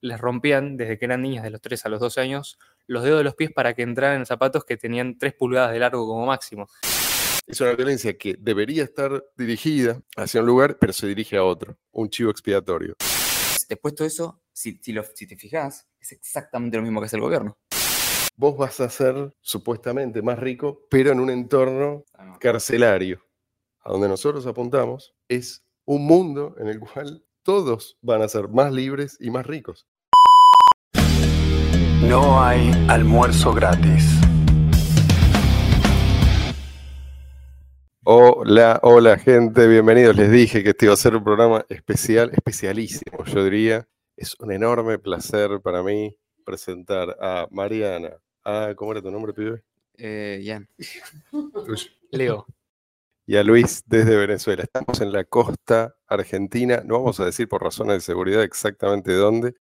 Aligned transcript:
les 0.00 0.20
rompían 0.20 0.76
desde 0.76 0.98
que 0.98 1.04
eran 1.04 1.22
niñas, 1.22 1.44
de 1.44 1.50
los 1.50 1.60
3 1.60 1.84
a 1.86 1.88
los 1.88 2.00
12 2.00 2.20
años, 2.20 2.58
los 2.86 3.02
dedos 3.02 3.18
de 3.18 3.24
los 3.24 3.34
pies 3.34 3.50
para 3.52 3.74
que 3.74 3.82
entraran 3.82 4.18
en 4.18 4.26
zapatos 4.26 4.64
que 4.64 4.76
tenían 4.76 5.18
3 5.18 5.34
pulgadas 5.34 5.72
de 5.72 5.78
largo 5.78 6.06
como 6.06 6.26
máximo. 6.26 6.68
Es 7.46 7.60
una 7.60 7.72
violencia 7.72 8.16
que 8.18 8.36
debería 8.38 8.84
estar 8.84 9.24
dirigida 9.36 10.00
hacia 10.16 10.40
un 10.40 10.46
lugar, 10.46 10.78
pero 10.78 10.92
se 10.92 11.06
dirige 11.06 11.36
a 11.36 11.44
otro, 11.44 11.78
un 11.92 12.10
chivo 12.10 12.30
expiatorio. 12.30 12.94
Después 13.68 13.94
todo 13.94 14.06
eso, 14.06 14.42
si, 14.52 14.78
si, 14.82 14.92
lo- 14.92 15.04
si 15.14 15.26
te 15.26 15.36
fijas, 15.36 15.88
es 15.98 16.12
exactamente 16.12 16.76
lo 16.76 16.82
mismo 16.82 17.00
que 17.00 17.06
hace 17.06 17.16
el 17.16 17.22
gobierno. 17.22 17.58
Vos 18.36 18.56
vas 18.56 18.80
a 18.80 18.88
ser 18.88 19.34
supuestamente 19.40 20.22
más 20.22 20.38
rico, 20.38 20.86
pero 20.90 21.10
en 21.10 21.20
un 21.20 21.30
entorno 21.30 22.04
carcelario. 22.38 23.24
A 23.80 23.90
donde 23.92 24.08
nosotros 24.08 24.46
apuntamos 24.46 25.14
es 25.28 25.64
un 25.86 26.04
mundo 26.06 26.54
en 26.58 26.68
el 26.68 26.78
cual 26.78 27.24
todos 27.48 27.96
van 28.02 28.20
a 28.20 28.28
ser 28.28 28.46
más 28.50 28.70
libres 28.70 29.16
y 29.18 29.30
más 29.30 29.46
ricos. 29.46 29.86
No 32.06 32.42
hay 32.42 32.70
almuerzo 32.90 33.54
gratis. 33.54 34.04
Hola, 38.04 38.78
hola 38.82 39.16
gente, 39.16 39.66
bienvenidos. 39.66 40.14
Les 40.16 40.30
dije 40.30 40.62
que 40.62 40.68
este 40.70 40.84
iba 40.84 40.92
a 40.92 40.98
ser 40.98 41.16
un 41.16 41.24
programa 41.24 41.64
especial, 41.70 42.30
especialísimo, 42.34 43.24
yo 43.24 43.42
diría. 43.44 43.88
Es 44.14 44.38
un 44.40 44.52
enorme 44.52 44.98
placer 44.98 45.62
para 45.62 45.82
mí 45.82 46.14
presentar 46.44 47.16
a 47.18 47.48
Mariana. 47.50 48.10
A, 48.44 48.74
¿Cómo 48.76 48.92
era 48.92 49.00
tu 49.00 49.10
nombre, 49.10 49.32
pibe? 49.32 49.62
Eh. 49.96 50.60
Tuyo. 51.64 51.86
Leo. 52.10 52.46
Y 53.28 53.36
a 53.36 53.42
Luis 53.44 53.82
desde 53.84 54.16
Venezuela. 54.16 54.62
Estamos 54.62 55.02
en 55.02 55.12
la 55.12 55.22
costa 55.22 55.94
argentina, 56.06 56.80
no 56.82 56.94
vamos 56.94 57.20
a 57.20 57.26
decir 57.26 57.46
por 57.46 57.62
razones 57.62 57.96
de 57.96 58.00
seguridad 58.00 58.42
exactamente 58.42 59.12
dónde, 59.12 59.54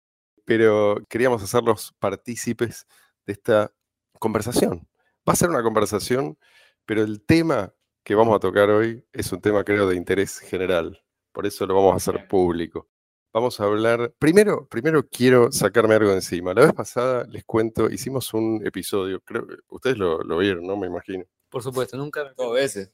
pero 0.44 1.02
queríamos 1.08 1.42
hacerlos 1.42 1.92
partícipes 1.98 2.86
de 3.26 3.32
esta 3.32 3.72
conversación. 4.20 4.86
Va 5.28 5.32
a 5.32 5.36
ser 5.36 5.50
una 5.50 5.64
conversación, 5.64 6.38
pero 6.84 7.02
el 7.02 7.26
tema 7.26 7.74
que 8.04 8.14
vamos 8.14 8.36
a 8.36 8.38
tocar 8.38 8.70
hoy 8.70 9.04
es 9.12 9.32
un 9.32 9.40
tema 9.40 9.64
creo 9.64 9.88
de 9.88 9.96
interés 9.96 10.38
general, 10.38 11.02
por 11.32 11.44
eso 11.44 11.66
lo 11.66 11.74
vamos 11.74 11.94
a 11.94 11.96
hacer 11.96 12.28
público. 12.28 12.88
Vamos 13.32 13.58
a 13.58 13.64
hablar, 13.64 14.14
primero, 14.20 14.68
primero 14.68 15.08
quiero 15.08 15.50
sacarme 15.50 15.96
algo 15.96 16.10
de 16.10 16.16
encima. 16.16 16.54
La 16.54 16.62
vez 16.62 16.72
pasada, 16.72 17.26
les 17.28 17.44
cuento, 17.44 17.90
hicimos 17.90 18.32
un 18.32 18.64
episodio, 18.64 19.20
creo 19.22 19.44
que 19.44 19.56
ustedes 19.70 19.98
lo, 19.98 20.22
lo 20.22 20.38
vieron, 20.38 20.64
¿no? 20.64 20.76
Me 20.76 20.86
imagino. 20.86 21.24
Por 21.48 21.64
supuesto, 21.64 21.96
nunca 21.96 22.22
me 22.22 22.30
Dos 22.36 22.54
veces. 22.54 22.92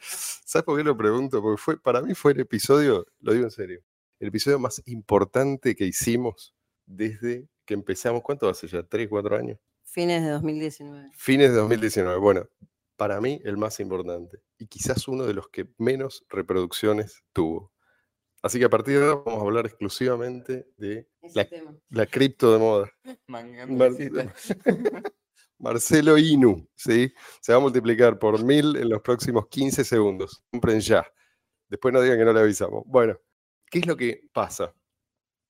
¿Sabes 0.00 0.64
por 0.64 0.76
qué 0.78 0.84
lo 0.84 0.96
pregunto? 0.96 1.42
Porque 1.42 1.60
fue, 1.60 1.80
para 1.80 2.00
mí 2.02 2.14
fue 2.14 2.32
el 2.32 2.40
episodio, 2.40 3.06
lo 3.20 3.32
digo 3.32 3.44
en 3.44 3.50
serio, 3.50 3.80
el 4.20 4.28
episodio 4.28 4.58
más 4.58 4.80
importante 4.86 5.74
que 5.74 5.84
hicimos 5.84 6.54
desde 6.86 7.48
que 7.64 7.74
empezamos. 7.74 8.22
¿Cuánto 8.22 8.48
hace 8.48 8.66
ya? 8.68 8.82
¿Tres, 8.82 9.08
cuatro 9.08 9.36
años? 9.36 9.58
Fines 9.84 10.22
de 10.22 10.30
2019. 10.30 11.10
Fines 11.14 11.50
de 11.50 11.56
2019. 11.56 12.18
Bueno, 12.18 12.48
para 12.96 13.20
mí 13.20 13.40
el 13.44 13.56
más 13.56 13.78
importante 13.80 14.38
y 14.58 14.66
quizás 14.66 15.06
uno 15.08 15.24
de 15.26 15.34
los 15.34 15.48
que 15.48 15.68
menos 15.78 16.24
reproducciones 16.28 17.22
tuvo. 17.32 17.72
Así 18.42 18.58
que 18.58 18.66
a 18.66 18.70
partir 18.70 18.98
de 18.98 19.06
ahora 19.06 19.22
vamos 19.24 19.40
a 19.42 19.44
hablar 19.46 19.66
exclusivamente 19.66 20.68
de 20.76 21.08
Ese 21.20 21.38
La- 21.38 21.48
tema. 21.48 21.74
la 21.90 22.06
cripto 22.06 22.52
de 22.52 22.58
moda. 22.58 22.92
Marcelo 25.58 26.18
Inu, 26.18 26.68
¿sí? 26.74 27.12
Se 27.40 27.52
va 27.52 27.58
a 27.58 27.60
multiplicar 27.60 28.18
por 28.18 28.42
mil 28.44 28.76
en 28.76 28.88
los 28.88 29.02
próximos 29.02 29.48
15 29.48 29.84
segundos. 29.84 30.42
Compren 30.50 30.80
ya. 30.80 31.06
Después 31.68 31.92
no 31.92 32.00
digan 32.00 32.18
que 32.18 32.24
no 32.24 32.32
le 32.32 32.40
avisamos. 32.40 32.84
Bueno, 32.86 33.18
¿qué 33.70 33.80
es 33.80 33.86
lo 33.86 33.96
que 33.96 34.28
pasa? 34.32 34.74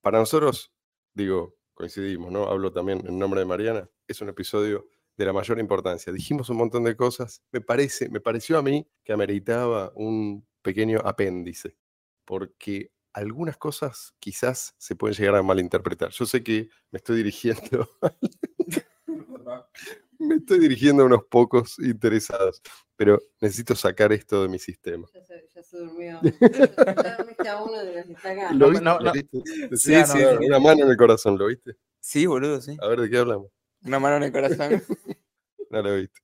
Para 0.00 0.18
nosotros, 0.18 0.72
digo, 1.12 1.56
coincidimos, 1.74 2.30
¿no? 2.30 2.44
Hablo 2.44 2.72
también 2.72 3.06
en 3.06 3.18
nombre 3.18 3.40
de 3.40 3.46
Mariana. 3.46 3.90
Es 4.06 4.20
un 4.20 4.28
episodio 4.28 4.88
de 5.16 5.24
la 5.24 5.32
mayor 5.32 5.58
importancia. 5.58 6.12
Dijimos 6.12 6.48
un 6.50 6.58
montón 6.58 6.84
de 6.84 6.96
cosas. 6.96 7.42
Me 7.50 7.60
parece, 7.60 8.08
me 8.08 8.20
pareció 8.20 8.58
a 8.58 8.62
mí 8.62 8.88
que 9.04 9.12
ameritaba 9.12 9.92
un 9.94 10.46
pequeño 10.62 11.00
apéndice, 11.04 11.76
porque 12.24 12.92
algunas 13.12 13.56
cosas 13.56 14.14
quizás 14.18 14.74
se 14.78 14.94
pueden 14.94 15.16
llegar 15.16 15.36
a 15.36 15.42
malinterpretar. 15.42 16.10
Yo 16.10 16.26
sé 16.26 16.42
que 16.42 16.68
me 16.90 16.98
estoy 16.98 17.16
dirigiendo 17.16 17.88
me 20.18 20.36
estoy 20.36 20.58
dirigiendo 20.58 21.02
a 21.02 21.06
unos 21.06 21.24
pocos 21.30 21.78
interesados, 21.78 22.62
pero 22.96 23.20
necesito 23.40 23.74
sacar 23.74 24.12
esto 24.12 24.42
de 24.42 24.48
mi 24.48 24.58
sistema. 24.58 25.06
Ya 25.14 25.24
se, 25.24 25.48
ya 25.54 25.62
se 25.62 25.78
durmió. 25.78 26.20
Ya 26.22 27.16
dormiste 27.18 27.48
a 27.48 27.62
uno 27.62 27.78
de 27.84 27.94
los 27.96 28.06
que 28.06 28.12
está 28.12 28.30
acá. 28.30 28.52
¿Lo 28.52 28.66
No, 28.66 28.70
viste? 28.70 28.84
no, 28.84 28.98
¿Lo 28.98 29.04
no. 29.04 29.12
viste? 29.12 29.38
Sí, 29.44 29.76
sí, 29.76 29.92
no, 29.92 30.06
sí. 30.06 30.46
Una 30.46 30.58
mano 30.58 30.84
en 30.84 30.90
el 30.90 30.96
corazón, 30.96 31.38
¿lo 31.38 31.46
viste? 31.46 31.76
Sí, 32.00 32.26
boludo, 32.26 32.60
sí. 32.60 32.76
A 32.80 32.86
ver, 32.88 33.00
¿de 33.00 33.10
qué 33.10 33.18
hablamos? 33.18 33.50
Una 33.84 33.98
mano 33.98 34.16
en 34.16 34.22
el 34.24 34.32
corazón. 34.32 34.82
No 35.68 35.82
lo 35.82 35.96
viste. 35.96 36.20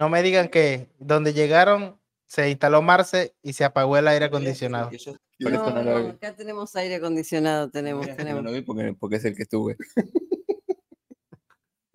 No 0.00 0.08
me 0.08 0.22
digan 0.22 0.48
que 0.48 0.88
donde 0.98 1.34
llegaron 1.34 2.00
se 2.26 2.48
instaló 2.48 2.80
Marce 2.80 3.34
y 3.42 3.52
se 3.52 3.64
apagó 3.64 3.98
el 3.98 4.08
aire 4.08 4.24
acondicionado. 4.24 4.90
No, 5.40 5.50
no 5.50 5.82
no, 5.82 6.08
acá 6.08 6.34
tenemos 6.34 6.74
aire 6.74 6.94
acondicionado, 6.94 7.70
tenemos, 7.70 8.06
No 8.08 8.16
tenemos. 8.16 8.42
lo 8.42 8.50
vi 8.50 8.62
porque, 8.62 8.94
porque 8.98 9.16
es 9.16 9.24
el 9.26 9.36
que 9.36 9.42
estuve. 9.42 9.76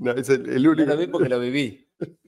No, 0.04 0.12
es 0.12 0.30
el, 0.30 0.50
el 0.50 0.64
No 0.64 0.72
único. 0.72 0.86
lo 0.86 0.98
vi 0.98 1.08
porque 1.08 1.30
lo 1.30 1.40
viví. 1.40 1.90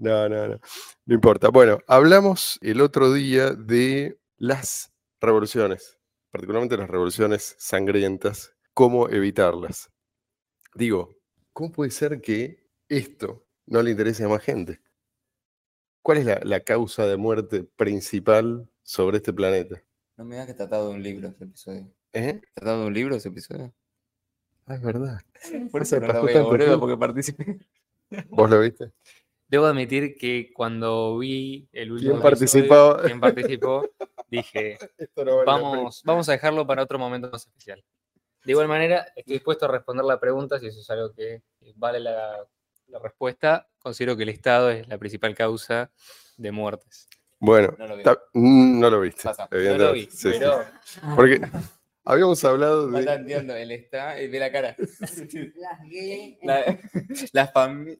No, 0.00 0.28
no, 0.28 0.46
no. 0.46 0.60
No 1.06 1.14
importa. 1.14 1.48
Bueno, 1.48 1.80
hablamos 1.88 2.56
el 2.62 2.80
otro 2.80 3.12
día 3.12 3.50
de 3.52 4.16
las 4.36 4.92
revoluciones, 5.20 5.98
particularmente 6.30 6.76
las 6.76 6.88
revoluciones 6.88 7.56
sangrientas, 7.58 8.54
cómo 8.74 9.08
evitarlas. 9.08 9.90
Digo, 10.74 11.16
¿cómo 11.52 11.72
puede 11.72 11.90
ser 11.90 12.20
que 12.20 12.68
esto 12.88 13.44
no 13.66 13.82
le 13.82 13.90
interese 13.90 14.22
a 14.22 14.28
más 14.28 14.44
gente? 14.44 14.80
¿Cuál 16.02 16.18
es 16.18 16.26
la, 16.26 16.40
la 16.44 16.60
causa 16.60 17.04
de 17.04 17.16
muerte 17.16 17.64
principal 17.64 18.70
sobre 18.84 19.16
este 19.16 19.32
planeta? 19.32 19.82
No 20.16 20.24
me 20.24 20.36
digas 20.36 20.46
que 20.46 20.54
tratado 20.54 20.90
de 20.90 20.94
un 20.94 21.02
libro 21.02 21.26
ese 21.28 21.42
episodio. 21.42 21.92
¿Eh? 22.12 22.40
¿Tratado 22.54 22.82
de 22.82 22.86
un 22.86 22.94
libro 22.94 23.16
ese 23.16 23.30
episodio? 23.30 23.74
Ah, 24.68 24.74
es 24.74 24.82
verdad. 24.82 25.20
Por 25.70 25.82
eso 25.82 25.98
no 26.00 26.06
lo 26.12 26.22
veo, 26.24 26.44
boludo, 26.44 26.78
porque 26.80 26.96
participé. 26.96 27.58
¿Vos 28.28 28.50
lo 28.50 28.60
viste? 28.60 28.92
Debo 29.48 29.64
admitir 29.66 30.16
que 30.16 30.52
cuando 30.52 31.16
vi 31.18 31.68
el 31.72 31.92
último 31.92 32.20
¿Quién 32.20 32.32
episodio, 32.34 32.98
quién 33.02 33.20
participó, 33.20 33.88
dije, 34.28 34.78
Esto 34.98 35.24
no 35.24 35.36
vale 35.36 35.46
la 35.46 35.56
pena. 35.56 35.68
vamos, 35.68 36.02
vamos 36.04 36.28
a 36.28 36.32
dejarlo 36.32 36.66
para 36.66 36.82
otro 36.82 36.98
momento 36.98 37.30
más 37.30 37.46
especial. 37.46 37.82
De 38.44 38.52
igual 38.52 38.68
manera, 38.68 39.06
estoy 39.16 39.34
dispuesto 39.34 39.64
a 39.64 39.68
responder 39.68 40.04
la 40.04 40.20
pregunta 40.20 40.58
si 40.58 40.66
eso 40.66 40.80
es 40.80 40.90
algo 40.90 41.12
que 41.14 41.42
vale 41.76 41.98
la, 42.00 42.36
la 42.88 42.98
respuesta. 42.98 43.66
Considero 43.78 44.16
que 44.16 44.22
el 44.24 44.28
Estado 44.30 44.70
es 44.70 44.86
la 44.86 44.98
principal 44.98 45.34
causa 45.34 45.90
de 46.36 46.52
muertes. 46.52 47.08
Bueno, 47.40 47.74
No 47.78 47.86
lo 47.86 47.96
vi. 47.96 48.02
mm, 48.34 48.80
no 48.80 48.90
lo 48.90 49.00
viste. 49.00 49.22
Pasa. 49.24 49.48
No 49.50 49.78
lo 49.78 49.92
vi, 49.92 50.08
sí. 50.10 50.30
Porque 51.16 51.40
habíamos 52.12 52.42
hablado 52.44 52.86
No 52.88 52.94
de. 52.96 53.00
está 53.00 53.14
entiendo, 53.14 53.54
él 53.54 53.70
está, 53.70 54.20
y 54.22 54.28
ve 54.28 54.38
la 54.38 54.50
cara. 54.52 54.76
Las 55.56 55.80
gay. 55.88 56.38
La, 56.42 56.78
la 57.32 57.46
familia. 57.48 57.98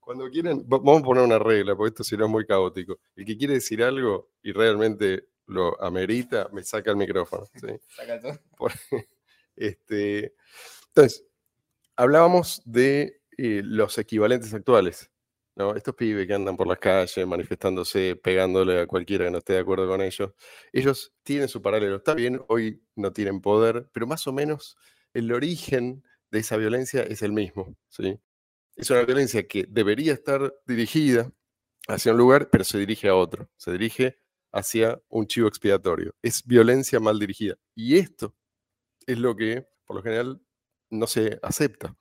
Cuando 0.00 0.28
quieran, 0.30 0.60
va- 0.60 0.78
vamos 0.78 1.02
a 1.02 1.04
poner 1.04 1.22
una 1.24 1.38
regla, 1.38 1.76
porque 1.76 1.88
esto 1.90 2.04
si 2.04 2.16
no 2.16 2.24
es 2.24 2.30
muy 2.30 2.46
caótico. 2.46 2.98
El 3.14 3.24
que 3.24 3.36
quiere 3.36 3.54
decir 3.54 3.82
algo 3.82 4.30
y 4.42 4.52
realmente 4.52 5.26
lo 5.46 5.80
amerita, 5.82 6.48
me 6.52 6.62
saca 6.62 6.90
el 6.90 6.96
micrófono. 6.96 7.44
¿sí? 7.54 7.66
Saca 7.96 8.20
todo. 8.20 8.38
Por- 8.56 8.72
este, 9.56 10.34
entonces, 10.88 11.24
hablábamos 11.96 12.62
de 12.64 13.20
eh, 13.36 13.60
los 13.64 13.98
equivalentes 13.98 14.52
actuales. 14.54 15.09
¿No? 15.60 15.76
Estos 15.76 15.94
pibes 15.94 16.26
que 16.26 16.34
andan 16.34 16.56
por 16.56 16.66
las 16.66 16.78
calles 16.78 17.26
manifestándose, 17.26 18.16
pegándole 18.16 18.80
a 18.80 18.86
cualquiera 18.86 19.26
que 19.26 19.30
no 19.30 19.38
esté 19.38 19.52
de 19.54 19.58
acuerdo 19.58 19.86
con 19.86 20.00
ellos, 20.00 20.32
ellos 20.72 21.12
tienen 21.22 21.48
su 21.48 21.60
paralelo. 21.60 21.96
Está 21.96 22.14
bien, 22.14 22.40
hoy 22.48 22.82
no 22.96 23.12
tienen 23.12 23.42
poder, 23.42 23.88
pero 23.92 24.06
más 24.06 24.26
o 24.26 24.32
menos 24.32 24.78
el 25.12 25.30
origen 25.32 26.02
de 26.30 26.38
esa 26.38 26.56
violencia 26.56 27.02
es 27.02 27.20
el 27.22 27.32
mismo. 27.32 27.76
¿sí? 27.90 28.18
Es 28.74 28.88
una 28.88 29.02
violencia 29.02 29.46
que 29.46 29.66
debería 29.68 30.14
estar 30.14 30.54
dirigida 30.66 31.30
hacia 31.88 32.12
un 32.12 32.18
lugar, 32.18 32.48
pero 32.50 32.64
se 32.64 32.78
dirige 32.78 33.08
a 33.08 33.14
otro. 33.14 33.50
Se 33.58 33.72
dirige 33.72 34.16
hacia 34.52 35.00
un 35.08 35.26
chivo 35.26 35.46
expiatorio. 35.46 36.14
Es 36.22 36.42
violencia 36.46 37.00
mal 37.00 37.18
dirigida. 37.18 37.56
Y 37.74 37.98
esto 37.98 38.34
es 39.06 39.18
lo 39.18 39.36
que, 39.36 39.66
por 39.84 39.96
lo 39.96 40.02
general, 40.02 40.40
no 40.88 41.06
se 41.06 41.38
acepta. 41.42 41.94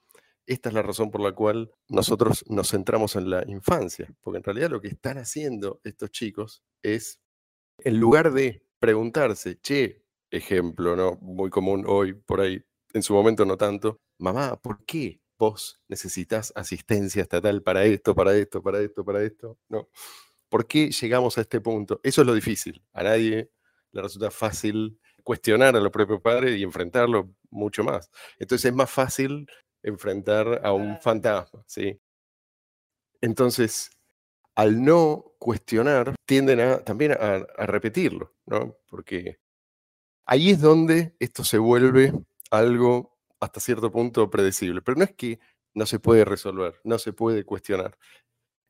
Esta 0.50 0.70
es 0.70 0.74
la 0.74 0.82
razón 0.82 1.12
por 1.12 1.22
la 1.22 1.32
cual 1.32 1.72
nosotros 1.90 2.44
nos 2.48 2.72
centramos 2.72 3.16
en 3.16 3.30
la 3.30 3.44
infancia, 3.48 4.12
porque 4.20 4.38
en 4.38 4.44
realidad 4.44 4.72
lo 4.72 4.82
que 4.82 4.88
están 4.88 5.20
haciendo 5.20 5.80
estos 5.84 6.10
chicos 6.10 6.64
es, 6.82 7.22
en 7.78 8.00
lugar 8.00 8.34
de 8.34 8.66
preguntarse, 8.80 9.60
che, 9.62 10.04
ejemplo, 10.32 10.96
¿no? 10.96 11.20
Muy 11.22 11.52
común 11.52 11.86
hoy, 11.88 12.14
por 12.14 12.42
ahí, 12.42 12.64
en 12.94 13.04
su 13.04 13.14
momento 13.14 13.46
no 13.46 13.58
tanto, 13.58 14.02
mamá, 14.18 14.60
¿por 14.60 14.84
qué 14.86 15.22
vos 15.38 15.84
necesitas 15.88 16.52
asistencia 16.56 17.22
estatal 17.22 17.62
para 17.62 17.86
esto, 17.86 18.16
para 18.16 18.36
esto, 18.36 18.64
para 18.64 18.82
esto, 18.82 19.06
para 19.06 19.22
esto? 19.22 19.60
No. 19.70 19.88
¿Por 20.50 20.66
qué 20.66 20.90
llegamos 20.90 21.38
a 21.38 21.42
este 21.42 21.62
punto? 21.62 22.00
Eso 22.02 22.22
es 22.22 22.28
lo 22.28 22.34
difícil. 22.34 22.84
A 22.94 23.04
nadie 23.04 23.52
le 23.92 24.02
resulta 24.02 24.32
fácil 24.32 25.00
cuestionar 25.24 25.76
a 25.76 25.80
los 25.80 25.92
propios 25.92 26.22
padres 26.22 26.58
y 26.58 26.64
enfrentarlo 26.64 27.36
mucho 27.52 27.84
más. 27.84 28.10
Entonces 28.40 28.72
es 28.72 28.76
más 28.76 28.90
fácil 28.90 29.48
enfrentar 29.84 30.62
a 30.64 30.74
un 30.74 31.00
fantasma, 31.00 31.64
¿sí? 31.68 32.00
Entonces, 33.22 33.92
al 34.56 34.84
no 34.84 35.34
cuestionar, 35.40 36.16
tienden 36.26 36.60
a, 36.60 36.80
también 36.80 37.14
a, 37.14 37.46
a 37.58 37.66
repetirlo, 37.66 38.34
¿no? 38.46 38.76
Porque 38.88 39.40
ahí 40.26 40.52
es 40.52 40.62
donde 40.62 41.16
esto 41.20 41.44
se 41.44 41.58
vuelve 41.58 42.14
algo 42.52 43.18
hasta 43.40 43.60
cierto 43.60 43.92
punto 43.92 44.30
predecible. 44.30 44.82
Pero 44.82 44.98
no 44.98 45.04
es 45.06 45.14
que 45.16 45.40
no 45.74 45.86
se 45.86 46.00
puede 46.00 46.26
resolver, 46.26 46.80
no 46.84 47.00
se 47.00 47.14
puede 47.14 47.44
cuestionar. 47.44 47.98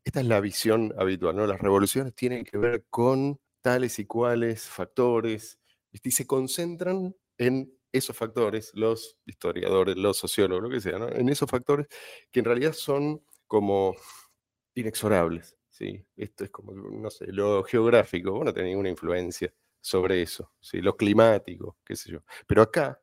Esta 0.03 0.21
es 0.21 0.25
la 0.27 0.39
visión 0.39 0.93
habitual, 0.97 1.35
¿no? 1.35 1.47
Las 1.47 1.59
revoluciones 1.59 2.15
tienen 2.15 2.43
que 2.43 2.57
ver 2.57 2.85
con 2.89 3.39
tales 3.61 3.99
y 3.99 4.05
cuales 4.05 4.63
factores 4.63 5.59
y 5.91 6.11
se 6.11 6.27
concentran 6.27 7.15
en 7.37 7.73
esos 7.91 8.15
factores, 8.15 8.71
los 8.75 9.17
historiadores, 9.25 9.95
los 9.97 10.17
sociólogos, 10.17 10.63
lo 10.63 10.69
que 10.69 10.81
sea, 10.81 10.97
en 11.11 11.29
esos 11.29 11.49
factores 11.49 11.87
que 12.31 12.39
en 12.39 12.45
realidad 12.45 12.73
son 12.73 13.23
como 13.47 13.95
inexorables. 14.75 15.57
¿sí? 15.69 16.05
Esto 16.15 16.43
es 16.43 16.49
como, 16.49 16.73
no 16.73 17.09
sé, 17.09 17.27
lo 17.31 17.63
geográfico, 17.63 18.31
vos 18.31 18.45
no 18.45 18.53
tenés 18.53 18.69
ninguna 18.69 18.89
influencia 18.89 19.53
sobre 19.81 20.21
eso, 20.21 20.51
¿sí? 20.59 20.81
lo 20.81 20.95
climático, 20.95 21.77
qué 21.85 21.95
sé 21.95 22.11
yo. 22.11 22.19
Pero 22.47 22.61
acá 22.61 23.01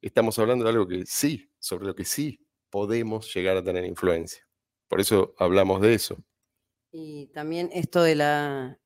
estamos 0.00 0.38
hablando 0.38 0.64
de 0.64 0.70
algo 0.70 0.86
que 0.86 1.04
sí, 1.06 1.50
sobre 1.58 1.86
lo 1.86 1.94
que 1.94 2.04
sí 2.04 2.40
podemos 2.70 3.32
llegar 3.34 3.56
a 3.56 3.64
tener 3.64 3.84
influencia. 3.84 4.46
Por 4.88 5.00
eso 5.00 5.34
hablamos 5.38 5.80
de 5.80 5.94
eso. 5.94 6.16
Y 6.92 7.26
también 7.28 7.70
esto 7.72 8.02
de 8.02 8.14
la, 8.14 8.78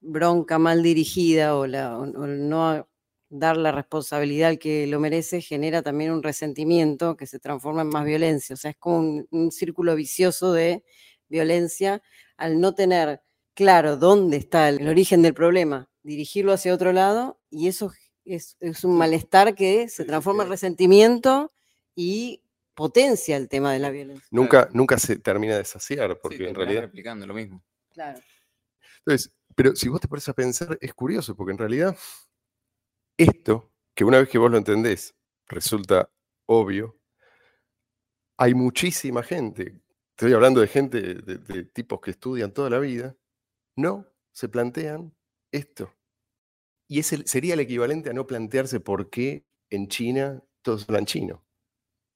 bronca 0.00 0.58
mal 0.58 0.82
dirigida 0.82 1.56
o, 1.56 1.66
la, 1.66 1.98
o- 1.98 2.06
no 2.06 2.88
dar 3.36 3.56
la 3.56 3.72
responsabilidad 3.72 4.50
al 4.50 4.58
que 4.58 4.86
lo 4.86 5.00
merece 5.00 5.40
genera 5.40 5.82
también 5.82 6.12
un 6.12 6.22
resentimiento 6.22 7.16
que 7.16 7.26
se 7.26 7.40
transforma 7.40 7.82
en 7.82 7.88
más 7.88 8.04
violencia. 8.04 8.54
O 8.54 8.56
sea, 8.56 8.70
es 8.70 8.76
como 8.76 8.98
un, 8.98 9.26
un 9.30 9.50
círculo 9.50 9.96
vicioso 9.96 10.52
de 10.52 10.84
violencia 11.28 12.00
al 12.36 12.60
no 12.60 12.74
tener 12.74 13.22
claro 13.54 13.96
dónde 13.96 14.36
está 14.36 14.68
el, 14.68 14.80
el 14.80 14.88
origen 14.88 15.22
del 15.22 15.34
problema, 15.34 15.90
dirigirlo 16.02 16.52
hacia 16.52 16.72
otro 16.74 16.92
lado 16.92 17.40
y 17.50 17.66
eso 17.66 17.92
es, 18.24 18.56
es 18.60 18.84
un 18.84 18.96
malestar 18.96 19.54
que 19.54 19.88
se 19.88 20.04
transforma 20.04 20.44
en 20.44 20.48
que- 20.48 20.52
resentimiento 20.52 21.52
y 21.96 22.40
potencia 22.74 23.36
el 23.36 23.48
tema 23.48 23.72
de 23.72 23.78
la 23.80 23.90
violencia. 23.90 24.26
Nunca, 24.30 24.68
nunca 24.72 24.96
se 24.98 25.16
termina 25.16 25.56
de 25.56 25.64
saciar, 25.64 26.12
Sí, 26.12 26.18
porque 26.22 26.48
en 26.48 26.54
realidad... 26.54 26.82
replicando 26.82 27.26
lo 27.26 27.34
mismo. 27.34 27.62
Claro. 27.92 28.20
Entonces, 28.98 29.32
pero 29.54 29.74
si 29.76 29.88
vos 29.88 30.00
te 30.00 30.08
pones 30.08 30.28
a 30.28 30.32
pensar, 30.32 30.78
es 30.80 30.94
curioso, 30.94 31.36
porque 31.36 31.52
en 31.52 31.58
realidad 31.58 31.96
esto, 33.16 33.72
que 33.94 34.04
una 34.04 34.18
vez 34.18 34.28
que 34.28 34.38
vos 34.38 34.50
lo 34.50 34.58
entendés, 34.58 35.14
resulta 35.46 36.10
obvio, 36.46 36.98
hay 38.36 38.54
muchísima 38.54 39.22
gente, 39.22 39.80
estoy 40.10 40.32
hablando 40.32 40.60
de 40.60 40.68
gente, 40.68 41.00
de, 41.00 41.64
tipos 41.64 42.00
que 42.00 42.12
estudian 42.12 42.52
toda 42.52 42.70
la 42.70 42.78
vida, 42.78 43.16
no 43.76 44.06
se 44.32 44.48
plantean 44.48 45.14
esto. 45.52 45.94
Y 46.88 47.02
sería 47.02 47.54
el 47.54 47.60
equivalente 47.60 48.10
a 48.10 48.12
no 48.12 48.26
plantearse 48.26 48.80
por 48.80 49.08
qué 49.10 49.46
en 49.70 49.88
China 49.88 50.42
todos 50.62 50.88
hablan 50.88 51.06
chino. 51.06 51.44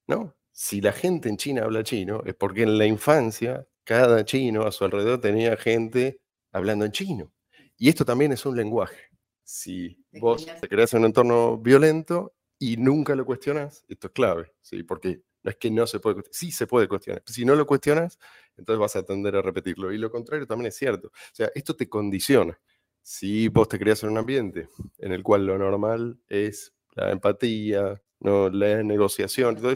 ¿No? 0.07 0.35
Si 0.51 0.81
la 0.81 0.91
gente 0.91 1.29
en 1.29 1.37
China 1.37 1.63
habla 1.63 1.83
chino, 1.83 2.21
es 2.25 2.35
porque 2.35 2.63
en 2.63 2.77
la 2.77 2.85
infancia 2.85 3.67
cada 3.83 4.25
chino 4.25 4.63
a 4.63 4.71
su 4.71 4.85
alrededor 4.85 5.21
tenía 5.21 5.57
gente 5.57 6.21
hablando 6.51 6.85
en 6.85 6.91
chino. 6.91 7.33
Y 7.77 7.89
esto 7.89 8.05
también 8.05 8.31
es 8.31 8.45
un 8.45 8.55
lenguaje. 8.55 9.09
Si 9.43 9.98
vos 10.13 10.45
te 10.45 10.67
creas 10.67 10.93
en 10.93 10.99
un 10.99 11.05
entorno 11.05 11.57
violento 11.57 12.33
y 12.57 12.77
nunca 12.77 13.15
lo 13.15 13.25
cuestionas, 13.25 13.85
esto 13.87 14.07
es 14.07 14.13
clave, 14.13 14.53
¿sí? 14.61 14.83
porque 14.83 15.21
no 15.43 15.51
es 15.51 15.57
que 15.57 15.71
no 15.71 15.87
se 15.87 15.99
puede 15.99 16.15
cuestionar, 16.15 16.35
sí 16.35 16.51
se 16.51 16.67
puede 16.67 16.87
cuestionar. 16.87 17.23
Si 17.25 17.45
no 17.45 17.55
lo 17.55 17.65
cuestionas, 17.65 18.19
entonces 18.57 18.79
vas 18.79 18.95
a 18.95 19.03
tender 19.03 19.35
a 19.35 19.41
repetirlo. 19.41 19.93
Y 19.93 19.97
lo 19.97 20.11
contrario 20.11 20.45
también 20.45 20.67
es 20.67 20.75
cierto. 20.75 21.07
O 21.07 21.11
sea, 21.33 21.49
esto 21.55 21.75
te 21.75 21.87
condiciona. 21.87 22.59
Si 23.01 23.47
vos 23.47 23.69
te 23.69 23.79
creas 23.79 24.03
en 24.03 24.09
un 24.09 24.17
ambiente 24.17 24.67
en 24.97 25.13
el 25.13 25.23
cual 25.23 25.45
lo 25.45 25.57
normal 25.57 26.19
es 26.27 26.73
la 26.95 27.11
empatía, 27.11 28.01
no 28.19 28.49
la 28.49 28.83
negociación, 28.83 29.57
eso, 29.57 29.75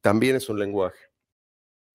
también 0.00 0.36
es 0.36 0.48
un 0.48 0.58
lenguaje. 0.60 0.98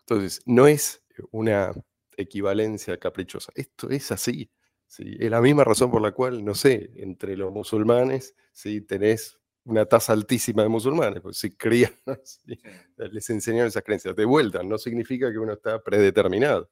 Entonces, 0.05 0.41
no 0.45 0.67
es 0.67 1.03
una 1.31 1.73
equivalencia 2.17 2.97
caprichosa. 2.97 3.51
Esto 3.55 3.89
es 3.89 4.11
así. 4.11 4.49
¿Sí? 4.87 5.15
Es 5.19 5.29
la 5.29 5.41
misma 5.41 5.63
razón 5.63 5.91
por 5.91 6.01
la 6.01 6.11
cual, 6.11 6.43
no 6.43 6.55
sé, 6.55 6.91
entre 6.95 7.37
los 7.37 7.51
musulmanes, 7.51 8.35
¿sí? 8.51 8.81
tenés 8.81 9.37
una 9.63 9.85
tasa 9.85 10.13
altísima 10.13 10.63
de 10.63 10.69
musulmanes, 10.69 11.21
pues 11.21 11.37
si 11.37 11.51
crían, 11.51 11.91
¿sí? 12.23 12.57
les 12.97 13.29
enseñaron 13.29 13.67
esas 13.67 13.83
creencias. 13.83 14.15
De 14.15 14.25
vuelta, 14.25 14.63
no 14.63 14.77
significa 14.77 15.31
que 15.31 15.37
uno 15.37 15.53
está 15.53 15.83
predeterminado. 15.83 16.69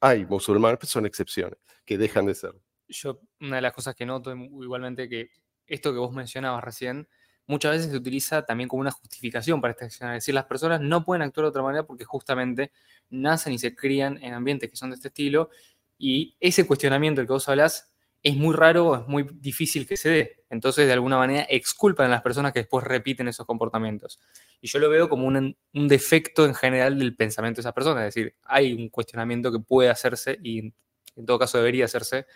Hay 0.00 0.26
musulmanes, 0.26 0.78
pero 0.78 0.90
son 0.90 1.06
excepciones, 1.06 1.58
que 1.84 1.96
dejan 1.96 2.26
de 2.26 2.34
ser. 2.34 2.54
Yo, 2.88 3.20
una 3.40 3.56
de 3.56 3.62
las 3.62 3.72
cosas 3.72 3.94
que 3.94 4.04
noto 4.06 4.32
im- 4.32 4.62
igualmente 4.62 5.08
que 5.08 5.30
esto 5.66 5.92
que 5.92 5.98
vos 5.98 6.12
mencionabas 6.12 6.62
recién, 6.62 7.08
muchas 7.46 7.72
veces 7.72 7.90
se 7.90 7.96
utiliza 7.96 8.44
también 8.44 8.68
como 8.68 8.80
una 8.80 8.90
justificación 8.90 9.60
para 9.60 9.72
esta 9.72 9.86
acción. 9.86 10.10
Es 10.10 10.16
decir, 10.22 10.34
las 10.34 10.44
personas 10.44 10.80
no 10.80 11.04
pueden 11.04 11.22
actuar 11.22 11.44
de 11.44 11.48
otra 11.50 11.62
manera 11.62 11.86
porque 11.86 12.04
justamente 12.04 12.72
nacen 13.08 13.52
y 13.52 13.58
se 13.58 13.74
crían 13.74 14.22
en 14.22 14.34
ambientes 14.34 14.68
que 14.70 14.76
son 14.76 14.90
de 14.90 14.96
este 14.96 15.08
estilo 15.08 15.50
y 15.98 16.36
ese 16.40 16.66
cuestionamiento 16.66 17.20
del 17.20 17.26
que 17.26 17.32
vos 17.32 17.48
hablás 17.48 17.92
es 18.22 18.36
muy 18.36 18.54
raro, 18.54 18.96
es 18.96 19.06
muy 19.06 19.24
difícil 19.40 19.86
que 19.86 19.96
se 19.96 20.08
dé. 20.08 20.44
Entonces, 20.50 20.86
de 20.86 20.92
alguna 20.92 21.16
manera, 21.16 21.46
exculpan 21.48 22.06
a 22.06 22.08
las 22.08 22.22
personas 22.22 22.52
que 22.52 22.60
después 22.60 22.84
repiten 22.84 23.28
esos 23.28 23.46
comportamientos. 23.46 24.18
Y 24.60 24.66
yo 24.66 24.78
lo 24.78 24.90
veo 24.90 25.08
como 25.08 25.26
un, 25.26 25.56
defecto 25.72 26.44
en 26.44 26.54
general 26.54 26.98
del 26.98 27.14
pensamiento 27.14 27.58
de 27.58 27.60
esas 27.60 27.72
personas. 27.72 28.08
Es 28.08 28.14
decir, 28.14 28.34
hay 28.42 28.72
un 28.72 28.88
cuestionamiento 28.88 29.52
que 29.52 29.60
puede 29.60 29.90
hacerse 29.90 30.38
y 30.42 30.74
en 31.14 31.26
todo 31.26 31.38
caso 31.38 31.58
debería 31.58 31.84
hacerse 31.84 32.26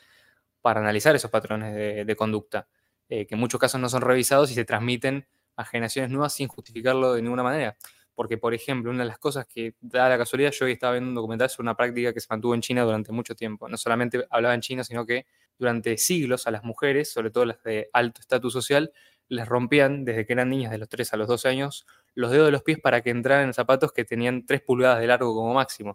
para 0.61 0.81
analizar 0.81 1.17
esos 1.17 1.31
patrones 1.31 1.75
de, 1.75 2.05
de 2.05 2.17
conducta, 2.17 2.69
eh, 3.09 3.27
que 3.27 3.35
en 3.35 3.41
muchos 3.41 3.59
casos 3.61 3.81
no 3.81 3.89
son 3.89 4.03
revisados 4.03 4.51
y 4.51 4.55
se 4.55 4.65
transmiten 4.65 5.27
a 5.57 5.65
generaciones 5.65 6.11
nuevas 6.11 6.33
sin 6.33 6.49
justificarlo 6.49 7.15
de 7.15 7.23
ninguna 7.23 7.43
manera. 7.43 7.77
Porque, 8.21 8.37
por 8.37 8.53
ejemplo, 8.53 8.91
una 8.91 9.03
de 9.05 9.09
las 9.09 9.19
cosas 9.19 9.47
que 9.47 9.77
da 9.81 10.07
la 10.11 10.19
casualidad, 10.19 10.53
yo 10.53 10.67
hoy 10.67 10.73
estaba 10.73 10.93
viendo 10.93 11.09
un 11.09 11.15
documental 11.15 11.49
sobre 11.49 11.65
una 11.65 11.75
práctica 11.75 12.13
que 12.13 12.21
se 12.21 12.27
mantuvo 12.29 12.55
en 12.55 12.61
China 12.61 12.83
durante 12.83 13.13
mucho 13.13 13.35
tiempo. 13.35 13.67
No 13.67 13.79
solamente 13.79 14.27
hablaba 14.29 14.55
en 14.55 14.61
chino, 14.61 14.85
sino 14.85 15.07
que 15.07 15.25
durante 15.59 15.97
siglos 15.97 16.47
a 16.47 16.51
las 16.51 16.63
mujeres, 16.63 17.11
sobre 17.11 17.31
todo 17.31 17.47
las 17.47 17.63
de 17.63 17.89
alto 17.95 18.21
estatus 18.21 18.53
social, 18.53 18.93
les 19.29 19.49
rompían 19.49 20.05
desde 20.05 20.27
que 20.27 20.35
eran 20.35 20.51
niñas 20.51 20.71
de 20.71 20.77
los 20.77 20.91
3 20.91 21.11
a 21.15 21.17
los 21.17 21.29
12 21.29 21.49
años 21.49 21.87
los 22.13 22.31
dedos 22.31 22.45
de 22.45 22.53
los 22.53 22.63
pies 22.63 22.79
para 22.79 23.01
que 23.01 23.09
entraran 23.09 23.47
en 23.47 23.55
zapatos 23.55 23.91
que 23.95 24.05
tenían 24.05 24.45
3 24.45 24.61
pulgadas 24.61 25.01
de 25.01 25.07
largo 25.07 25.35
como 25.35 25.55
máximo. 25.55 25.95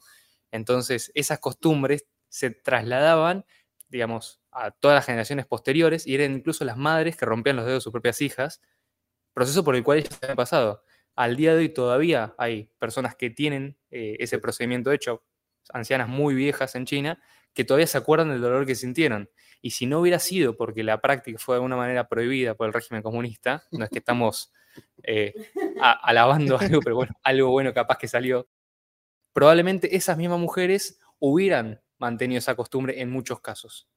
Entonces, 0.49 1.11
esas 1.13 1.37
costumbres 1.37 2.07
se 2.29 2.49
trasladaban, 2.49 3.45
digamos, 3.87 4.41
a 4.49 4.71
todas 4.71 4.95
las 4.95 5.05
generaciones 5.05 5.45
posteriores 5.45 6.07
y 6.07 6.15
eran 6.15 6.33
incluso 6.33 6.65
las 6.65 6.75
madres 6.77 7.17
que 7.17 7.25
rompían 7.27 7.55
los 7.55 7.65
dedos 7.67 7.81
de 7.81 7.83
sus 7.83 7.91
propias 7.91 8.19
hijas, 8.23 8.61
proceso 9.33 9.63
por 9.63 9.75
el 9.75 9.83
cual 9.83 9.99
ellas 9.99 10.17
habían 10.23 10.37
pasado. 10.37 10.83
Al 11.15 11.35
día 11.35 11.53
de 11.53 11.59
hoy 11.59 11.69
todavía 11.69 12.35
hay 12.37 12.69
personas 12.79 13.15
que 13.15 13.29
tienen 13.29 13.77
eh, 13.91 14.17
ese 14.19 14.39
procedimiento 14.39 14.91
hecho, 14.91 15.23
ancianas 15.73 16.07
muy 16.09 16.35
viejas 16.35 16.75
en 16.75 16.85
China, 16.85 17.21
que 17.53 17.63
todavía 17.63 17.87
se 17.87 17.97
acuerdan 17.97 18.29
del 18.29 18.41
dolor 18.41 18.65
que 18.65 18.75
sintieron. 18.75 19.29
Y 19.61 19.71
si 19.71 19.85
no 19.85 19.99
hubiera 20.01 20.19
sido 20.19 20.57
porque 20.57 20.83
la 20.83 20.99
práctica 21.01 21.39
fue 21.39 21.55
de 21.55 21.57
alguna 21.57 21.77
manera 21.77 22.07
prohibida 22.09 22.53
por 22.55 22.67
el 22.67 22.73
régimen 22.73 23.01
comunista, 23.01 23.63
no 23.71 23.85
es 23.85 23.89
que 23.89 23.99
estamos 23.99 24.51
eh, 25.03 25.33
a- 25.81 25.93
alabando 25.93 26.57
algo, 26.59 26.81
pero 26.81 26.95
bueno, 26.97 27.13
algo 27.23 27.49
bueno 27.49 27.73
capaz 27.73 27.97
que 27.97 28.07
salió, 28.09 28.47
probablemente 29.33 29.95
esas 29.95 30.17
mismas 30.17 30.39
mujeres 30.39 30.99
hubieran 31.19 31.81
mantenido 31.97 32.39
esa 32.39 32.55
costumbre 32.55 33.01
en 33.01 33.09
muchos 33.09 33.39
casos. 33.39 33.87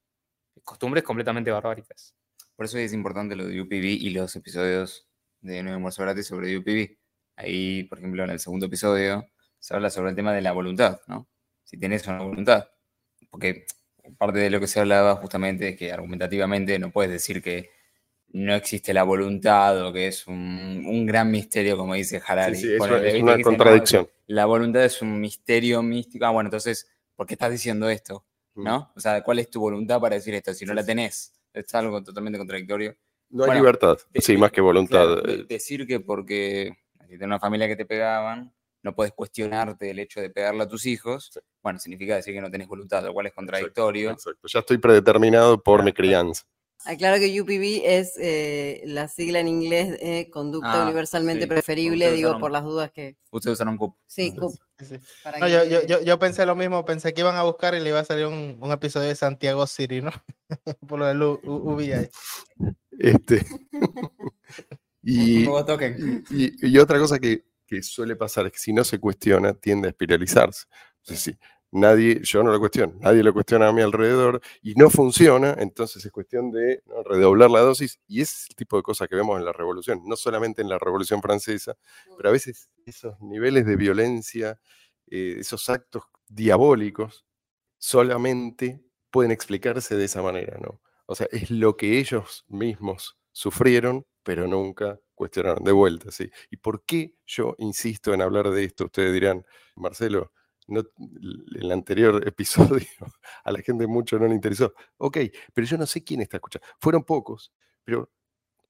Costumbres 0.62 1.04
completamente 1.04 1.50
barbáricas. 1.50 2.14
Por 2.56 2.66
eso 2.66 2.78
es 2.78 2.92
importante 2.92 3.36
lo 3.36 3.46
de 3.46 3.60
UPV 3.60 3.84
y 3.84 4.10
los 4.10 4.34
episodios 4.36 5.08
de 5.40 5.62
Nuevo 5.62 5.76
Almuerzo 5.76 6.02
Gratis 6.02 6.26
sobre 6.26 6.56
UPV. 6.56 6.97
Ahí, 7.42 7.84
por 7.84 7.98
ejemplo, 7.98 8.24
en 8.24 8.30
el 8.30 8.40
segundo 8.40 8.66
episodio 8.66 9.24
se 9.60 9.74
habla 9.74 9.90
sobre 9.90 10.10
el 10.10 10.16
tema 10.16 10.32
de 10.34 10.42
la 10.42 10.50
voluntad, 10.52 11.00
¿no? 11.06 11.28
Si 11.62 11.78
tenés 11.78 12.06
una 12.08 12.18
voluntad. 12.22 12.68
Porque 13.30 13.64
parte 14.16 14.38
de 14.40 14.50
lo 14.50 14.58
que 14.58 14.66
se 14.66 14.80
hablaba 14.80 15.14
justamente 15.16 15.68
es 15.70 15.76
que 15.76 15.92
argumentativamente 15.92 16.78
no 16.78 16.90
puedes 16.90 17.12
decir 17.12 17.40
que 17.42 17.70
no 18.30 18.54
existe 18.54 18.92
la 18.92 19.04
voluntad 19.04 19.86
o 19.86 19.92
que 19.92 20.08
es 20.08 20.26
un, 20.26 20.84
un 20.86 21.06
gran 21.06 21.30
misterio, 21.30 21.76
como 21.76 21.94
dice 21.94 22.20
Harari. 22.26 22.56
Sí, 22.56 22.62
sí, 22.62 22.72
es, 22.72 22.78
Ponele, 22.78 22.98
una- 22.98 23.08
es 23.08 23.22
una 23.22 23.32
Que 23.32 23.36
dice, 23.38 23.50
"No, 23.50 23.56
contradicción. 23.56 24.08
la 24.26 24.44
voluntad 24.46 24.84
es 24.84 25.00
un 25.00 25.20
misterio 25.20 25.82
místico. 25.82 26.24
Ah, 26.26 26.30
bueno, 26.30 26.48
entonces, 26.48 26.90
¿por 27.14 27.26
qué 27.26 27.34
estás 27.34 27.50
diciendo 27.52 27.88
esto? 27.88 28.24
¿No? 28.56 28.92
O 28.96 29.00
sea, 29.00 29.22
¿cuál 29.22 29.38
es 29.38 29.48
tu 29.48 29.60
voluntad 29.60 30.00
para 30.00 30.16
decir 30.16 30.34
esto? 30.34 30.52
Si 30.52 30.64
no 30.64 30.74
la 30.74 30.84
tenés, 30.84 31.32
es 31.52 31.72
algo 31.76 32.02
totalmente 32.02 32.38
contradictorio. 32.38 32.96
No 33.30 33.44
hay 33.44 33.48
Bueno, 33.50 33.60
libertad, 33.62 33.98
sí, 34.16 34.36
más 34.36 34.50
que 34.50 34.60
voluntad. 34.60 35.20
Claro, 35.22 35.28
eh, 35.28 35.44
decir 35.48 35.86
que 35.86 36.00
porque 36.00 36.76
si 37.08 37.14
tenés 37.14 37.26
una 37.26 37.40
familia 37.40 37.66
que 37.66 37.76
te 37.76 37.84
pegaban, 37.86 38.52
no 38.82 38.94
puedes 38.94 39.12
cuestionarte 39.12 39.90
el 39.90 39.98
hecho 39.98 40.20
de 40.20 40.30
pegarle 40.30 40.62
a 40.62 40.68
tus 40.68 40.86
hijos, 40.86 41.30
Sí. 41.32 41.40
bueno, 41.62 41.78
significa 41.78 42.14
decir 42.16 42.34
que 42.34 42.40
no 42.40 42.50
tenés 42.50 42.68
voluntad, 42.68 43.02
lo 43.04 43.12
cual 43.12 43.26
es 43.26 43.32
contradictorio. 43.32 44.10
Exacto. 44.12 44.46
Ya 44.46 44.60
estoy 44.60 44.78
predeterminado 44.78 45.62
por 45.62 45.80
mi 45.82 45.92
Claro, 45.92 45.96
crianza. 45.96 46.44
Aclaro 46.84 47.18
que 47.18 47.40
UPB 47.40 47.82
es 47.84 48.16
eh, 48.20 48.82
la 48.84 49.08
sigla 49.08 49.40
en 49.40 49.48
inglés 49.48 49.98
de 49.98 50.30
conducta 50.30 50.80
Ah, 50.80 50.84
universalmente 50.84 51.42
sí. 51.42 51.48
preferible, 51.48 52.04
Ustedes 52.04 52.16
digo, 52.16 52.28
usaron- 52.30 52.40
por 52.40 52.50
las 52.52 52.62
dudas 52.62 52.92
que... 52.92 53.16
Ustedes 53.32 53.54
usaron 53.54 53.76
CUP. 53.76 53.96
Sí, 54.06 54.32
CUP, 54.36 54.54
Sí, 54.78 54.94
No, 55.40 55.48
yo, 55.48 55.64
yo, 55.64 55.82
yo, 55.84 56.00
yo 56.02 56.18
pensé 56.20 56.46
lo 56.46 56.54
mismo, 56.54 56.84
pensé 56.84 57.12
que 57.12 57.22
iban 57.22 57.34
a 57.34 57.42
buscar 57.42 57.74
y 57.74 57.80
le 57.80 57.88
iba 57.88 57.98
a 57.98 58.04
salir 58.04 58.26
un, 58.26 58.58
un 58.60 58.70
episodio 58.70 59.08
de 59.08 59.16
Santiago 59.16 59.66
City, 59.66 60.00
¿no? 60.02 60.12
Por 60.88 61.00
lo 61.00 61.06
del 61.06 61.20
U- 61.20 61.40
U- 61.42 61.72
UBI. 61.72 62.08
Este, 62.96 63.44
y, 65.12 65.44
y- 66.30 66.68
y 66.68 66.78
otra 66.78 66.98
cosa 66.98 67.18
que, 67.18 67.44
que 67.66 67.82
suele 67.82 68.16
pasar 68.16 68.46
es 68.46 68.52
que 68.52 68.58
si 68.58 68.72
no 68.72 68.84
se 68.84 68.98
cuestiona, 68.98 69.54
tiende 69.54 69.88
a 69.88 69.90
espiralizarse. 69.90 70.66
Entonces, 71.00 71.20
sí, 71.34 71.38
nadie, 71.70 72.20
yo 72.24 72.42
no 72.42 72.50
lo 72.52 72.58
cuestiono, 72.60 72.94
nadie 73.00 73.22
lo 73.22 73.32
cuestiona 73.32 73.68
a 73.68 73.72
mi 73.72 73.82
alrededor 73.82 74.40
y 74.62 74.74
no 74.74 74.90
funciona, 74.90 75.54
entonces 75.58 76.04
es 76.04 76.10
cuestión 76.12 76.50
de 76.50 76.82
¿no? 76.86 77.02
redoblar 77.04 77.50
la 77.50 77.60
dosis 77.60 78.00
y 78.06 78.22
ese 78.22 78.34
es 78.34 78.46
el 78.50 78.56
tipo 78.56 78.76
de 78.76 78.82
cosas 78.82 79.08
que 79.08 79.16
vemos 79.16 79.38
en 79.38 79.44
la 79.44 79.52
revolución, 79.52 80.02
no 80.06 80.16
solamente 80.16 80.62
en 80.62 80.68
la 80.68 80.78
revolución 80.78 81.20
francesa, 81.22 81.74
pero 82.16 82.28
a 82.30 82.32
veces 82.32 82.68
esos 82.86 83.20
niveles 83.20 83.66
de 83.66 83.76
violencia, 83.76 84.58
eh, 85.10 85.36
esos 85.40 85.68
actos 85.70 86.04
diabólicos, 86.28 87.24
solamente 87.78 88.80
pueden 89.10 89.30
explicarse 89.32 89.96
de 89.96 90.04
esa 90.04 90.22
manera, 90.22 90.58
¿no? 90.60 90.80
O 91.06 91.14
sea, 91.14 91.26
es 91.30 91.50
lo 91.50 91.76
que 91.76 91.98
ellos 91.98 92.44
mismos 92.48 93.18
sufrieron, 93.32 94.04
pero 94.28 94.46
nunca 94.46 95.00
cuestionaron. 95.14 95.64
De 95.64 95.72
vuelta, 95.72 96.10
¿sí? 96.10 96.30
¿Y 96.50 96.58
por 96.58 96.84
qué 96.84 97.14
yo 97.24 97.54
insisto 97.56 98.12
en 98.12 98.20
hablar 98.20 98.50
de 98.50 98.62
esto? 98.62 98.84
Ustedes 98.84 99.14
dirán, 99.14 99.42
Marcelo, 99.74 100.32
no, 100.66 100.82
el 101.54 101.72
anterior 101.72 102.22
episodio 102.28 102.86
a 103.42 103.50
la 103.50 103.62
gente 103.62 103.86
mucho 103.86 104.18
no 104.18 104.28
le 104.28 104.34
interesó. 104.34 104.74
Ok, 104.98 105.16
pero 105.54 105.66
yo 105.66 105.78
no 105.78 105.86
sé 105.86 106.04
quién 106.04 106.20
está 106.20 106.36
escuchando. 106.36 106.68
Fueron 106.78 107.04
pocos, 107.04 107.54
pero 107.82 108.12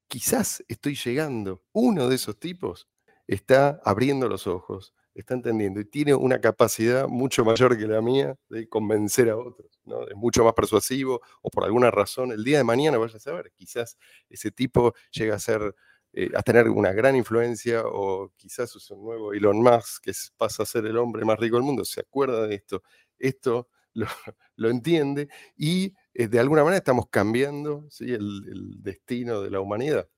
quizás 0.06 0.64
estoy 0.68 0.94
llegando. 0.94 1.64
Uno 1.72 2.08
de 2.08 2.14
esos 2.14 2.38
tipos 2.38 2.86
está 3.26 3.80
abriendo 3.84 4.28
los 4.28 4.46
ojos, 4.46 4.94
está 5.20 5.34
entendiendo 5.34 5.80
y 5.80 5.84
tiene 5.84 6.14
una 6.14 6.40
capacidad 6.40 7.08
mucho 7.08 7.44
mayor 7.44 7.76
que 7.76 7.86
la 7.86 8.00
mía 8.00 8.36
de 8.48 8.68
convencer 8.68 9.30
a 9.30 9.36
otros. 9.36 9.80
¿no? 9.84 10.06
Es 10.06 10.14
mucho 10.14 10.44
más 10.44 10.54
persuasivo 10.54 11.20
o 11.42 11.50
por 11.50 11.64
alguna 11.64 11.90
razón 11.90 12.32
el 12.32 12.44
día 12.44 12.58
de 12.58 12.64
mañana 12.64 12.98
vaya 12.98 13.16
a 13.16 13.20
saber. 13.20 13.52
Quizás 13.56 13.98
ese 14.28 14.50
tipo 14.50 14.94
llega 15.10 15.34
a 15.34 15.38
ser 15.38 15.74
eh, 16.12 16.30
a 16.34 16.42
tener 16.42 16.68
una 16.68 16.92
gran 16.92 17.16
influencia 17.16 17.82
o 17.84 18.32
quizás 18.36 18.74
es 18.74 18.90
un 18.90 19.02
nuevo 19.02 19.32
Elon 19.32 19.60
Musk 19.60 20.04
que 20.04 20.12
pasa 20.36 20.62
a 20.62 20.66
ser 20.66 20.86
el 20.86 20.96
hombre 20.96 21.24
más 21.24 21.38
rico 21.38 21.56
del 21.56 21.64
mundo, 21.64 21.84
se 21.84 22.00
acuerda 22.00 22.46
de 22.46 22.54
esto, 22.54 22.82
esto 23.18 23.68
lo, 23.92 24.06
lo 24.56 24.70
entiende 24.70 25.28
y 25.56 25.94
eh, 26.14 26.28
de 26.28 26.40
alguna 26.40 26.64
manera 26.64 26.78
estamos 26.78 27.06
cambiando 27.10 27.86
¿sí? 27.90 28.12
el 28.12 28.82
destino 28.82 29.42
de 29.42 29.50
la 29.50 29.60
humanidad. 29.60 30.08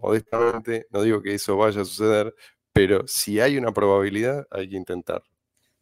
Modestamente, 0.00 0.86
no 0.90 1.02
digo 1.02 1.20
que 1.20 1.34
eso 1.34 1.56
vaya 1.56 1.82
a 1.82 1.84
suceder, 1.84 2.34
pero 2.72 3.06
si 3.06 3.40
hay 3.40 3.56
una 3.58 3.72
probabilidad, 3.72 4.46
hay 4.50 4.68
que 4.68 4.76
intentar. 4.76 5.22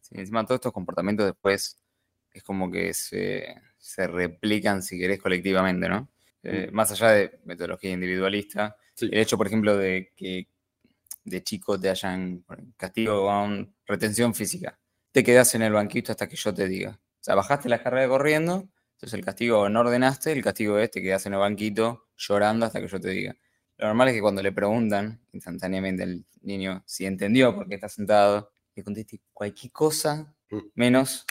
Sí, 0.00 0.14
encima 0.18 0.44
todos 0.44 0.56
estos 0.58 0.72
comportamientos 0.72 1.26
después 1.26 1.78
es 2.32 2.42
como 2.42 2.70
que 2.70 2.94
se, 2.94 3.54
se 3.78 4.06
replican, 4.06 4.82
si 4.82 4.98
querés, 4.98 5.20
colectivamente, 5.20 5.88
¿no? 5.88 6.08
Eh, 6.42 6.70
más 6.72 6.90
allá 6.92 7.10
de 7.10 7.40
metodología 7.44 7.90
individualista, 7.90 8.76
Sí. 8.94 9.08
el 9.12 9.18
hecho, 9.18 9.36
por 9.38 9.46
ejemplo, 9.46 9.76
de 9.76 10.12
que 10.16 10.48
de 11.24 11.42
chico 11.44 11.78
te 11.78 11.88
hayan 11.90 12.44
castigo 12.76 13.26
con 13.26 13.74
retención 13.86 14.34
física. 14.34 14.78
Te 15.12 15.22
quedas 15.22 15.54
en 15.54 15.62
el 15.62 15.72
banquito 15.72 16.10
hasta 16.10 16.28
que 16.28 16.36
yo 16.36 16.52
te 16.54 16.66
diga. 16.66 16.98
O 17.20 17.22
sea, 17.24 17.34
bajaste 17.34 17.68
la 17.68 17.76
escalera 17.76 18.08
corriendo, 18.08 18.68
entonces 18.94 19.14
el 19.14 19.24
castigo 19.24 19.68
no 19.68 19.80
ordenaste, 19.80 20.32
el 20.32 20.42
castigo 20.42 20.78
es 20.78 20.90
te 20.90 21.02
quedas 21.02 21.26
en 21.26 21.34
el 21.34 21.38
banquito 21.38 22.06
llorando 22.16 22.66
hasta 22.66 22.80
que 22.80 22.88
yo 22.88 22.98
te 23.00 23.10
diga. 23.10 23.36
Lo 23.78 23.86
normal 23.86 24.08
es 24.08 24.14
que 24.14 24.20
cuando 24.20 24.42
le 24.42 24.52
preguntan 24.52 25.20
instantáneamente 25.32 26.02
al 26.02 26.24
niño 26.42 26.82
si 26.86 27.06
entendió 27.06 27.54
por 27.54 27.68
qué 27.68 27.76
está 27.76 27.88
sentado, 27.88 28.50
le 28.74 28.82
conteste 28.82 29.20
cualquier 29.32 29.72
cosa 29.72 30.34
Mm. 30.50 30.58
menos 30.74 31.26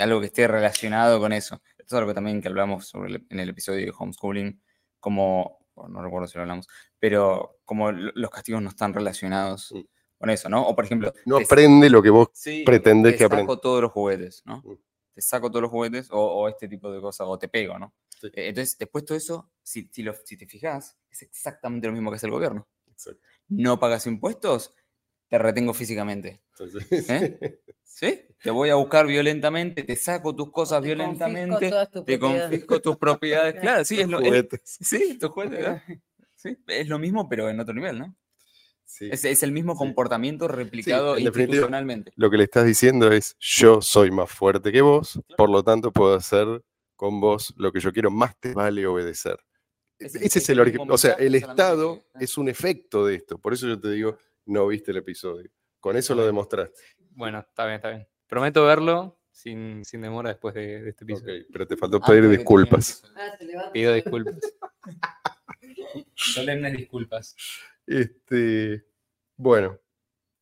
algo 0.00 0.20
que 0.20 0.26
esté 0.26 0.48
relacionado 0.48 1.20
con 1.20 1.32
eso. 1.32 1.60
Esto 1.78 1.96
es 1.96 2.00
algo 2.00 2.14
también 2.14 2.40
que 2.40 2.48
hablamos 2.48 2.88
sobre 2.88 3.10
el- 3.16 3.26
en 3.28 3.38
el 3.40 3.50
episodio 3.50 3.84
de 3.86 3.92
homeschooling, 3.96 4.60
como, 4.98 5.58
no 5.88 6.02
recuerdo 6.02 6.26
si 6.26 6.38
lo 6.38 6.42
hablamos, 6.42 6.66
pero 6.98 7.58
como 7.66 7.92
lo- 7.92 8.12
los 8.14 8.30
castigos 8.30 8.62
no 8.62 8.70
están 8.70 8.94
relacionados 8.94 9.72
Mm. 9.72 9.80
con 10.18 10.30
eso, 10.30 10.48
¿no? 10.48 10.62
O 10.66 10.74
por 10.74 10.86
ejemplo, 10.86 11.12
No 11.26 11.36
aprende 11.36 11.90
lo 11.90 12.02
que 12.02 12.08
vos 12.10 12.28
sí, 12.32 12.62
pretendés 12.64 13.12
te 13.12 13.18
que 13.18 13.24
aprenda. 13.24 13.56
todos 13.60 13.82
los 13.82 13.92
juguetes, 13.92 14.42
¿no? 14.46 14.62
Te 15.16 15.22
saco 15.22 15.48
todos 15.50 15.62
los 15.62 15.70
juguetes 15.70 16.10
o, 16.10 16.18
o 16.20 16.46
este 16.46 16.68
tipo 16.68 16.92
de 16.92 17.00
cosas, 17.00 17.26
o 17.26 17.38
te 17.38 17.48
pego, 17.48 17.78
¿no? 17.78 17.94
Sí. 18.20 18.26
Eh, 18.34 18.48
Entonces, 18.48 18.76
después 18.76 19.02
todo 19.06 19.16
eso, 19.16 19.50
si, 19.62 19.88
si, 19.90 20.02
lo- 20.02 20.12
si 20.12 20.36
te 20.36 20.46
fijas, 20.46 20.98
es 21.10 21.22
exactamente 21.22 21.86
lo 21.86 21.94
mismo 21.94 22.10
que 22.10 22.16
hace 22.16 22.26
el 22.26 22.32
gobierno. 22.32 22.68
No 23.48 23.80
pagas 23.80 24.06
impuestos, 24.06 24.74
te 25.28 25.38
retengo 25.38 25.72
físicamente. 25.72 26.42
Entonces, 26.50 27.08
¿Eh? 27.08 27.60
¿Sí? 27.82 28.20
Te 28.42 28.50
voy 28.50 28.68
a 28.68 28.74
buscar 28.74 29.06
violentamente, 29.06 29.82
te 29.84 29.96
saco 29.96 30.36
tus 30.36 30.52
cosas 30.52 30.82
Te 30.82 30.94
confisco 30.94 31.24
violentamente, 31.24 31.70
todas 31.70 31.90
tus 31.90 32.04
te 32.04 32.18
confisco 32.18 32.80
tus 32.82 32.96
propiedades. 32.98 33.54
Claro, 33.62 33.84
sí, 33.86 33.98
es 33.98 34.08
lo, 34.08 34.18
es- 34.18 34.24
juguetes. 34.26 34.60
sí, 34.82 35.18
tus 35.18 35.30
juguetes, 35.30 35.58
¿verdad? 35.60 35.82
Sí, 36.34 36.58
es 36.66 36.88
lo 36.88 36.98
mismo, 36.98 37.26
pero 37.26 37.48
en 37.48 37.58
otro 37.58 37.72
nivel, 37.72 37.98
¿no? 38.00 38.14
Sí. 38.88 39.08
Es, 39.12 39.24
es 39.24 39.42
el 39.42 39.50
mismo 39.52 39.74
comportamiento 39.76 40.46
replicado 40.48 41.18
institucionalmente. 41.18 42.12
Lo 42.16 42.30
que 42.30 42.36
le 42.38 42.44
estás 42.44 42.64
diciendo 42.64 43.10
es, 43.12 43.36
yo 43.40 43.82
soy 43.82 44.10
más 44.10 44.30
fuerte 44.30 44.70
que 44.72 44.80
vos, 44.80 45.20
por 45.36 45.50
lo 45.50 45.62
tanto 45.62 45.92
puedo 45.92 46.14
hacer 46.14 46.62
con 46.94 47.20
vos 47.20 47.52
lo 47.58 47.72
que 47.72 47.80
yo 47.80 47.92
quiero, 47.92 48.10
más 48.10 48.38
te 48.40 48.54
vale 48.54 48.86
obedecer. 48.86 49.38
Es 49.98 50.14
el- 50.14 50.22
Ese 50.22 50.38
es 50.38 50.44
es 50.44 50.48
el 50.50 50.60
origen. 50.60 50.90
O 50.90 50.96
sea, 50.98 51.12
el 51.14 51.34
Estado 51.34 52.04
es 52.20 52.38
un 52.38 52.48
efecto 52.48 53.04
de 53.04 53.16
esto. 53.16 53.38
Por 53.38 53.52
eso 53.52 53.66
yo 53.66 53.78
te 53.78 53.90
digo, 53.90 54.16
no 54.46 54.66
viste 54.68 54.92
el 54.92 54.98
episodio. 54.98 55.50
Con 55.80 55.96
eso 55.96 56.14
lo 56.14 56.24
demostraste. 56.24 56.80
Bueno, 57.10 57.40
está 57.40 57.64
bien, 57.64 57.76
está 57.76 57.90
bien. 57.90 58.06
Prometo 58.26 58.64
verlo 58.64 59.18
sin, 59.30 59.84
sin 59.84 60.00
demora 60.00 60.30
después 60.30 60.54
de, 60.54 60.82
de 60.82 60.90
este 60.90 61.04
Ok, 61.04 61.10
episodio. 61.10 61.44
pero 61.52 61.66
te 61.66 61.76
faltó 61.76 61.96
Antes 61.96 62.08
pedir 62.10 62.24
el 62.24 62.30
disculpas. 62.36 63.02
Ah. 63.16 63.36
Pido 63.72 63.92
disculpas. 63.94 64.36
Solemnes 66.14 66.76
disculpas. 66.76 67.36
Este, 67.86 68.84
bueno, 69.36 69.78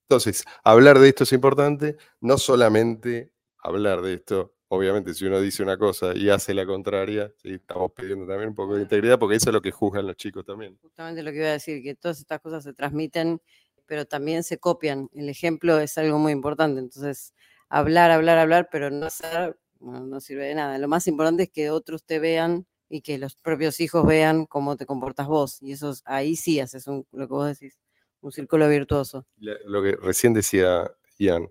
entonces, 0.09 0.45
hablar 0.63 0.99
de 0.99 1.09
esto 1.09 1.25
es 1.25 1.33
importante, 1.33 1.97
no 2.21 2.39
solamente 2.39 3.33
hablar 3.59 4.03
de 4.03 4.15
esto, 4.15 4.55
obviamente 4.69 5.15
si 5.15 5.27
uno 5.27 5.41
dice 5.41 5.63
una 5.63 5.79
cosa 5.79 6.15
y 6.15 6.29
hace 6.31 6.55
la 6.55 6.67
contraria, 6.67 7.33
estamos 7.43 7.93
pidiendo 7.93 8.27
también 8.27 8.51
un 8.51 8.55
poco 8.55 8.77
de 8.77 8.83
integridad 8.83 9.19
porque 9.19 9.37
eso 9.37 9.51
es 9.51 9.55
lo 9.55 9.63
que 9.63 9.71
juzgan 9.71 10.07
los 10.07 10.17
chicos 10.17 10.45
también. 10.45 10.77
Justamente 10.83 11.23
lo 11.23 11.31
que 11.33 11.39
iba 11.39 11.49
a 11.49 11.53
decir, 11.53 11.83
que 11.83 11.95
todas 11.95 12.19
estas 12.21 12.41
cosas 12.41 12.65
se 12.65 12.75
transmiten, 12.75 13.41
pero 13.87 14.05
también 14.05 14.43
se 14.45 14.59
copian. 14.59 15.09
El 15.15 15.29
ejemplo 15.29 15.79
es 15.79 15.97
algo 15.99 16.19
muy 16.19 16.33
importante. 16.33 16.81
Entonces, 16.81 17.35
hablar, 17.69 18.11
hablar, 18.11 18.39
hablar, 18.39 18.69
pero 18.71 18.91
no 18.91 19.07
hacer, 19.07 19.59
no 19.81 20.21
sirve 20.21 20.45
de 20.47 20.55
nada. 20.55 20.79
Lo 20.79 20.89
más 20.89 21.07
importante 21.07 21.45
es 21.45 21.51
que 21.51 21.71
otros 21.71 22.05
te 22.05 22.19
vean 22.19 22.67
y 22.95 23.01
que 23.01 23.19
los 23.19 23.35
propios 23.35 23.81
hijos 23.81 24.07
vean 24.07 24.47
cómo 24.47 24.77
te 24.77 24.87
comportas 24.87 25.27
vos. 25.27 25.61
Y 25.61 25.73
eso 25.73 25.91
es- 25.91 26.03
ahí 26.05 26.37
sí 26.37 26.61
haces 26.61 26.87
un- 26.87 27.05
lo 27.11 27.27
que 27.27 27.35
vos 27.35 27.47
decís, 27.49 27.81
un 28.21 28.31
círculo 28.31 28.69
virtuoso. 28.69 29.27
Lo 29.37 29.83
que 29.83 29.97
recién 29.97 30.33
decía 30.33 30.89
Ian, 31.19 31.51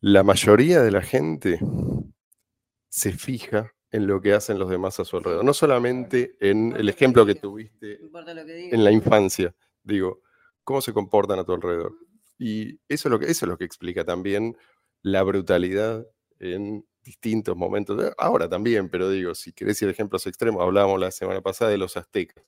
la 0.00 0.22
mayoría 0.22 0.82
de 0.82 0.90
la 0.90 1.00
gente 1.00 1.58
se 2.90 3.12
fija 3.12 3.72
en 3.90 4.06
lo 4.06 4.20
que 4.20 4.34
hacen 4.34 4.58
los 4.58 4.68
demás 4.68 5.00
a 5.00 5.06
su 5.06 5.16
alrededor, 5.16 5.44
no 5.46 5.54
solamente 5.54 6.36
en 6.40 6.74
el 6.76 6.90
ejemplo 6.90 7.24
que 7.24 7.36
tuviste 7.36 8.00
en 8.70 8.84
la 8.84 8.90
infancia, 8.90 9.54
digo, 9.82 10.20
cómo 10.62 10.82
se 10.82 10.92
comportan 10.92 11.38
a 11.38 11.44
tu 11.44 11.52
alrededor. 11.54 11.94
Y 12.36 12.74
eso 12.86 13.08
es 13.08 13.10
lo 13.10 13.18
que, 13.18 13.30
eso 13.30 13.46
es 13.46 13.48
lo 13.48 13.56
que 13.56 13.64
explica 13.64 14.04
también 14.04 14.58
la 15.00 15.22
brutalidad 15.22 16.06
en 16.38 16.86
distintos 17.04 17.56
momentos. 17.56 17.96
de- 17.98 18.12
Ahora 18.18 18.48
también, 18.48 18.88
pero 18.88 19.08
digo, 19.10 19.34
si 19.34 19.52
querés 19.52 19.80
ir 19.82 19.88
a 19.88 19.92
ejemplos 19.92 20.26
extremos, 20.26 20.62
hablábamos 20.62 20.98
la 20.98 21.10
semana 21.10 21.40
pasada 21.40 21.70
de 21.70 21.78
los 21.78 21.96
aztecas. 21.96 22.44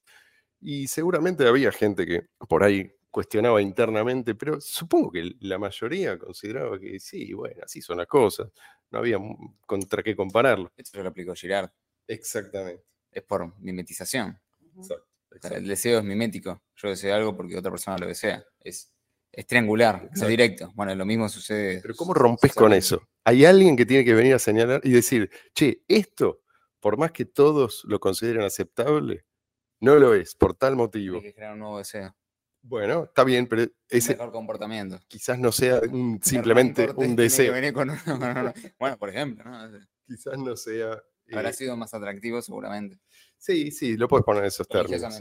Y 0.60 0.88
seguramente 0.88 1.46
había 1.46 1.70
gente 1.70 2.06
que 2.06 2.26
por 2.48 2.64
ahí 2.64 2.90
cuestionaba 3.10 3.62
internamente, 3.62 4.34
pero 4.34 4.60
supongo 4.60 5.12
que 5.12 5.32
la 5.40 5.58
mayoría 5.58 6.18
consideraba 6.18 6.78
que 6.80 6.98
sí, 6.98 7.32
bueno, 7.32 7.62
así 7.64 7.80
son 7.80 7.98
las 7.98 8.06
cosas. 8.06 8.48
No 8.90 8.98
había 8.98 9.18
contra 9.66 10.02
qué 10.02 10.16
compararlo. 10.16 10.72
Esto 10.76 11.02
lo 11.02 11.08
aplicó 11.08 11.34
Girard. 11.34 11.70
Exactamente. 12.06 12.82
Es 13.10 13.22
por 13.22 13.58
mimetización. 13.60 14.38
Exacto, 14.76 15.06
exacto. 15.32 15.56
el 15.58 15.66
deseo 15.68 15.98
es 15.98 16.04
mimético. 16.04 16.62
Yo 16.76 16.88
deseo 16.88 17.14
algo 17.14 17.36
porque 17.36 17.56
otra 17.56 17.70
persona 17.70 17.96
lo 17.98 18.06
desea. 18.06 18.44
Es, 18.60 18.92
es 19.32 19.46
triangular, 19.46 20.08
es 20.14 20.26
directo. 20.26 20.70
Bueno, 20.75 20.94
lo 20.94 21.04
mismo 21.04 21.28
sucede. 21.28 21.80
Pero 21.82 21.94
¿cómo 21.96 22.14
rompes 22.14 22.54
con 22.54 22.72
eso? 22.72 23.02
Hay 23.28 23.45
alguien 23.45 23.76
que 23.76 23.85
tiene 23.85 24.04
que 24.04 24.14
venir 24.14 24.35
a 24.35 24.38
señalar 24.38 24.80
y 24.85 24.90
decir, 24.92 25.28
che, 25.52 25.83
esto, 25.88 26.42
por 26.78 26.97
más 26.97 27.11
que 27.11 27.25
todos 27.25 27.83
lo 27.88 27.99
consideren 27.99 28.42
aceptable, 28.42 29.25
no 29.80 29.97
lo 29.97 30.14
es, 30.14 30.37
por 30.37 30.54
tal 30.54 30.76
motivo. 30.76 31.16
Hay 31.16 31.23
que 31.25 31.35
crear 31.35 31.54
un 31.54 31.59
nuevo 31.59 31.78
deseo. 31.78 32.14
Bueno, 32.62 33.02
está 33.04 33.25
bien, 33.25 33.49
pero 33.49 33.66
ese 33.88 34.12
mejor 34.12 34.30
comportamiento. 34.30 35.00
quizás 35.09 35.40
no 35.40 35.50
sea 35.50 35.80
un- 35.90 36.21
simplemente 36.23 36.88
un 36.95 37.16
deseo. 37.16 37.52
venir 37.52 37.73
con 37.73 37.90
uno- 37.90 38.00
con 38.04 38.23
uno- 38.23 38.52
Bueno, 38.78 38.97
por 38.97 39.09
ejemplo, 39.09 39.45
¿no? 39.45 39.76
Quizás 40.06 40.38
no 40.38 40.56
sea... 40.56 41.02
Habrá 41.33 41.50
eh, 41.50 41.52
sido 41.52 41.76
más 41.76 41.92
atractivo 41.95 42.40
seguramente. 42.40 43.00
Sí, 43.37 43.73
sí, 43.73 43.97
lo 43.97 44.06
puedes 44.06 44.25
poner 44.25 44.45
en 44.45 44.49
esos 44.49 44.68
términos. 44.68 45.21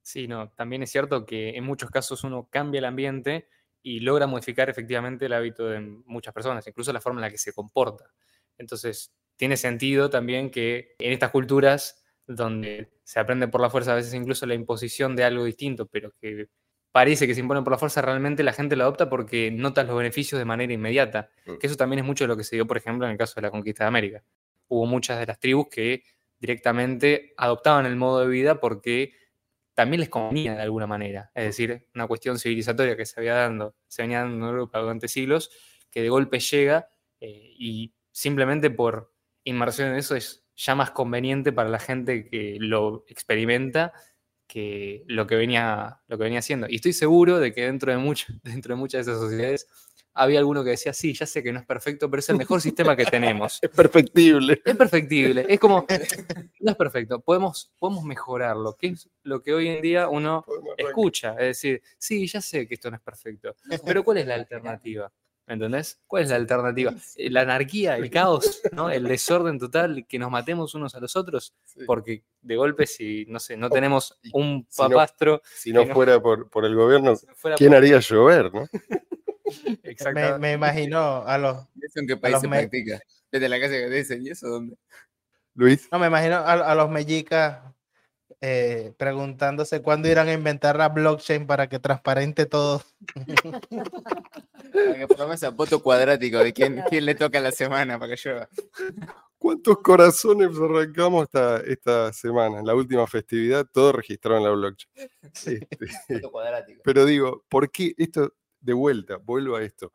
Sí, 0.00 0.26
no, 0.26 0.50
también 0.52 0.82
es 0.82 0.90
cierto 0.90 1.26
que 1.26 1.50
en 1.58 1.64
muchos 1.64 1.90
casos 1.90 2.24
uno 2.24 2.48
cambia 2.50 2.78
el 2.78 2.86
ambiente 2.86 3.50
y 3.82 4.00
logra 4.00 4.26
modificar 4.26 4.68
efectivamente 4.68 5.26
el 5.26 5.32
hábito 5.32 5.66
de 5.66 5.80
muchas 5.80 6.34
personas, 6.34 6.66
incluso 6.66 6.92
la 6.92 7.00
forma 7.00 7.20
en 7.20 7.22
la 7.22 7.30
que 7.30 7.38
se 7.38 7.52
comporta. 7.52 8.12
Entonces, 8.56 9.12
tiene 9.36 9.56
sentido 9.56 10.10
también 10.10 10.50
que 10.50 10.96
en 10.98 11.12
estas 11.12 11.30
culturas 11.30 12.04
donde 12.26 12.90
se 13.04 13.20
aprende 13.20 13.48
por 13.48 13.60
la 13.60 13.70
fuerza, 13.70 13.92
a 13.92 13.96
veces 13.96 14.12
incluso 14.14 14.44
la 14.46 14.54
imposición 14.54 15.16
de 15.16 15.24
algo 15.24 15.44
distinto, 15.44 15.86
pero 15.86 16.12
que 16.20 16.48
parece 16.92 17.26
que 17.26 17.34
se 17.34 17.40
impone 17.40 17.62
por 17.62 17.72
la 17.72 17.78
fuerza, 17.78 18.02
realmente 18.02 18.42
la 18.42 18.52
gente 18.52 18.76
lo 18.76 18.84
adopta 18.84 19.08
porque 19.08 19.50
nota 19.50 19.84
los 19.84 19.96
beneficios 19.96 20.38
de 20.38 20.44
manera 20.44 20.72
inmediata. 20.72 21.30
Mm. 21.46 21.58
Que 21.58 21.66
eso 21.66 21.76
también 21.76 22.00
es 22.00 22.04
mucho 22.04 22.24
de 22.24 22.28
lo 22.28 22.36
que 22.36 22.44
se 22.44 22.56
dio, 22.56 22.66
por 22.66 22.76
ejemplo, 22.76 23.06
en 23.06 23.12
el 23.12 23.18
caso 23.18 23.34
de 23.36 23.42
la 23.42 23.50
conquista 23.50 23.84
de 23.84 23.88
América. 23.88 24.24
Hubo 24.68 24.84
muchas 24.86 25.18
de 25.18 25.26
las 25.26 25.38
tribus 25.38 25.68
que 25.70 26.02
directamente 26.38 27.34
adoptaban 27.36 27.86
el 27.86 27.96
modo 27.96 28.20
de 28.20 28.28
vida 28.28 28.60
porque 28.60 29.12
también 29.78 30.00
les 30.00 30.08
convenía 30.08 30.56
de 30.56 30.62
alguna 30.62 30.88
manera. 30.88 31.30
Es 31.36 31.44
decir, 31.44 31.86
una 31.94 32.08
cuestión 32.08 32.36
civilizatoria 32.36 32.96
que 32.96 33.06
se 33.06 33.20
había 33.20 33.34
dando, 33.34 33.76
se 33.86 34.02
venía 34.02 34.18
dando 34.22 34.34
en 34.34 34.42
Europa 34.42 34.80
durante 34.80 35.06
siglos, 35.06 35.52
que 35.88 36.02
de 36.02 36.08
golpe 36.08 36.40
llega 36.40 36.88
eh, 37.20 37.54
y 37.56 37.94
simplemente 38.10 38.70
por 38.70 39.14
inmersión 39.44 39.90
en 39.90 39.94
eso 39.94 40.16
es 40.16 40.44
ya 40.56 40.74
más 40.74 40.90
conveniente 40.90 41.52
para 41.52 41.68
la 41.68 41.78
gente 41.78 42.28
que 42.28 42.56
lo 42.58 43.04
experimenta 43.06 43.92
que 44.48 45.04
lo 45.06 45.28
que 45.28 45.36
venía, 45.36 46.00
lo 46.08 46.18
que 46.18 46.24
venía 46.24 46.40
haciendo. 46.40 46.66
Y 46.68 46.74
estoy 46.74 46.92
seguro 46.92 47.38
de 47.38 47.52
que 47.52 47.66
dentro 47.66 47.92
de, 47.92 47.98
mucho, 47.98 48.26
dentro 48.42 48.74
de 48.74 48.80
muchas 48.80 49.06
de 49.06 49.12
esas 49.12 49.22
sociedades 49.22 49.68
había 50.18 50.38
alguno 50.40 50.62
que 50.64 50.70
decía, 50.70 50.92
sí, 50.92 51.14
ya 51.14 51.26
sé 51.26 51.42
que 51.42 51.52
no 51.52 51.60
es 51.60 51.66
perfecto, 51.66 52.10
pero 52.10 52.20
es 52.20 52.28
el 52.28 52.36
mejor 52.36 52.60
sistema 52.60 52.96
que 52.96 53.04
tenemos. 53.06 53.58
Es 53.62 53.70
perfectible. 53.70 54.60
Es 54.64 54.76
perfectible. 54.76 55.46
Es 55.48 55.58
como, 55.60 55.86
no 56.60 56.70
es 56.70 56.76
perfecto, 56.76 57.20
podemos, 57.20 57.72
podemos 57.78 58.04
mejorarlo, 58.04 58.76
que 58.76 58.88
es 58.88 59.08
lo 59.22 59.42
que 59.42 59.54
hoy 59.54 59.68
en 59.68 59.80
día 59.82 60.08
uno 60.08 60.44
escucha. 60.76 61.32
Es 61.32 61.46
decir, 61.62 61.82
sí, 61.98 62.26
ya 62.26 62.40
sé 62.40 62.66
que 62.66 62.74
esto 62.74 62.90
no 62.90 62.96
es 62.96 63.02
perfecto, 63.02 63.54
pero 63.84 64.02
¿cuál 64.04 64.18
es 64.18 64.26
la 64.26 64.34
alternativa? 64.34 65.10
¿Me 65.46 65.54
entendés? 65.54 65.98
¿Cuál 66.06 66.24
es 66.24 66.28
la 66.28 66.36
alternativa? 66.36 66.92
La 67.16 67.40
anarquía, 67.40 67.96
el 67.96 68.10
caos, 68.10 68.60
¿no? 68.72 68.90
el 68.90 69.04
desorden 69.04 69.58
total, 69.58 70.04
que 70.06 70.18
nos 70.18 70.30
matemos 70.30 70.74
unos 70.74 70.94
a 70.94 71.00
los 71.00 71.16
otros, 71.16 71.54
Sí. 71.64 71.80
porque 71.86 72.22
de 72.42 72.56
golpe 72.56 72.86
si, 72.86 73.24
no 73.28 73.38
sé, 73.40 73.56
no 73.56 73.70
tenemos 73.70 74.18
un 74.34 74.66
si 74.68 74.82
no- 74.82 74.88
papastro, 74.90 75.40
Si 75.54 75.72
no 75.72 75.86
fuera 75.86 76.20
por, 76.20 76.50
por 76.50 76.66
el 76.66 76.74
gobierno, 76.74 77.16
si 77.16 77.26
no 77.26 77.34
fuera 77.34 77.56
¿quién 77.56 77.70
por- 77.70 77.76
haría 77.78 77.98
llover, 78.00 78.52
no? 78.52 78.68
Me, 79.64 79.78
Exactamente. 79.90 80.38
me 80.38 80.52
imagino 80.52 81.24
a 81.26 81.38
los, 81.38 81.66
¿Y 81.74 81.86
eso 81.86 82.00
en 82.00 82.06
qué 82.06 82.16
país 82.16 82.40
se 82.40 82.48
practica? 82.48 83.00
Desde 83.30 83.48
la 83.48 83.60
casa 83.60 83.72
que 83.72 83.88
dicen, 83.88 84.26
¿y 84.26 84.30
eso 84.30 84.48
dónde? 84.48 84.76
Luis, 85.54 85.88
no 85.90 85.98
me 85.98 86.06
imagino 86.06 86.36
a, 86.36 86.52
a 86.52 86.74
los 86.74 86.90
mexicas 86.90 87.58
eh, 88.40 88.92
preguntándose 88.96 89.82
cuándo 89.82 90.08
irán 90.08 90.28
a 90.28 90.32
inventar 90.32 90.76
la 90.76 90.88
blockchain 90.88 91.46
para 91.46 91.68
que 91.68 91.80
transparente 91.80 92.46
todo. 92.46 92.82
Para 94.72 94.94
que 94.94 95.06
formemos 95.08 95.42
a 95.42 95.50
voto 95.50 95.82
cuadrático 95.82 96.38
de 96.38 96.52
quién, 96.52 96.84
quién 96.88 97.04
le 97.04 97.16
toca 97.16 97.40
la 97.40 97.50
semana 97.50 97.98
para 97.98 98.14
que 98.14 98.28
llueva. 98.28 98.48
¿cuántos 99.38 99.78
corazones 99.78 100.50
arrancamos 100.56 101.24
esta, 101.24 101.58
esta 101.60 102.12
semana? 102.12 102.60
En 102.60 102.66
la 102.66 102.74
última 102.74 103.06
festividad, 103.06 103.66
todo 103.72 103.92
registrado 103.92 104.38
en 104.38 104.44
la 104.44 104.50
blockchain. 104.50 104.92
Este. 105.22 105.68
Pero 106.84 107.04
digo, 107.04 107.44
¿por 107.48 107.70
qué 107.70 107.94
esto 107.96 108.34
de 108.60 108.72
vuelta? 108.72 109.16
Vuelvo 109.16 109.56
a 109.56 109.62
esto. 109.62 109.92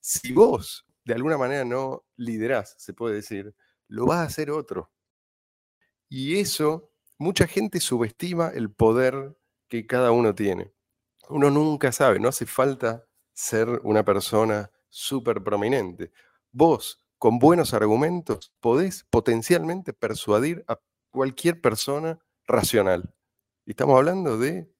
Si 0.00 0.32
vos 0.32 0.86
de 1.04 1.14
alguna 1.14 1.38
manera 1.38 1.64
no 1.64 2.04
liderás, 2.16 2.74
se 2.78 2.92
puede 2.92 3.16
decir, 3.16 3.54
lo 3.88 4.06
va 4.06 4.20
a 4.20 4.24
hacer 4.24 4.50
otro. 4.50 4.90
Y 6.08 6.38
eso, 6.38 6.90
mucha 7.18 7.46
gente 7.46 7.80
subestima 7.80 8.48
el 8.48 8.70
poder 8.70 9.36
que 9.68 9.86
cada 9.86 10.12
uno 10.12 10.34
tiene. 10.34 10.72
Uno 11.28 11.50
nunca 11.50 11.92
sabe, 11.92 12.20
no 12.20 12.28
hace 12.28 12.46
falta 12.46 13.06
ser 13.32 13.68
una 13.82 14.04
persona 14.04 14.70
súper 14.88 15.42
prominente. 15.42 16.12
Vos, 16.50 17.04
con 17.18 17.38
buenos 17.38 17.72
argumentos, 17.72 18.52
podés 18.60 19.04
potencialmente 19.04 19.92
persuadir 19.92 20.64
a 20.68 20.78
cualquier 21.10 21.60
persona 21.60 22.18
racional. 22.46 23.14
Y 23.64 23.70
estamos 23.70 23.96
hablando 23.96 24.36
de 24.36 24.70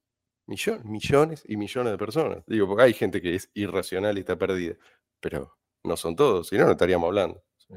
millones, 0.47 0.85
millones 0.85 1.43
y 1.47 1.57
millones 1.57 1.93
de 1.93 1.99
personas. 1.99 2.45
Digo, 2.47 2.67
porque 2.67 2.85
hay 2.85 2.93
gente 2.93 3.21
que 3.21 3.35
es 3.35 3.51
irracional 3.55 4.17
y 4.17 4.21
está 4.21 4.37
perdida, 4.37 4.75
pero 5.21 5.57
no 5.85 5.97
son 5.97 6.17
todos, 6.17 6.49
si 6.49 6.59
no, 6.59 6.65
no 6.67 6.73
estaríamos 6.73 7.07
hablando. 7.09 7.43
¿sí? 7.57 7.75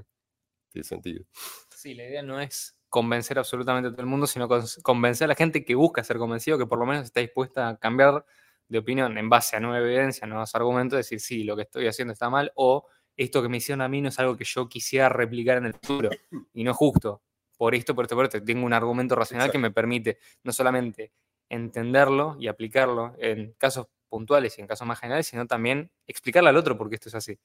Tiene 0.72 0.84
sentido. 0.84 1.26
Sí, 1.70 1.94
la 1.94 2.04
idea 2.04 2.22
no 2.22 2.40
es 2.40 2.80
convencer 2.90 3.38
absolutamente 3.38 3.90
a 3.90 3.92
todo 3.92 4.02
el 4.02 4.08
mundo, 4.08 4.26
sino 4.28 4.48
con- 4.48 4.64
convencer 4.82 5.26
a 5.26 5.30
la 5.30 5.36
gente 5.36 5.66
que 5.66 5.76
busca 5.76 6.04
ser 6.04 6.18
convencido, 6.18 6.58
que 6.58 6.66
por 6.66 6.80
lo 6.80 6.86
menos 6.86 7.06
está 7.06 7.20
dispuesta 7.20 7.70
a 7.70 7.78
cambiar 7.78 8.26
de 8.68 8.78
opinión 8.80 9.18
en 9.18 9.30
base 9.30 9.56
a 9.56 9.60
nueva 9.60 9.80
evidencia, 9.80 10.26
nuevos 10.26 10.56
argumentos, 10.56 10.98
decir, 10.98 11.20
sí, 11.20 11.44
lo 11.44 11.56
que 11.56 11.64
estoy 11.64 11.88
haciendo 11.88 12.14
está 12.14 12.30
mal, 12.30 12.52
o 12.56 12.88
esto 13.18 13.42
que 13.42 13.50
me 13.50 13.58
hicieron 13.58 13.82
a 13.82 13.88
mí 13.88 14.02
no 14.02 14.10
es 14.10 14.20
algo 14.20 14.36
que 14.36 14.44
yo 14.46 14.68
quisiera 14.68 15.08
replicar 15.10 15.58
en 15.58 15.66
el 15.68 15.74
futuro, 15.74 16.10
y 16.54 16.64
no 16.64 16.72
es 16.72 16.78
justo. 16.78 17.22
Por 17.58 17.76
esto, 17.76 17.96
por 17.96 18.06
esto, 18.06 18.16
por 18.16 18.26
esto, 18.26 18.44
tengo 18.44 18.66
un 18.66 18.74
argumento 18.74 19.16
racional 19.16 19.50
que 19.52 19.58
me 19.58 19.72
permite 19.72 20.20
no 20.44 20.52
solamente 20.52 21.14
entenderlo 21.50 22.36
y 22.40 22.48
aplicarlo 22.48 23.14
en 23.18 23.54
casos 23.58 23.88
puntuales 24.10 24.58
y 24.58 24.62
en 24.62 24.68
casos 24.68 24.88
más 24.88 25.00
generales, 25.00 25.28
sino 25.28 25.46
también 25.46 25.92
explicarle 26.08 26.50
al 26.50 26.58
otro 26.58 26.78
por 26.78 26.90
qué 26.90 26.96
esto 26.96 27.10
es 27.10 27.16
así. 27.16 27.40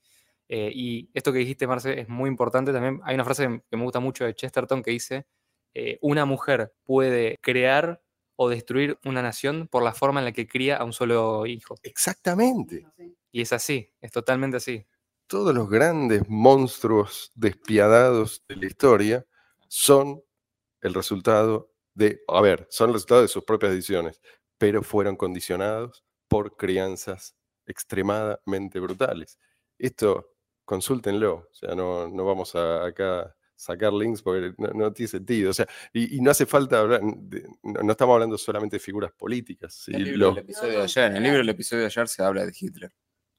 Eh, 0.48 0.70
y 0.74 1.10
esto 1.14 1.32
que 1.32 1.38
dijiste, 1.38 1.66
Marce, 1.66 2.00
es 2.00 2.08
muy 2.08 2.28
importante 2.28 2.72
también. 2.72 3.00
Hay 3.04 3.14
una 3.14 3.24
frase 3.24 3.62
que 3.70 3.76
me 3.76 3.84
gusta 3.84 4.00
mucho 4.00 4.24
de 4.24 4.34
Chesterton 4.34 4.82
que 4.82 4.90
dice, 4.90 5.26
eh, 5.74 5.98
una 6.00 6.24
mujer 6.24 6.74
puede 6.84 7.38
crear 7.40 8.02
o 8.34 8.48
destruir 8.48 8.98
una 9.04 9.22
nación 9.22 9.68
por 9.68 9.82
la 9.82 9.92
forma 9.92 10.20
en 10.20 10.24
la 10.24 10.32
que 10.32 10.48
cría 10.48 10.76
a 10.76 10.84
un 10.84 10.92
solo 10.92 11.46
hijo. 11.46 11.76
Exactamente. 11.82 12.86
Y 13.30 13.42
es 13.42 13.52
así, 13.52 13.92
es 14.00 14.10
totalmente 14.10 14.56
así. 14.56 14.86
Todos 15.26 15.54
los 15.54 15.68
grandes 15.68 16.22
monstruos 16.28 17.30
despiadados 17.34 18.42
de 18.48 18.56
la 18.56 18.66
historia 18.66 19.26
son 19.68 20.24
el 20.80 20.94
resultado 20.94 21.70
de, 21.94 22.20
a 22.28 22.40
ver, 22.40 22.66
son 22.70 22.90
el 22.90 22.94
resultado 22.94 23.22
de 23.22 23.28
sus 23.28 23.44
propias 23.44 23.72
decisiones, 23.72 24.20
pero 24.58 24.82
fueron 24.82 25.16
condicionados 25.16 26.04
por 26.28 26.56
crianzas 26.56 27.34
extremadamente 27.66 28.78
brutales. 28.80 29.38
Esto, 29.78 30.34
consúltenlo, 30.64 31.48
o 31.50 31.54
sea, 31.54 31.74
no, 31.74 32.08
no 32.08 32.24
vamos 32.24 32.54
a 32.54 32.84
acá 32.86 33.34
sacar 33.56 33.92
links 33.92 34.22
porque 34.22 34.54
no, 34.58 34.68
no 34.68 34.92
tiene 34.92 35.08
sentido. 35.08 35.50
O 35.50 35.52
sea, 35.52 35.66
y, 35.92 36.16
y 36.16 36.20
no 36.20 36.30
hace 36.30 36.46
falta 36.46 36.80
hablar, 36.80 37.00
de- 37.02 37.46
no, 37.62 37.82
no 37.82 37.92
estamos 37.92 38.14
hablando 38.14 38.38
solamente 38.38 38.76
de 38.76 38.80
figuras 38.80 39.12
políticas. 39.12 39.74
¿sí? 39.74 39.90
En 39.92 39.96
el, 39.98 40.04
libro 40.04 40.18
Lo- 40.18 40.34
del 40.34 40.44
episodio 40.44 40.78
de 40.78 40.82
ayer, 40.84 41.04
en 41.04 41.16
el 41.16 41.22
libro 41.22 41.38
del 41.38 41.48
episodio 41.48 41.80
de 41.82 41.86
ayer 41.86 42.08
se 42.08 42.22
habla 42.22 42.46
de 42.46 42.52
Hitler. 42.58 42.92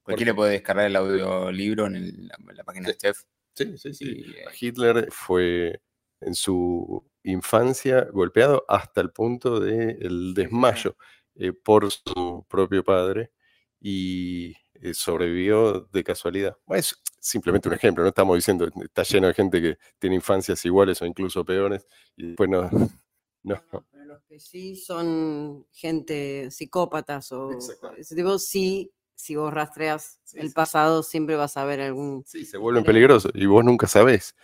Cualquiera 0.04 0.34
puede 0.36 0.52
descargar 0.54 0.86
el 0.88 0.96
audiolibro 0.96 1.86
en, 1.88 1.96
el- 1.96 2.28
la, 2.28 2.36
en 2.50 2.58
la 2.58 2.64
página 2.64 2.88
de 2.90 2.98
Chef. 2.98 3.18
sí, 3.56 3.78
sí, 3.78 3.94
sí. 3.94 4.06
y, 4.06 4.32
eh, 4.32 4.46
Hitler 4.60 5.08
fue 5.12 5.82
en 6.20 6.36
su 6.36 7.04
infancia 7.24 8.08
golpeado 8.12 8.66
hasta 8.68 9.02
el 9.02 9.12
punto 9.12 9.60
del 9.60 10.34
desmayo 10.34 10.96
eh, 11.36 11.54
por 11.54 11.90
su 11.92 12.46
propio 12.50 12.84
padre 12.84 13.32
y 13.80 14.56
eh, 14.76 14.94
sobrevivió 14.94 15.88
de 15.92 16.04
casualidad. 16.04 16.58
Bueno, 16.66 16.80
es 16.80 16.96
simplemente 17.20 17.68
un 17.70 17.76
ejemplo, 17.76 18.04
no 18.04 18.10
estamos 18.10 18.36
diciendo, 18.36 18.68
está 18.84 19.04
lleno 19.04 19.28
de 19.28 19.34
gente 19.34 19.62
que 19.62 19.78
tiene 20.00 20.16
infancias 20.16 20.64
iguales 20.66 21.02
o 21.02 21.06
incluso 21.06 21.46
peores 21.46 21.88
y 22.16 22.28
después 22.28 22.50
no... 22.50 22.64
no, 23.44 23.64
No, 23.72 23.86
pero 23.92 24.06
los 24.06 24.24
que 24.24 24.40
sí 24.40 24.76
son 24.76 25.66
gente 25.72 26.50
psicópatas 26.52 27.32
o 27.32 27.52
ese 27.98 28.16
tipo, 28.16 28.38
sí, 28.40 28.92
si 29.16 29.36
vos 29.36 29.54
rastreas 29.54 30.20
Sí, 30.24 30.40
el 30.40 30.48
sí. 30.50 30.54
pasado, 30.54 31.04
siempre 31.04 31.36
vas 31.36 31.58
a 31.58 31.66
ver 31.66 31.82
algún. 31.82 32.24
Sí, 32.26 32.46
se 32.46 32.58
vuelven 32.58 32.84
peligrosos 32.84 33.32
y 33.36 33.46
vos 33.46 33.64
nunca 33.64 33.88
sabés 33.88 34.36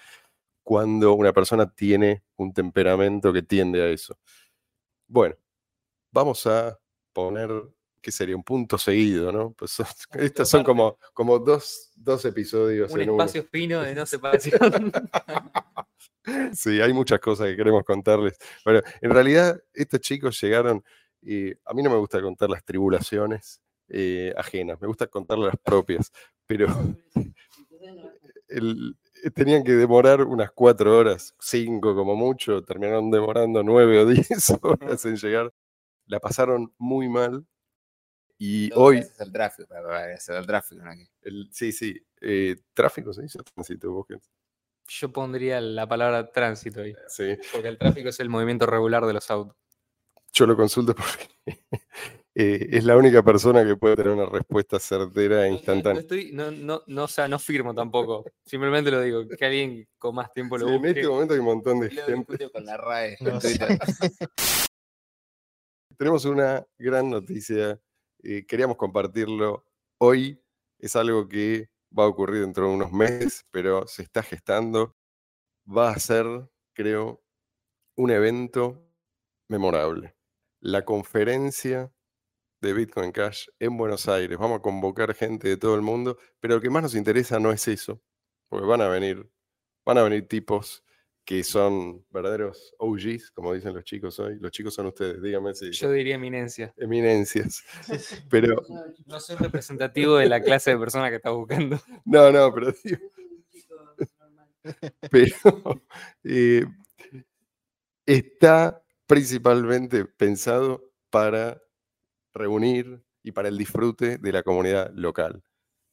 cuando 0.68 1.14
una 1.14 1.32
persona 1.32 1.66
tiene 1.74 2.24
un 2.36 2.52
temperamento 2.54 3.32
que 3.32 3.42
tiende 3.42 3.82
a 3.82 3.88
eso. 3.88 4.18
Bueno, 5.08 5.34
vamos 6.12 6.46
a 6.46 6.78
poner, 7.14 7.50
¿qué 8.02 8.12
sería? 8.12 8.36
Un 8.36 8.44
punto 8.44 8.78
seguido, 8.78 9.32
¿no? 9.32 9.54
Pues 9.54 9.72
son- 9.72 9.86
estos 10.20 10.50
son 10.50 10.66
como, 10.66 10.98
como 11.14 11.40
dos, 11.40 11.94
dos 11.96 12.26
episodios 12.26 12.92
Un 12.92 13.00
en 13.00 13.10
uno. 13.12 13.24
espacio 13.24 13.48
fino 13.50 13.82
de 13.82 13.96
no 13.96 14.06
separación. 14.06 14.92
Sí, 16.54 16.82
hay 16.82 16.92
muchas 16.92 17.22
cosas 17.22 17.48
que 17.48 17.56
queremos 17.56 17.86
contarles. 17.86 18.38
Bueno, 18.66 18.82
en 19.00 19.12
realidad 19.12 19.62
estos 19.74 20.02
chicos 20.02 20.40
llegaron, 20.42 20.84
y 21.22 21.52
a 21.54 21.74
mí 21.74 21.82
no 21.82 21.90
me 21.90 21.96
gusta 21.96 22.22
contar 22.22 22.50
las 22.50 22.66
tribulaciones 22.66 23.62
eh, 23.88 24.34
ajenas, 24.36 24.78
me 24.82 24.88
gusta 24.88 25.08
contar 25.08 25.38
las 25.38 25.56
propias, 25.64 26.12
pero 26.46 26.68
el- 28.50 28.98
tenían 29.34 29.64
que 29.64 29.74
demorar 29.74 30.22
unas 30.24 30.52
cuatro 30.52 30.98
horas, 30.98 31.36
cinco 31.40 31.96
como 31.96 32.16
mucho, 32.16 32.64
terminaron 32.64 33.12
demorando 33.12 33.64
nueve 33.64 34.00
o 34.00 34.06
diez 34.06 34.28
horas 34.62 35.06
en 35.06 35.16
llegar. 35.18 35.54
La 36.06 36.20
pasaron 36.20 36.74
muy 36.78 37.10
mal 37.10 37.46
y 38.38 38.70
todo 38.70 38.84
hoy, 38.84 38.98
gracias 38.98 39.20
al 39.22 39.32
tráfico, 39.32 39.74
al 39.74 40.46
tráfico. 40.46 40.84
el, 41.22 41.50
sí, 41.52 41.72
sí, 41.72 42.00
eh, 42.22 42.56
tráfico 42.74 43.14
se 43.14 43.24
dice, 43.24 43.40
tránsito, 43.54 43.92
vos 43.92 44.06
Yo 44.88 45.12
pondría 45.12 45.60
la 45.60 45.88
palabra 45.88 46.32
tránsito 46.32 46.82
ahí, 46.82 46.94
Sí, 47.08 47.36
porque 47.52 47.68
el 47.68 47.78
tráfico 47.78 48.10
es 48.10 48.20
el 48.20 48.30
movimiento 48.30 48.66
regular 48.66 49.06
de 49.06 49.14
los 49.14 49.30
autos. 49.32 49.58
yo 50.34 50.46
lo 50.46 50.56
consulto 50.56 50.96
porque 50.96 51.28
eh, 52.40 52.68
es 52.72 52.84
la 52.84 52.96
única 52.96 53.24
persona 53.24 53.66
que 53.66 53.76
puede 53.76 53.96
tener 53.96 54.12
una 54.14 54.28
respuesta 54.28 54.78
certera 54.80 55.46
e 55.48 55.50
No, 55.50 55.50
no- 55.50 55.50
no 55.50 55.58
instantánea. 55.58 56.02
estoy- 56.02 56.32
no, 56.34 56.52
no, 56.52 56.84
no, 56.86 57.04
o 57.06 57.08
sea, 57.08 57.28
no 57.28 57.40
firmo 57.40 57.74
tampoco. 57.74 58.26
Simplemente 58.46 58.92
lo 58.92 59.02
digo. 59.02 59.28
Que 59.28 59.46
alguien 59.46 59.88
con 59.98 60.14
más 60.16 60.32
tiempo 60.34 60.58
lo 60.58 60.68
Sí, 60.68 60.74
en 60.76 60.86
este 60.86 61.08
momento 61.08 61.34
hay 61.34 61.40
un 61.40 61.46
montón 61.46 61.80
de 61.80 61.90
Lo 61.92 62.06
gente. 62.06 62.50
con 62.52 62.66
la 62.66 62.78
RAE. 62.78 63.18
No. 63.22 63.40
Tenemos 65.98 66.26
una 66.26 66.64
gran 66.78 67.10
noticia. 67.10 67.80
eh, 68.24 68.46
queríamos 68.46 68.78
compartirlo 68.78 69.66
hoy. 70.00 70.40
Es 70.80 70.96
algo 70.96 71.28
que 71.28 71.70
va 71.98 72.04
a 72.04 72.08
ocurrir 72.08 72.42
dentro 72.42 72.68
de 72.68 72.74
unos 72.76 72.92
meses, 72.92 73.46
pero 73.52 73.88
se 73.88 74.04
está 74.04 74.22
gestando. 74.22 74.96
Va 75.68 75.90
a 75.90 76.00
ser, 76.00 76.26
creo, 76.76 77.24
un 77.96 78.12
evento 78.12 78.88
memorable. 79.50 80.16
La 80.62 80.86
conferencia 80.86 81.92
de 82.62 82.74
Bitcoin 82.74 83.12
Cash 83.12 83.48
en 83.60 83.78
Buenos 83.78 84.08
Aires. 84.08 84.38
Vamos 84.38 84.60
a 84.60 84.62
convocar 84.62 85.14
gente 85.14 85.48
de 85.48 85.58
todo 85.58 85.76
el 85.76 85.82
mundo, 85.82 86.18
pero 86.40 86.56
lo 86.56 86.62
que 86.62 86.70
más 86.70 86.84
nos 86.84 86.96
interesa 86.96 87.40
no 87.40 87.52
es 87.52 87.68
eso, 87.68 88.02
porque 88.50 88.66
van 88.66 88.82
a 88.82 88.88
venir, 88.88 89.30
van 89.86 89.98
a 89.98 90.04
venir 90.04 90.28
tipos 90.28 90.84
que 91.26 91.44
son 91.44 92.06
verdaderos 92.10 92.74
OGs, 92.80 93.32
como 93.32 93.54
dicen 93.54 93.74
los 93.74 93.84
chicos 93.84 94.18
hoy. 94.20 94.38
Los 94.40 94.52
chicos 94.52 94.74
son 94.74 94.86
ustedes, 94.86 95.22
díganme 95.22 95.54
si 95.54 95.72
Yo 95.72 95.92
diría 95.92 96.16
eminencia. 96.16 96.74
eminencias. 96.78 97.64
Sí. 97.86 98.16
Pero, 98.30 98.62
No 99.06 99.20
soy 99.20 99.36
representativo 99.36 100.16
de 100.16 100.30
la 100.30 100.42
clase 100.42 100.72
de 100.72 100.78
persona 100.78 101.10
que 101.10 101.18
está 101.18 101.32
buscando. 101.32 101.78
no, 102.06 102.32
no, 102.32 102.54
pero 102.54 102.74
digo, 102.84 102.98
pero 105.12 105.82
eh, 106.24 106.66
está 108.06 108.82
principalmente 109.06 110.06
pensado 110.06 110.92
para 111.10 111.62
reunir 112.38 113.04
y 113.24 113.32
para 113.32 113.50
el 113.50 113.58
disfrute 113.58 114.18
de 114.18 114.32
la 114.32 114.44
comunidad 114.44 114.92
local. 114.94 115.44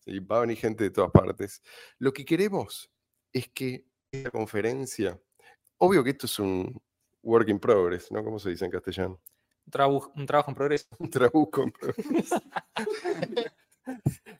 ¿sí? 0.00 0.18
Va 0.20 0.38
a 0.38 0.40
venir 0.40 0.57
gente 0.59 0.85
de 0.85 0.90
todas 0.90 1.11
partes. 1.11 1.62
Lo 1.98 2.12
que 2.12 2.24
queremos 2.24 2.90
es 3.33 3.48
que 3.48 3.87
esta 4.12 4.30
conferencia, 4.30 5.20
obvio 5.78 6.04
que 6.04 6.11
esto 6.11 6.26
es 6.26 6.38
un 6.38 6.80
work 7.22 7.48
in 7.48 7.59
progress, 7.59 8.12
¿no? 8.12 8.22
¿Cómo 8.22 8.38
se 8.38 8.50
dice 8.50 8.64
en 8.64 8.70
castellano? 8.70 9.20
Un, 9.66 9.72
trabu- 9.72 10.12
un 10.14 10.26
trabajo 10.26 10.50
en 10.50 10.54
progreso. 10.54 10.87
Un 10.98 11.11
trabajo 11.11 11.62
en 11.62 11.72
progreso. 11.72 12.42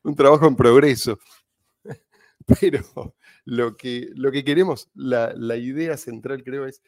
un 0.03 0.15
trabajo 0.15 0.47
en 0.47 0.57
progreso. 0.57 1.19
Pero 2.61 3.15
lo 3.45 3.77
que, 3.77 4.11
lo 4.15 4.31
que 4.31 4.45
queremos, 4.45 4.91
la, 4.95 5.33
la 5.35 5.57
idea 5.57 5.97
central 5.97 6.45
creo 6.45 6.67
es, 6.67 6.83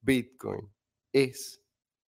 Bitcoin 0.00 0.68
es 1.12 1.62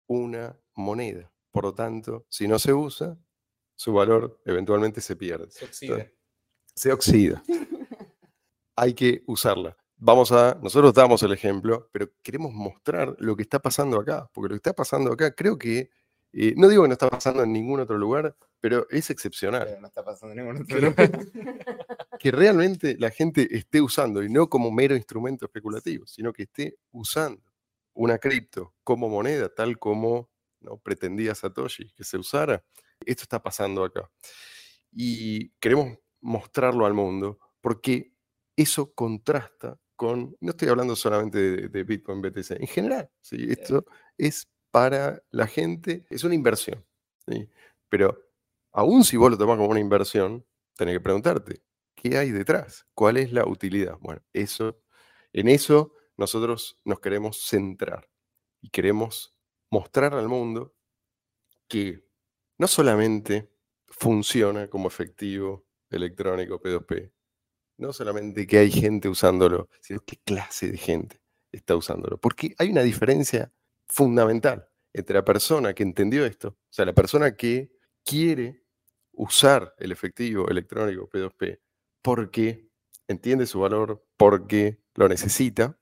una 0.08 0.58
moneda. 0.76 1.32
Por 1.52 1.66
lo 1.66 1.74
tanto, 1.74 2.26
si 2.30 2.48
no 2.48 2.58
se 2.58 2.74
usa, 2.74 3.18
su 3.76 3.94
valor 3.94 4.40
eventualmente 4.46 5.02
se 5.02 5.16
pierde. 5.16 5.50
Se 5.52 5.66
oxida. 5.66 6.12
Se 6.74 6.92
oxida. 6.92 7.44
Hay 8.76 8.94
que 8.94 9.24
usarla. 9.28 9.76
Vamos 9.98 10.32
a, 10.32 10.58
nosotros 10.64 10.94
damos 10.94 11.22
el 11.22 11.34
ejemplo, 11.34 11.88
pero 11.92 12.10
queremos 12.24 12.54
mostrar 12.54 13.16
lo 13.20 13.36
que 13.36 13.44
está 13.44 13.60
pasando 13.60 14.00
acá, 14.00 14.28
porque 14.34 14.50
lo 14.50 14.56
que 14.56 14.70
está 14.70 14.74
pasando 14.74 15.14
acá 15.14 15.36
creo 15.36 15.60
que, 15.60 15.92
eh, 16.34 16.56
no 16.58 16.68
digo 16.70 16.82
que 16.82 16.88
no 16.88 16.94
está 16.94 17.10
pasando 17.10 17.44
en 17.44 17.54
ningún 17.54 17.82
otro 17.82 17.98
lugar, 17.98 18.36
pero 18.60 18.88
es 18.90 19.12
excepcional. 19.12 19.66
Pero 19.66 19.82
no 19.82 19.88
está 19.88 20.04
pasando 20.04 20.34
en 20.34 20.40
ningún 20.40 20.64
otro 20.64 20.80
lugar. 20.80 21.12
que 22.20 22.32
realmente 22.32 22.96
la 22.98 23.12
gente 23.12 23.48
esté 23.56 23.80
usando, 23.80 24.24
y 24.24 24.30
no 24.30 24.50
como 24.50 24.72
mero 24.72 24.96
instrumento 24.96 25.46
especulativo, 25.46 26.08
sino 26.08 26.34
que 26.34 26.44
esté 26.44 26.78
usando 26.92 27.44
una 27.94 28.18
cripto 28.18 28.74
como 28.84 29.08
moneda, 29.08 29.50
tal 29.54 29.78
como 29.78 30.31
¿no? 30.62 30.78
pretendía 30.78 31.36
Satoshi 31.36 31.92
que 31.92 32.04
se 32.04 32.18
usara. 32.18 32.64
Esto 33.06 33.24
está 33.24 33.42
pasando 33.42 33.84
acá. 33.84 34.10
Y 34.92 35.50
queremos 35.60 35.98
mostrarlo 36.22 36.86
al 36.86 36.94
mundo 36.94 37.40
porque 37.62 38.14
eso 38.56 38.94
contrasta 38.94 39.80
con, 39.96 40.36
no 40.40 40.52
estoy 40.52 40.70
hablando 40.70 40.96
solamente 40.96 41.38
de, 41.38 41.68
de 41.68 41.84
Bitcoin 41.84 42.22
BTC, 42.22 42.52
en 42.60 42.68
general, 42.68 43.12
¿sí? 43.22 43.48
esto 43.50 43.86
es 44.18 44.50
para 44.72 45.22
la 45.30 45.46
gente, 45.46 46.06
es 46.10 46.24
una 46.24 46.34
inversión. 46.34 46.84
¿sí? 47.28 47.50
Pero 47.90 48.18
aún 48.72 49.04
si 49.04 49.18
vos 49.18 49.30
lo 49.30 49.38
tomás 49.38 49.58
como 49.58 49.70
una 49.70 49.80
inversión, 49.80 50.46
tenés 50.76 50.96
que 50.96 51.02
preguntarte, 51.02 51.62
¿qué 51.94 52.18
hay 52.18 52.32
detrás? 52.32 52.88
¿Cuál 52.96 53.18
es 53.18 53.32
la 53.32 53.46
utilidad? 53.46 53.98
Bueno, 54.00 54.24
eso, 54.34 54.82
en 55.34 55.50
eso 55.50 55.94
nosotros 56.18 56.80
nos 56.84 57.00
queremos 57.00 57.44
centrar 57.44 58.10
y 58.62 58.70
queremos 58.70 59.36
mostrar 59.72 60.14
al 60.14 60.28
mundo 60.28 60.76
que 61.68 62.06
no 62.58 62.68
solamente 62.68 63.50
funciona 63.88 64.70
como 64.70 64.88
efectivo 64.88 65.66
electrónico 65.90 66.62
P2P, 66.62 67.12
no 67.78 67.94
solamente 67.94 68.46
que 68.46 68.60
hay 68.60 68.70
gente 68.70 69.10
usándolo, 69.10 69.70
sino 69.82 70.02
qué 70.02 70.18
clase 70.24 70.70
de 70.72 70.78
gente 70.78 71.22
está 71.52 71.76
usándolo. 71.76 72.20
Porque 72.20 72.54
hay 72.60 72.70
una 72.70 72.84
diferencia 72.84 73.52
fundamental 73.88 74.68
entre 74.94 75.16
la 75.16 75.26
persona 75.26 75.74
que 75.74 75.84
entendió 75.84 76.26
esto, 76.26 76.50
o 76.50 76.74
sea, 76.74 76.86
la 76.86 76.94
persona 76.94 77.36
que 77.36 77.72
quiere 78.04 78.64
usar 79.14 79.74
el 79.78 79.92
efectivo 79.92 80.48
electrónico 80.50 81.10
P2P 81.10 81.60
porque 82.02 82.70
entiende 83.08 83.46
su 83.46 83.60
valor, 83.60 84.06
porque 84.18 84.82
lo 84.96 85.08
necesita, 85.08 85.80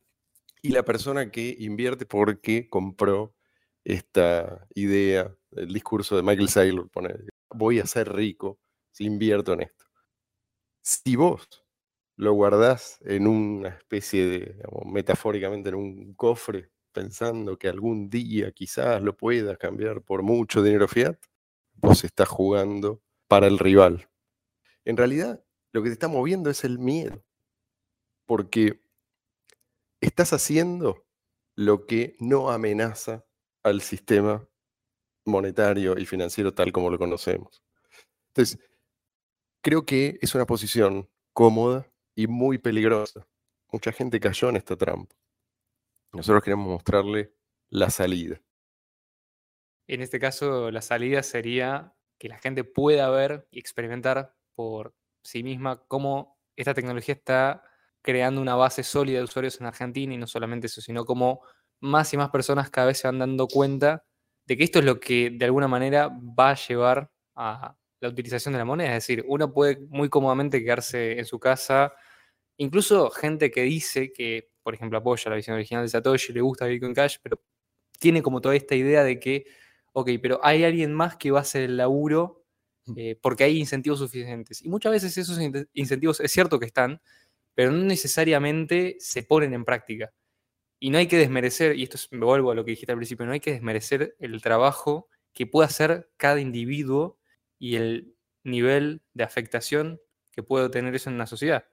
y 0.62 0.70
la 0.70 0.84
persona 0.84 1.32
que 1.32 1.56
invierte 1.60 2.06
porque 2.06 2.70
compró 2.70 3.36
esta 3.84 4.68
idea, 4.76 5.36
el 5.52 5.74
discurso 5.74 6.16
de 6.16 6.24
Michael 6.24 6.50
Saylor, 6.50 6.90
pone, 6.90 7.16
voy 7.50 7.80
a 7.80 7.86
ser 7.86 8.12
rico 8.14 8.60
si 8.92 9.06
invierto 9.06 9.54
en 9.54 9.62
esto. 9.62 9.86
Si 10.82 11.16
vos 11.16 11.48
lo 12.16 12.34
guardás 12.34 13.00
en 13.02 13.28
una 13.28 13.70
especie 13.70 14.26
de, 14.26 14.64
metafóricamente 14.86 15.70
en 15.70 15.76
un 15.76 16.14
cofre, 16.14 16.70
pensando 16.92 17.58
que 17.58 17.70
algún 17.70 18.10
día 18.10 18.52
quizás 18.52 19.02
lo 19.02 19.16
puedas 19.16 19.58
cambiar 19.58 20.02
por 20.02 20.22
mucho 20.22 20.62
dinero 20.62 20.88
fiat, 20.88 21.18
vos 21.74 22.04
estás 22.04 22.28
jugando 22.28 23.02
para 23.28 23.48
el 23.48 23.58
rival. 23.60 24.10
En 24.84 24.98
realidad, 24.98 25.44
lo 25.72 25.82
que 25.82 25.90
te 25.90 25.94
está 25.94 26.08
moviendo 26.08 26.50
es 26.50 26.64
el 26.64 26.80
miedo, 26.80 27.24
porque 28.26 28.82
estás 30.02 30.34
haciendo 30.34 31.06
lo 31.56 31.86
que 31.86 32.16
no 32.20 32.50
amenaza 32.50 33.26
al 33.64 33.82
sistema 33.82 34.48
monetario 35.26 35.98
y 35.98 36.06
financiero 36.06 36.54
tal 36.54 36.72
como 36.72 36.90
lo 36.90 36.98
conocemos. 36.98 37.62
Entonces, 38.28 38.60
creo 39.62 39.86
que 39.86 40.18
es 40.22 40.36
una 40.36 40.46
posición 40.46 41.10
cómoda 41.34 41.92
y 42.16 42.28
muy 42.28 42.58
peligrosa. 42.58 43.28
Mucha 43.72 43.92
gente 43.92 44.20
cayó 44.20 44.50
en 44.50 44.58
esta 44.58 44.76
trampa. 44.76 45.16
Nosotros 46.12 46.44
queremos 46.44 46.68
mostrarle 46.68 47.34
la 47.70 47.90
salida. 47.90 48.42
En 49.88 50.02
este 50.02 50.20
caso, 50.20 50.72
la 50.72 50.82
salida 50.82 51.24
sería 51.24 51.96
que 52.18 52.30
la 52.30 52.38
gente 52.40 52.64
pueda 52.64 53.10
ver 53.10 53.48
y 53.52 53.60
experimentar 53.60 54.36
por 54.56 54.96
sí 55.24 55.44
misma 55.44 55.84
cómo 55.88 56.40
esta 56.56 56.74
tecnología 56.74 57.16
está 57.16 57.64
creando 58.02 58.42
una 58.42 58.56
base 58.56 58.84
sólida 58.84 59.20
de 59.20 59.24
usuarios 59.24 59.60
en 59.60 59.68
Argentina 59.68 60.14
y 60.14 60.18
no 60.18 60.28
solamente 60.28 60.68
eso, 60.68 60.82
sino 60.82 61.06
cómo 61.06 61.42
más 61.82 62.14
y 62.14 62.18
más 62.18 62.30
personas 62.30 62.70
cada 62.70 62.88
vez 62.88 63.00
se 63.00 63.08
van 63.08 63.20
dando 63.20 63.48
cuenta 63.48 64.06
de 64.46 64.58
que 64.58 64.64
esto 64.64 64.80
es 64.80 64.86
lo 64.86 65.00
que 65.00 65.30
de 65.32 65.46
alguna 65.46 65.68
manera 65.68 66.10
va 66.10 66.52
a 66.52 66.56
llevar 66.56 67.12
a 67.36 67.76
la 68.02 68.10
utilización 68.10 68.54
de 68.54 68.58
la 68.60 68.66
moneda. 68.66 68.90
Es 68.90 69.06
decir, 69.08 69.24
uno 69.28 69.54
puede 69.54 69.80
muy 69.90 70.10
cómodamente 70.10 70.64
quedarse 70.64 71.20
en 71.20 71.26
su 71.26 71.40
casa, 71.40 71.94
incluso 72.58 73.10
gente 73.12 73.52
que 73.52 73.62
dice 73.64 74.12
que, 74.12 74.50
por 74.64 74.74
ejemplo, 74.74 74.98
apoya 74.98 75.30
la 75.30 75.36
visión 75.38 75.56
original 75.56 75.84
de 75.84 75.90
Satoshi, 75.90 76.34
le 76.34 76.42
gusta 76.42 76.66
Bitcoin 76.66 76.94
Cash, 76.94 77.18
pero 77.24 77.42
tiene 78.00 78.22
como 78.22 78.42
toda 78.42 78.56
esta 78.56 78.76
idea 78.76 79.04
de 79.04 79.20
que, 79.20 79.46
ok, 79.94 80.12
pero 80.22 80.40
hay 80.44 80.64
alguien 80.64 80.94
más 80.94 81.18
que 81.18 81.32
va 81.32 81.40
a 81.40 81.42
hacer 81.44 81.64
el 81.64 81.78
laburo 81.78 82.46
eh, 82.96 83.18
porque 83.22 83.44
hay 83.46 83.60
incentivos 83.60 84.00
suficientes. 84.00 84.64
Y 84.64 84.70
muchas 84.70 84.92
veces 84.94 85.18
esos 85.18 85.40
in- 85.42 85.68
incentivos 85.74 86.20
es 86.22 86.32
cierto 86.32 86.60
que 86.60 86.66
están, 86.68 87.02
pero 87.56 87.72
no 87.72 87.84
necesariamente 87.86 88.98
se 89.00 89.24
ponen 89.24 89.54
en 89.54 89.66
práctica. 89.66 90.12
Y 90.80 90.92
no 90.92 90.98
hay 90.98 91.08
que 91.08 91.18
desmerecer, 91.18 91.76
y 91.78 91.84
esto 91.84 91.98
es, 91.98 92.12
me 92.12 92.26
vuelvo 92.26 92.52
a 92.52 92.56
lo 92.56 92.64
que 92.64 92.72
dijiste 92.72 92.92
al 92.92 92.98
principio, 92.98 93.26
no 93.26 93.34
hay 93.34 93.40
que 93.42 93.52
desmerecer 93.52 94.16
el 94.20 94.42
trabajo 94.42 95.10
que 95.34 95.46
puede 95.46 95.68
hacer 95.68 96.10
cada 96.18 96.40
individuo 96.40 97.20
y 97.58 97.76
el 97.76 98.16
nivel 98.44 99.02
de 99.14 99.24
afectación 99.24 100.00
que 100.32 100.42
puede 100.44 100.70
tener 100.70 100.96
eso 100.96 101.10
en 101.10 101.16
una 101.16 101.28
sociedad. 101.28 101.66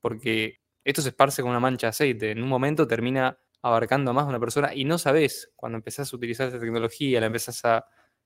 Porque 0.00 0.60
esto 0.84 1.02
se 1.02 1.08
esparce 1.10 1.42
como 1.42 1.50
una 1.50 1.60
mancha 1.60 1.88
de 1.88 1.90
aceite. 1.90 2.30
En 2.30 2.42
un 2.42 2.48
momento 2.48 2.86
termina 2.86 3.38
abarcando 3.62 4.10
a 4.10 4.14
más 4.14 4.26
de 4.26 4.30
una 4.30 4.40
persona 4.40 4.74
y 4.74 4.84
no 4.84 4.98
sabes 4.98 5.52
cuando 5.56 5.78
empezás 5.78 6.12
a 6.12 6.16
utilizar 6.16 6.48
esta 6.48 6.60
tecnología, 6.60 7.20
la 7.20 7.26
empezás 7.26 7.64
a 7.64 7.84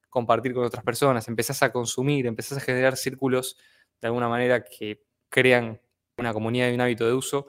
compartir 0.09 0.55
con 0.55 0.64
otras 0.64 0.85
personas, 0.85 1.29
empezás 1.29 1.62
a 1.62 1.72
consumir, 1.72 2.27
empezás 2.27 2.59
a 2.59 2.61
generar 2.61 2.96
círculos 2.96 3.57
de 4.01 4.09
alguna 4.09 4.29
manera 4.29 4.64
que 4.64 5.03
crean 5.29 5.81
una 6.18 6.33
comunidad 6.33 6.70
y 6.70 6.75
un 6.75 6.81
hábito 6.81 7.07
de 7.07 7.12
uso, 7.14 7.49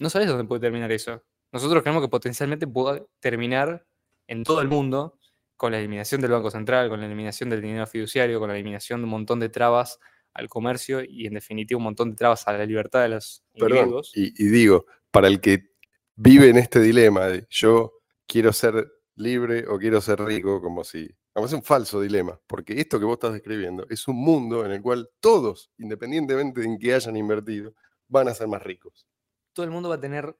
no 0.00 0.10
sabes 0.10 0.28
dónde 0.28 0.44
puede 0.44 0.60
terminar 0.62 0.92
eso. 0.92 1.24
Nosotros 1.52 1.82
creemos 1.82 2.02
que 2.02 2.08
potencialmente 2.08 2.66
puede 2.66 3.06
terminar 3.20 3.86
en 4.26 4.44
todo 4.44 4.60
el 4.60 4.68
mundo 4.68 5.18
con 5.56 5.72
la 5.72 5.78
eliminación 5.78 6.20
del 6.20 6.30
Banco 6.30 6.50
Central, 6.50 6.88
con 6.88 7.00
la 7.00 7.06
eliminación 7.06 7.50
del 7.50 7.62
dinero 7.62 7.86
fiduciario, 7.86 8.38
con 8.38 8.48
la 8.48 8.54
eliminación 8.54 9.00
de 9.00 9.04
un 9.04 9.10
montón 9.10 9.40
de 9.40 9.48
trabas 9.48 9.98
al 10.34 10.48
comercio 10.48 11.02
y 11.02 11.26
en 11.26 11.34
definitiva 11.34 11.78
un 11.78 11.84
montón 11.84 12.10
de 12.10 12.16
trabas 12.16 12.46
a 12.46 12.52
la 12.52 12.64
libertad 12.64 13.02
de 13.02 13.08
los 13.08 13.42
Perdón, 13.58 13.78
individuos. 13.78 14.12
y, 14.14 14.32
y 14.42 14.48
digo, 14.48 14.86
para 15.10 15.26
el 15.28 15.40
que 15.40 15.70
vive 16.14 16.48
en 16.50 16.58
este 16.58 16.80
dilema 16.80 17.26
de 17.26 17.46
yo 17.50 17.94
quiero 18.26 18.52
ser 18.52 18.86
libre 19.16 19.66
o 19.66 19.78
quiero 19.78 20.00
ser 20.00 20.20
rico, 20.20 20.60
como 20.60 20.84
si, 20.84 21.08
como 21.32 21.46
es 21.46 21.52
un 21.52 21.62
falso 21.64 22.00
dilema, 22.00 22.38
porque 22.46 22.78
esto 22.80 23.00
que 23.00 23.04
vos 23.06 23.14
estás 23.14 23.32
describiendo 23.32 23.84
es 23.88 24.06
un 24.06 24.16
mundo 24.16 24.64
en 24.64 24.70
el 24.72 24.82
cual 24.82 25.08
todos, 25.18 25.72
independientemente 25.78 26.60
de 26.60 26.66
en 26.66 26.78
qué 26.78 26.94
hayan 26.94 27.16
invertido, 27.16 27.74
van 28.06 28.28
a 28.28 28.34
ser 28.34 28.46
más 28.46 28.62
ricos. 28.62 29.06
todo 29.52 29.64
el 29.64 29.72
mundo 29.72 29.88
va 29.88 29.96
a 29.96 30.00
tener 30.00 30.36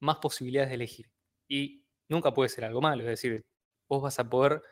más 0.00 0.16
posibilidades 0.16 0.70
de 0.70 0.74
elegir. 0.74 1.10
Y 1.48 1.84
nunca 2.08 2.34
puede 2.34 2.48
ser 2.48 2.64
algo 2.64 2.80
malo. 2.80 3.02
Es 3.02 3.08
decir, 3.08 3.44
vos 3.88 4.02
vas 4.02 4.18
a 4.18 4.28
poder 4.28 4.62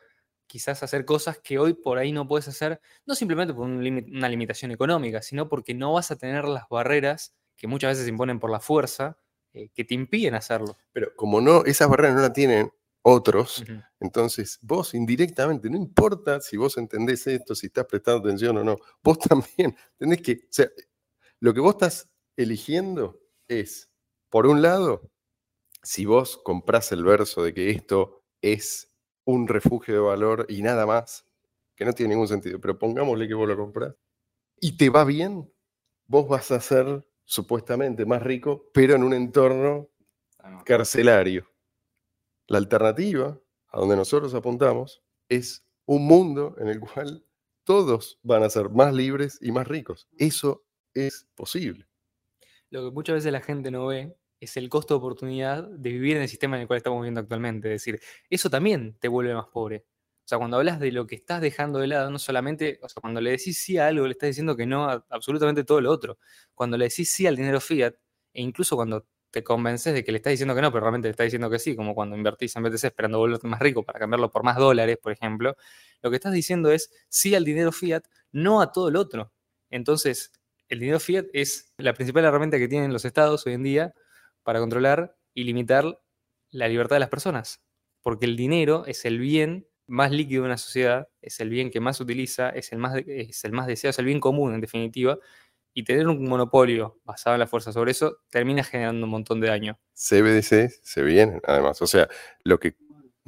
quizás 0.47 0.81
hacer 0.81 1.05
cosas 1.05 1.39
que 1.39 1.59
hoy 1.59 1.73
por 1.73 1.99
ahí 1.99 2.11
no 2.11 2.27
puedes 2.27 2.47
hacer, 2.47 2.81
no 3.05 3.13
simplemente 3.13 3.53
por 3.53 3.65
un 3.65 3.77
una 3.77 4.29
limitación 4.29 4.71
económica, 4.71 5.21
sino 5.21 5.47
porque 5.47 5.73
no 5.75 5.93
vas 5.93 6.09
a 6.11 6.17
tener 6.17 6.45
las 6.45 6.67
barreras 6.69 7.35
que 7.55 7.67
muchas 7.67 7.91
veces 7.91 8.05
se 8.05 8.09
imponen 8.09 8.39
por 8.39 8.49
la 8.49 8.59
fuerza, 8.59 9.17
eh, 9.53 9.69
que 9.69 9.83
te 9.83 9.93
impiden 9.93 10.33
hacerlo. 10.33 10.77
Pero 10.91 11.15
como 11.15 11.39
no, 11.39 11.63
esas 11.65 11.87
barreras 11.87 12.15
no 12.15 12.21
las 12.21 12.33
tienen 12.33 12.71
otros, 13.01 13.63
entonces 13.99 14.59
vos 14.61 14.93
indirectamente, 14.93 15.69
no 15.69 15.77
importa 15.77 16.41
si 16.41 16.57
vos 16.57 16.77
entendés 16.77 17.27
esto, 17.27 17.55
si 17.55 17.67
estás 17.67 17.85
prestando 17.85 18.27
atención 18.27 18.57
o 18.57 18.63
no, 18.63 18.77
vos 19.03 19.19
también 19.29 19.75
tenés 19.97 20.21
que, 20.21 20.33
o 20.33 20.51
sea, 20.51 20.69
lo 21.39 21.53
que 21.53 21.59
vos 21.59 21.75
estás 21.75 22.09
eligiendo 22.35 23.21
es, 23.47 23.89
por 24.29 24.47
un 24.47 24.61
lado, 24.61 25.11
si 25.83 26.05
vos 26.05 26.37
comprás 26.37 26.91
el 26.91 27.03
verso 27.03 27.43
de 27.43 27.53
que 27.53 27.69
esto 27.69 28.23
es 28.41 28.95
un 29.25 29.47
refugio 29.47 29.93
de 29.93 29.99
valor 29.99 30.45
y 30.49 30.61
nada 30.61 30.85
más, 30.85 31.25
que 31.75 31.85
no 31.85 31.93
tiene 31.93 32.13
ningún 32.13 32.27
sentido, 32.27 32.59
pero 32.59 32.77
pongámosle 32.77 33.27
que 33.27 33.33
vos 33.33 33.47
lo 33.47 33.57
comprás, 33.57 33.95
y 34.59 34.75
te 34.77 34.89
va 34.89 35.05
bien, 35.05 35.51
vos 36.07 36.27
vas 36.27 36.51
a 36.51 36.59
ser 36.59 37.07
supuestamente 37.23 38.05
más 38.05 38.23
rico, 38.23 38.69
pero 38.73 38.95
en 38.95 39.03
un 39.03 39.13
entorno 39.13 39.89
Ah, 40.41 40.63
carcelario. 40.65 41.45
La 42.47 42.57
alternativa 42.57 43.39
a 43.67 43.79
donde 43.79 43.95
nosotros 43.95 44.33
apuntamos 44.33 45.03
es 45.27 45.65
un 45.85 46.05
mundo 46.05 46.55
en 46.59 46.69
el 46.69 46.79
cual 46.79 47.25
todos 47.63 48.19
van 48.23 48.43
a 48.43 48.49
ser 48.49 48.69
más 48.69 48.93
libres 48.93 49.37
y 49.41 49.51
más 49.51 49.67
ricos. 49.67 50.07
Eso 50.17 50.63
es 50.93 51.27
posible. 51.35 51.87
Lo 52.69 52.85
que 52.85 52.91
muchas 52.91 53.15
veces 53.15 53.31
la 53.31 53.41
gente 53.41 53.69
no 53.69 53.87
ve 53.87 54.15
es 54.39 54.57
el 54.57 54.69
costo 54.69 54.93
de 54.93 54.97
oportunidad 54.99 55.63
de 55.63 55.89
vivir 55.91 56.15
en 56.17 56.23
el 56.23 56.29
sistema 56.29 56.55
en 56.55 56.61
el 56.61 56.67
cual 56.67 56.77
estamos 56.77 56.99
viviendo 57.01 57.21
actualmente. 57.21 57.73
Es 57.73 57.83
decir, 57.83 58.01
eso 58.29 58.49
también 58.49 58.97
te 58.99 59.07
vuelve 59.07 59.33
más 59.33 59.47
pobre. 59.47 59.85
O 60.25 60.27
sea, 60.29 60.37
cuando 60.37 60.57
hablas 60.57 60.79
de 60.79 60.91
lo 60.91 61.07
que 61.07 61.15
estás 61.15 61.41
dejando 61.41 61.79
de 61.79 61.87
lado, 61.87 62.11
no 62.11 62.19
solamente, 62.19 62.79
o 62.83 62.87
sea, 62.87 63.01
cuando 63.01 63.19
le 63.19 63.31
decís 63.31 63.57
sí 63.57 63.77
a 63.77 63.87
algo, 63.87 64.05
le 64.05 64.11
estás 64.11 64.29
diciendo 64.29 64.55
que 64.55 64.65
no 64.65 64.85
a 64.89 65.05
absolutamente 65.09 65.63
todo 65.63 65.81
lo 65.81 65.91
otro. 65.91 66.19
Cuando 66.53 66.77
le 66.77 66.85
decís 66.85 67.11
sí 67.11 67.25
al 67.25 67.35
dinero 67.35 67.59
fiat, 67.59 67.95
e 68.33 68.41
incluso 68.41 68.75
cuando 68.75 69.07
te 69.31 69.43
convences 69.43 69.93
de 69.93 70.03
que 70.03 70.11
le 70.11 70.17
estás 70.17 70.31
diciendo 70.31 70.55
que 70.55 70.61
no, 70.61 70.71
pero 70.71 70.81
realmente 70.81 71.07
le 71.07 71.11
estás 71.11 71.25
diciendo 71.25 71.49
que 71.49 71.59
sí, 71.59 71.75
como 71.75 71.95
cuando 71.95 72.15
invertís 72.15 72.55
en 72.55 72.63
BTC 72.63 72.83
esperando 72.83 73.17
volverte 73.17 73.47
más 73.47 73.59
rico 73.59 73.83
para 73.83 73.99
cambiarlo 73.99 74.29
por 74.31 74.43
más 74.43 74.57
dólares, 74.57 74.97
por 75.01 75.11
ejemplo, 75.11 75.55
lo 76.01 76.09
que 76.09 76.15
estás 76.15 76.33
diciendo 76.33 76.71
es 76.71 76.91
sí 77.09 77.35
al 77.35 77.43
dinero 77.43 77.71
fiat, 77.71 78.03
no 78.31 78.61
a 78.61 78.71
todo 78.71 78.91
lo 78.91 78.99
otro. 79.01 79.31
Entonces, 79.69 80.31
el 80.67 80.79
dinero 80.79 80.99
fiat 80.99 81.25
es 81.33 81.73
la 81.77 81.93
principal 81.93 82.25
herramienta 82.25 82.57
que 82.57 82.67
tienen 82.67 82.93
los 82.93 83.05
estados 83.05 83.45
hoy 83.45 83.53
en 83.53 83.63
día 83.63 83.93
para 84.49 84.61
controlar 84.61 85.15
y 85.35 85.43
limitar 85.43 86.01
la 86.49 86.67
libertad 86.67 86.95
de 86.95 87.01
las 87.01 87.09
personas. 87.09 87.61
Porque 88.01 88.25
el 88.25 88.35
dinero 88.35 88.83
es 88.87 89.05
el 89.05 89.19
bien 89.19 89.67
más 89.85 90.09
líquido 90.09 90.41
de 90.41 90.47
una 90.47 90.57
sociedad, 90.57 91.07
es 91.21 91.39
el 91.39 91.51
bien 91.51 91.69
que 91.69 91.79
más 91.79 91.97
se 91.97 92.03
utiliza, 92.03 92.49
es 92.49 92.71
el 92.71 92.79
más, 92.79 92.95
es 93.05 93.45
el 93.45 93.51
más 93.51 93.67
deseado, 93.67 93.91
es 93.91 93.99
el 93.99 94.05
bien 94.05 94.19
común 94.19 94.55
en 94.55 94.59
definitiva. 94.59 95.19
Y 95.71 95.83
tener 95.83 96.07
un 96.07 96.27
monopolio 96.27 96.99
basado 97.03 97.35
en 97.35 97.41
la 97.41 97.45
fuerza 97.45 97.71
sobre 97.71 97.91
eso 97.91 98.21
termina 98.31 98.63
generando 98.63 99.05
un 99.05 99.11
montón 99.11 99.39
de 99.39 99.49
daño. 99.49 99.79
CBDC 99.93 100.71
se 100.81 101.03
vienen, 101.03 101.41
además. 101.45 101.79
O 101.83 101.85
sea, 101.85 102.09
lo 102.43 102.59
que 102.59 102.75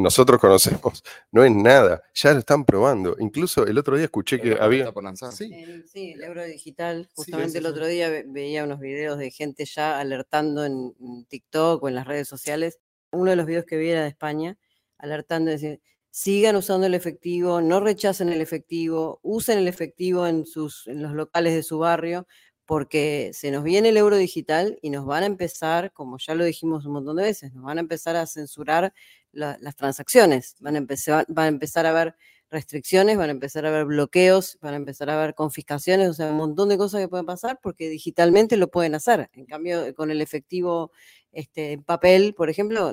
nosotros 0.02 0.40
conocemos 0.42 1.04
no 1.32 1.44
es 1.46 1.52
nada. 1.52 2.04
Ya 2.14 2.34
lo 2.34 2.40
están 2.40 2.66
probando. 2.66 3.16
Incluso 3.20 3.66
el 3.66 3.78
otro 3.78 3.96
día 3.96 4.06
escuché 4.06 4.40
que 4.42 4.58
había... 4.60 4.80
está 4.82 4.92
por 4.94 5.04
lanzar. 5.04 5.32
Sí, 5.32 5.52
El- 5.54 5.88
sí, 5.88 6.12
el 6.12 6.24
euro 6.24 6.44
digital. 6.44 7.10
Justamente 7.14 7.60
el 7.60 7.66
otro 7.66 7.86
día 7.88 8.10
ve- 8.10 8.26
veía 8.28 8.64
unos 8.64 8.80
videos 8.80 9.18
de 9.18 9.32
gente 9.32 9.66
ya 9.66 10.00
alertando 10.00 10.66
en 10.66 10.94
en 11.00 11.26
TikTok 11.26 11.84
o 11.84 11.88
en 11.88 11.96
las 11.96 12.08
redes 12.08 12.28
sociales. 12.28 12.80
Uno 13.12 13.30
de 13.32 13.36
los 13.38 13.46
videos 13.46 13.66
que 13.66 13.78
vi 13.78 13.90
era 13.90 14.04
de 14.04 14.10
España, 14.10 14.58
alertando, 14.98 15.52
decir, 15.52 15.82
sigan 16.10 16.56
usando 16.58 16.88
el 16.88 16.94
efectivo, 16.94 17.62
no 17.62 17.80
rechacen 17.80 18.30
el 18.30 18.42
efectivo, 18.42 19.20
usen 19.24 19.58
el 19.60 19.68
efectivo 19.68 20.28
en, 20.28 20.46
sus, 20.46 20.88
en 20.88 21.02
los 21.02 21.14
locales 21.14 21.54
de 21.54 21.64
su 21.64 21.80
barrio, 21.80 22.28
porque 22.72 23.32
se 23.34 23.52
nos 23.52 23.66
viene 23.66 23.90
el 23.90 23.98
euro 23.98 24.16
digital 24.16 24.80
y 24.82 24.92
nos 24.92 25.06
van 25.06 25.24
a 25.24 25.26
empezar, 25.26 25.92
como 25.92 26.18
ya 26.18 26.36
lo 26.36 26.46
dijimos 26.46 26.86
un 26.86 26.94
montón 26.94 27.18
de 27.18 27.24
veces, 27.24 27.54
nos 27.54 27.66
van 27.66 27.78
a 27.80 27.82
empezar 27.82 28.16
a 28.16 28.26
censurar 28.26 28.94
la- 29.34 29.58
las 29.60 29.76
transacciones, 29.76 30.56
van 30.62 30.76
a, 30.76 30.78
empezar, 30.78 31.26
van 31.28 31.46
a 31.48 31.48
empezar 31.50 31.86
a 31.86 31.90
haber 31.90 32.16
restricciones, 32.50 33.18
van 33.18 33.28
a 33.28 33.34
empezar 33.34 33.66
a 33.66 33.70
haber 33.72 33.84
bloqueos, 33.88 34.58
van 34.62 34.76
a 34.76 34.78
empezar 34.78 35.10
a 35.10 35.22
haber 35.22 35.36
confiscaciones, 35.36 36.08
o 36.08 36.14
sea, 36.14 36.28
un 36.28 36.38
montón 36.38 36.70
de 36.70 36.78
cosas 36.78 37.02
que 37.02 37.10
pueden 37.10 37.26
pasar 37.26 37.60
porque 37.62 37.90
digitalmente 37.90 38.56
lo 38.56 38.70
pueden 38.72 38.96
hacer. 38.96 39.30
En 39.34 39.46
cambio, 39.46 39.94
con 39.94 40.10
el 40.10 40.22
efectivo 40.22 40.94
este, 41.34 41.74
en 41.74 41.84
papel, 41.84 42.34
por 42.36 42.50
ejemplo, 42.50 42.90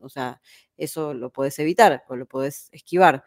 o 0.00 0.08
sea, 0.08 0.40
eso 0.78 1.12
lo 1.12 1.28
puedes 1.28 1.58
evitar 1.58 2.02
o 2.08 2.16
lo 2.16 2.24
puedes 2.24 2.70
esquivar. 2.72 3.24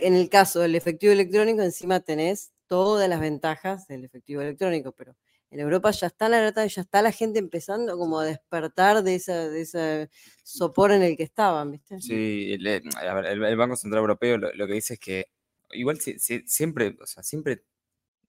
En 0.00 0.14
el 0.14 0.30
caso 0.30 0.60
del 0.60 0.74
efectivo 0.74 1.12
electrónico, 1.12 1.60
encima 1.60 2.00
tenés 2.00 2.52
todas 2.68 3.06
las 3.06 3.20
ventajas 3.20 3.86
del 3.86 4.04
efectivo 4.06 4.40
electrónico, 4.40 4.92
pero 4.92 5.14
en 5.50 5.60
Europa 5.60 5.90
ya 5.92 6.08
está 6.08 6.28
la 6.28 6.38
alerta, 6.38 6.66
ya 6.66 6.82
está 6.82 7.02
la 7.02 7.12
gente 7.12 7.38
empezando 7.38 7.96
como 7.96 8.18
a 8.20 8.24
despertar 8.24 9.02
de, 9.02 9.14
esa, 9.14 9.48
de 9.48 9.60
ese 9.62 10.10
sopor 10.42 10.92
en 10.92 11.02
el 11.02 11.16
que 11.16 11.22
estaban, 11.22 11.70
¿viste? 11.72 12.00
Sí, 12.00 12.56
le- 12.58 12.82
a 13.00 13.14
ver, 13.14 13.26
el, 13.26 13.44
el 13.44 13.56
Banco 13.56 13.76
Central 13.76 14.00
Europeo 14.00 14.38
lo, 14.38 14.52
lo 14.54 14.66
que 14.66 14.74
dice 14.74 14.94
es 14.94 15.00
que 15.00 15.26
igual 15.70 16.00
si- 16.00 16.18
si- 16.18 16.46
siempre, 16.46 16.96
o 17.00 17.06
sea, 17.06 17.22
siempre, 17.22 17.64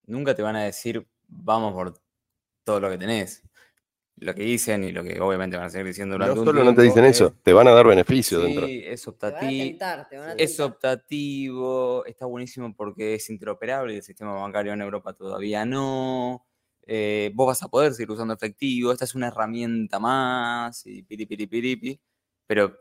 nunca 0.06 0.36
te 0.36 0.41
van 0.41 0.56
a 0.56 0.63
decir 0.63 1.06
vamos 1.27 1.73
por 1.73 1.99
todo 2.63 2.80
lo 2.80 2.89
que 2.89 2.97
tenés. 2.97 3.43
Lo 4.19 4.34
que 4.34 4.41
dicen 4.43 4.84
y 4.84 4.91
lo 4.91 5.03
que 5.03 5.19
obviamente 5.21 5.58
van 5.58 5.67
a 5.67 5.69
seguir 5.69 5.86
diciendo 5.88 6.17
no 6.17 6.25
durante 6.25 6.39
un 6.39 6.47
solo 6.47 6.63
no 6.63 6.73
te 6.73 6.82
dicen 6.82 7.06
es, 7.06 7.17
eso, 7.21 7.36
te 7.43 7.53
van 7.53 7.67
a 7.67 7.71
dar 7.71 7.86
beneficio 7.86 8.39
dentro. 8.41 8.65
Sí, 8.65 8.82
es 8.84 9.03
Te 9.03 9.08
van 9.12 9.13
a 9.13 9.13
optativo. 9.13 9.69
tentar, 9.69 10.10
te 10.10 10.17
van 10.17 10.30
a 10.30 10.34
Es 10.34 10.60
optativo, 10.60 12.06
está 12.06 12.25
buenísimo 12.25 12.73
porque 12.75 13.13
es 13.13 13.30
interoperable 13.30 13.93
y 13.93 13.97
el 13.97 14.03
sistema 14.03 14.34
bancario 14.34 14.73
en 14.73 14.82
Europa 14.82 15.13
todavía 15.13 15.65
no. 15.65 16.46
Eh, 16.88 17.32
vos 17.36 17.47
vas 17.47 17.62
a 17.63 17.67
poder 17.67 17.93
seguir 17.93 18.12
usando 18.12 18.34
efectivo, 18.34 18.91
esta 18.91 19.06
es 19.06 19.13
una 19.15 19.28
herramienta 19.28 20.00
más 20.00 20.86
y 20.86 21.04
piri 21.04 21.26
piri 21.26 21.47
piripi, 21.47 22.02
pero 22.47 22.76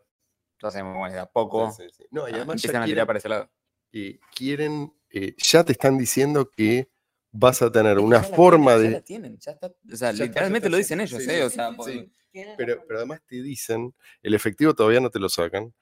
cómo 0.61 1.07
es 1.07 1.13
de 1.13 1.19
a 1.19 1.27
poco. 1.27 1.71
Sí, 1.73 1.83
sí, 1.85 1.91
sí. 1.99 2.05
No, 2.11 2.29
y 2.29 2.33
ah, 2.33 2.37
además 2.37 2.63
ya 2.63 2.67
empiezan 2.69 2.83
a 2.83 2.87
tirar 2.87 3.07
para 3.07 3.19
ese 3.19 3.29
lado. 3.29 3.51
eh, 3.93 4.19
quieren, 4.35 4.93
eh, 5.11 5.35
ya 5.39 5.65
te 5.65 5.73
están 5.73 5.99
diciendo 5.99 6.51
que 6.51 6.89
vas 7.33 7.61
a 7.63 7.71
tener 7.71 7.99
una 7.99 8.17
la 8.19 8.23
forma 8.23 8.77
tienen, 8.77 8.83
ya 8.85 8.89
de... 8.89 8.91
la 8.97 9.01
tienen, 9.03 9.39
ya 9.39 9.51
está, 9.53 9.67
o 9.67 9.97
sea, 9.97 10.13
Ya 10.13 10.25
literalmente 10.25 10.69
está, 10.69 10.71
lo 10.71 10.77
dicen 10.79 11.01
ellos, 11.01 11.23
sí, 11.23 11.31
¿eh? 11.31 11.35
sí, 11.37 11.43
O 11.43 11.51
sea, 11.51 11.71
sí, 11.71 11.77
por- 11.77 11.91
sí. 11.91 12.13
Tienen 12.31 12.55
Pero, 12.57 12.85
pero 12.87 12.99
además 12.99 13.21
te 13.27 13.43
dicen, 13.43 13.95
el 14.23 14.35
efectivo 14.35 14.75
todavía 14.75 15.01
no 15.01 15.11
te 15.11 15.19
lo 15.19 15.29
sacan, 15.29 15.75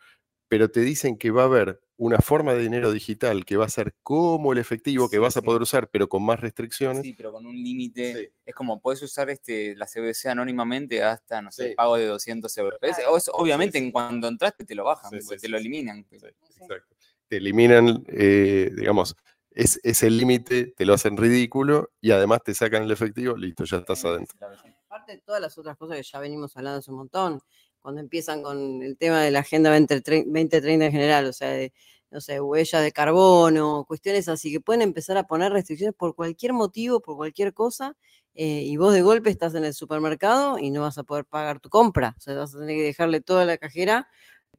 pero 0.49 0.71
te 0.71 0.81
dicen 0.81 1.17
que 1.17 1.31
va 1.31 1.43
a 1.43 1.47
haber 1.47 1.81
una 1.97 2.19
forma 2.19 2.55
de 2.55 2.61
dinero 2.61 2.91
digital 2.91 3.45
que 3.45 3.57
va 3.57 3.67
a 3.67 3.69
ser 3.69 3.95
como 4.03 4.53
el 4.53 4.59
efectivo 4.59 5.09
que 5.09 5.17
Sí, 5.17 5.21
vas 5.21 5.37
a 5.37 5.41
sí. 5.41 5.47
poder 5.47 5.63
usar, 5.63 5.89
pero 5.91 6.09
con 6.09 6.25
más 6.25 6.41
restricciones. 6.41 7.03
Sí, 7.03 7.13
pero 7.13 7.33
con 7.33 7.47
un 7.47 7.55
límite. 7.55 8.15
Sí. 8.15 8.29
Es 8.45 8.55
como 8.55 8.81
puedes 8.81 9.01
usar 9.03 9.31
este, 9.31 9.77
la 9.77 9.87
CBDC 9.87 10.27
anónimamente 10.29 11.03
hasta, 11.05 11.41
no 11.41 11.53
sé, 11.53 11.75
pago 11.77 11.97
de 11.97 12.07
200 12.07 12.57
euros. 12.59 12.79
Es- 12.83 12.99
o 13.09 13.17
es- 13.17 13.31
obviamente, 13.33 13.79
sí. 13.79 13.85
en 13.85 13.93
cuando 13.93 14.27
entraste 14.27 14.65
te 14.65 14.75
lo 14.75 14.85
bajan, 14.85 15.11
Sí, 15.13 15.19
pues, 15.27 15.41
sí, 15.41 15.47
te 15.47 15.49
lo 15.49 15.57
eliminan. 15.57 16.05
Sí, 16.11 16.17
exacto. 16.17 16.97
Te 17.29 17.37
eliminan, 17.37 18.05
eh, 18.09 18.71
digamos, 18.77 19.15
es, 19.53 19.79
ese 19.85 20.11
límite, 20.11 20.75
te 20.77 20.85
lo 20.85 20.95
hacen 20.95 21.17
ridículo 21.17 21.93
y 22.01 22.11
además 22.11 22.43
te 22.45 22.55
sacan 22.55 22.83
el 22.83 22.91
efectivo, 22.91 23.37
listo, 23.37 23.65
ya 23.65 23.79
estás 23.79 24.05
adentro. 24.05 24.37
Aparte 24.87 25.13
de 25.13 25.19
todas 25.19 25.41
las 25.41 25.57
otras 25.57 25.77
cosas 25.77 25.97
que 25.97 26.03
ya 26.03 26.19
venimos 26.19 26.57
hablando 26.57 26.81
hace 26.81 26.91
un 26.91 26.99
montón, 26.99 27.41
cuando 27.85 28.01
empiezan 28.01 28.43
con 28.43 28.83
el 28.83 28.97
tema 28.97 29.21
de 29.23 29.31
la 29.31 29.41
Agenda 29.41 29.69
2030 29.69 30.25
2030 30.31 30.87
en 30.87 30.93
general, 30.93 31.27
o 31.27 31.35
sea, 31.35 31.51
de, 31.51 31.71
no 32.11 32.23
sé, 32.23 32.41
huellas 32.41 32.83
de 32.83 32.93
carbono, 32.93 33.85
cuestiones 33.87 34.27
así, 34.29 34.51
que 34.51 34.59
pueden 34.61 34.81
empezar 34.81 35.19
a 35.19 35.25
poner 35.25 35.53
restricciones 35.53 35.95
por 35.95 36.15
cualquier 36.15 36.55
motivo, 36.55 37.01
por 37.03 37.17
cualquier 37.17 37.53
cosa, 37.53 37.95
eh, 38.35 38.63
y 38.63 38.79
vos 38.79 38.95
de 38.95 39.03
golpe 39.03 39.29
estás 39.29 39.55
en 39.55 39.67
el 39.67 39.75
supermercado 39.75 40.59
y 40.59 40.71
no 40.71 40.81
vas 40.81 40.97
a 40.97 41.03
poder 41.03 41.27
pagar 41.27 41.61
tu 41.61 41.69
compra, 41.69 42.15
o 42.17 42.21
sea, 42.23 42.35
vas 42.35 42.55
a 42.55 42.59
tener 42.61 42.75
que 42.75 42.85
dejarle 42.85 43.21
toda 43.21 43.45
la 43.45 43.59
cajera 43.59 44.09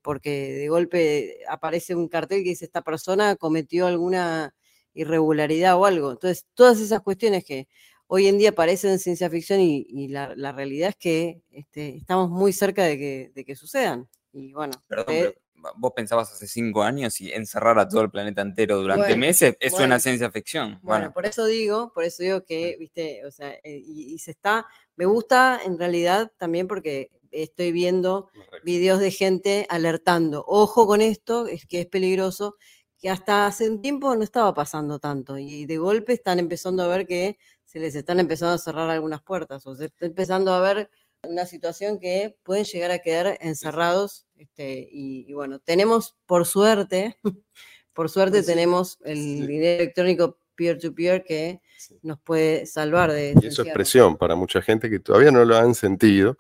porque 0.04 0.54
de 0.54 0.70
golpe 0.70 1.40
aparece 1.50 1.96
un 1.96 2.08
cartel 2.10 2.44
que 2.44 2.50
dice 2.50 2.66
esta 2.66 2.84
persona 2.84 3.36
cometió 3.38 3.88
alguna 3.88 4.54
irregularidad 4.94 5.78
o 5.78 5.86
algo. 5.86 6.12
Entonces, 6.12 6.46
todas 6.54 6.80
esas 6.80 7.02
cuestiones 7.02 7.44
que 7.44 7.68
hoy 8.08 8.28
en 8.28 8.38
día 8.38 8.54
parecen 8.54 9.00
ciencia 9.00 9.30
ficción 9.30 9.60
y, 9.62 9.86
y 9.90 10.08
la, 10.10 10.34
la 10.36 10.52
realidad 10.52 10.90
es 10.90 10.96
que 10.98 11.42
este, 11.52 11.98
estamos 11.98 12.30
muy 12.30 12.54
cerca 12.54 12.84
de 12.84 12.98
que, 12.98 13.32
de 13.34 13.46
que 13.46 13.56
sucedan. 13.56 14.08
Y 14.34 14.54
bueno, 14.54 14.74
Perdón, 14.88 15.06
eh, 15.10 15.34
pero 15.34 15.74
vos 15.78 15.94
pensabas 15.96 16.32
hace 16.32 16.48
cinco 16.48 16.84
años 16.84 17.20
y 17.22 17.32
encerrar 17.32 17.80
a 17.80 17.88
todo 17.88 18.02
el 18.02 18.12
planeta 18.12 18.42
entero 18.42 18.78
durante 18.82 19.08
Bueno, 19.08 19.18
meses 19.22 19.56
es 19.60 19.72
bueno. 19.72 19.88
una 19.88 20.00
ciencia 20.00 20.30
ficción. 20.30 20.80
Bueno, 20.84 20.84
Bueno, 20.84 21.14
por 21.14 21.26
eso 21.26 21.46
digo, 21.46 21.92
por 21.94 22.04
eso 22.04 22.22
digo 22.22 22.44
que, 22.44 22.76
viste, 22.80 23.26
o 23.26 23.32
sea, 23.32 23.52
eh, 23.64 23.82
y, 23.84 24.14
y 24.14 24.20
se 24.20 24.32
está, 24.32 24.68
me 24.96 25.06
gusta 25.06 25.60
en 25.66 25.80
realidad 25.80 26.32
también 26.38 26.68
porque 26.68 27.10
estoy 27.32 27.72
viendo 27.72 28.30
videos 28.64 29.00
de 29.00 29.12
gente 29.12 29.66
alertando, 29.70 30.44
ojo 30.48 30.86
con 30.88 31.02
esto, 31.02 31.48
es 31.48 31.66
que 31.66 31.82
es 31.82 31.86
peligroso, 31.88 32.56
que 32.98 33.10
hasta 33.10 33.46
hace 33.48 33.70
un 33.70 33.82
tiempo 33.82 34.16
no 34.16 34.24
estaba 34.24 34.54
pasando 34.54 35.00
tanto 35.00 35.38
y 35.38 35.66
de 35.66 35.78
golpe 35.78 36.14
están 36.14 36.40
empezando 36.40 36.84
a 36.84 36.88
ver 36.88 37.06
que 37.06 37.38
se 37.76 37.82
les 37.82 37.94
están 37.94 38.22
empezando 38.22 38.54
a 38.54 38.58
cerrar 38.58 38.90
algunas 38.90 39.22
puertas 39.22 39.68
o 39.68 39.76
se 39.76 39.88
está 39.88 40.06
empezando 40.06 40.54
a 40.54 40.62
ver 40.62 40.90
una 41.24 41.46
situación 41.46 42.00
que 42.00 42.38
pueden 42.42 42.64
llegar 42.64 42.90
a 42.92 43.00
quedar 43.00 43.38
encerrados 43.42 44.28
este, 44.38 44.88
y, 44.90 45.26
y 45.30 45.34
bueno, 45.34 45.60
tenemos 45.60 46.16
por 46.26 46.46
suerte, 46.46 47.18
por 47.94 48.10
suerte 48.10 48.44
Sí, 48.44 48.46
tenemos 48.46 48.98
el 49.04 49.18
sí. 49.18 49.46
dinero 49.46 49.84
electrónico 49.84 50.40
peer-to-peer 50.56 51.26
que 51.26 51.60
Sí. 51.78 52.00
nos 52.02 52.18
puede 52.22 52.66
salvar 52.66 53.12
de 53.12 53.36
Y 53.42 53.48
eso 53.48 53.64
es 53.64 53.74
presión 53.74 54.16
para 54.16 54.36
mucha 54.36 54.62
gente 54.62 54.90
que 54.90 55.00
todavía 55.02 55.30
no 55.32 55.44
lo 55.44 55.58
han 55.58 55.76
sentido. 55.76 56.38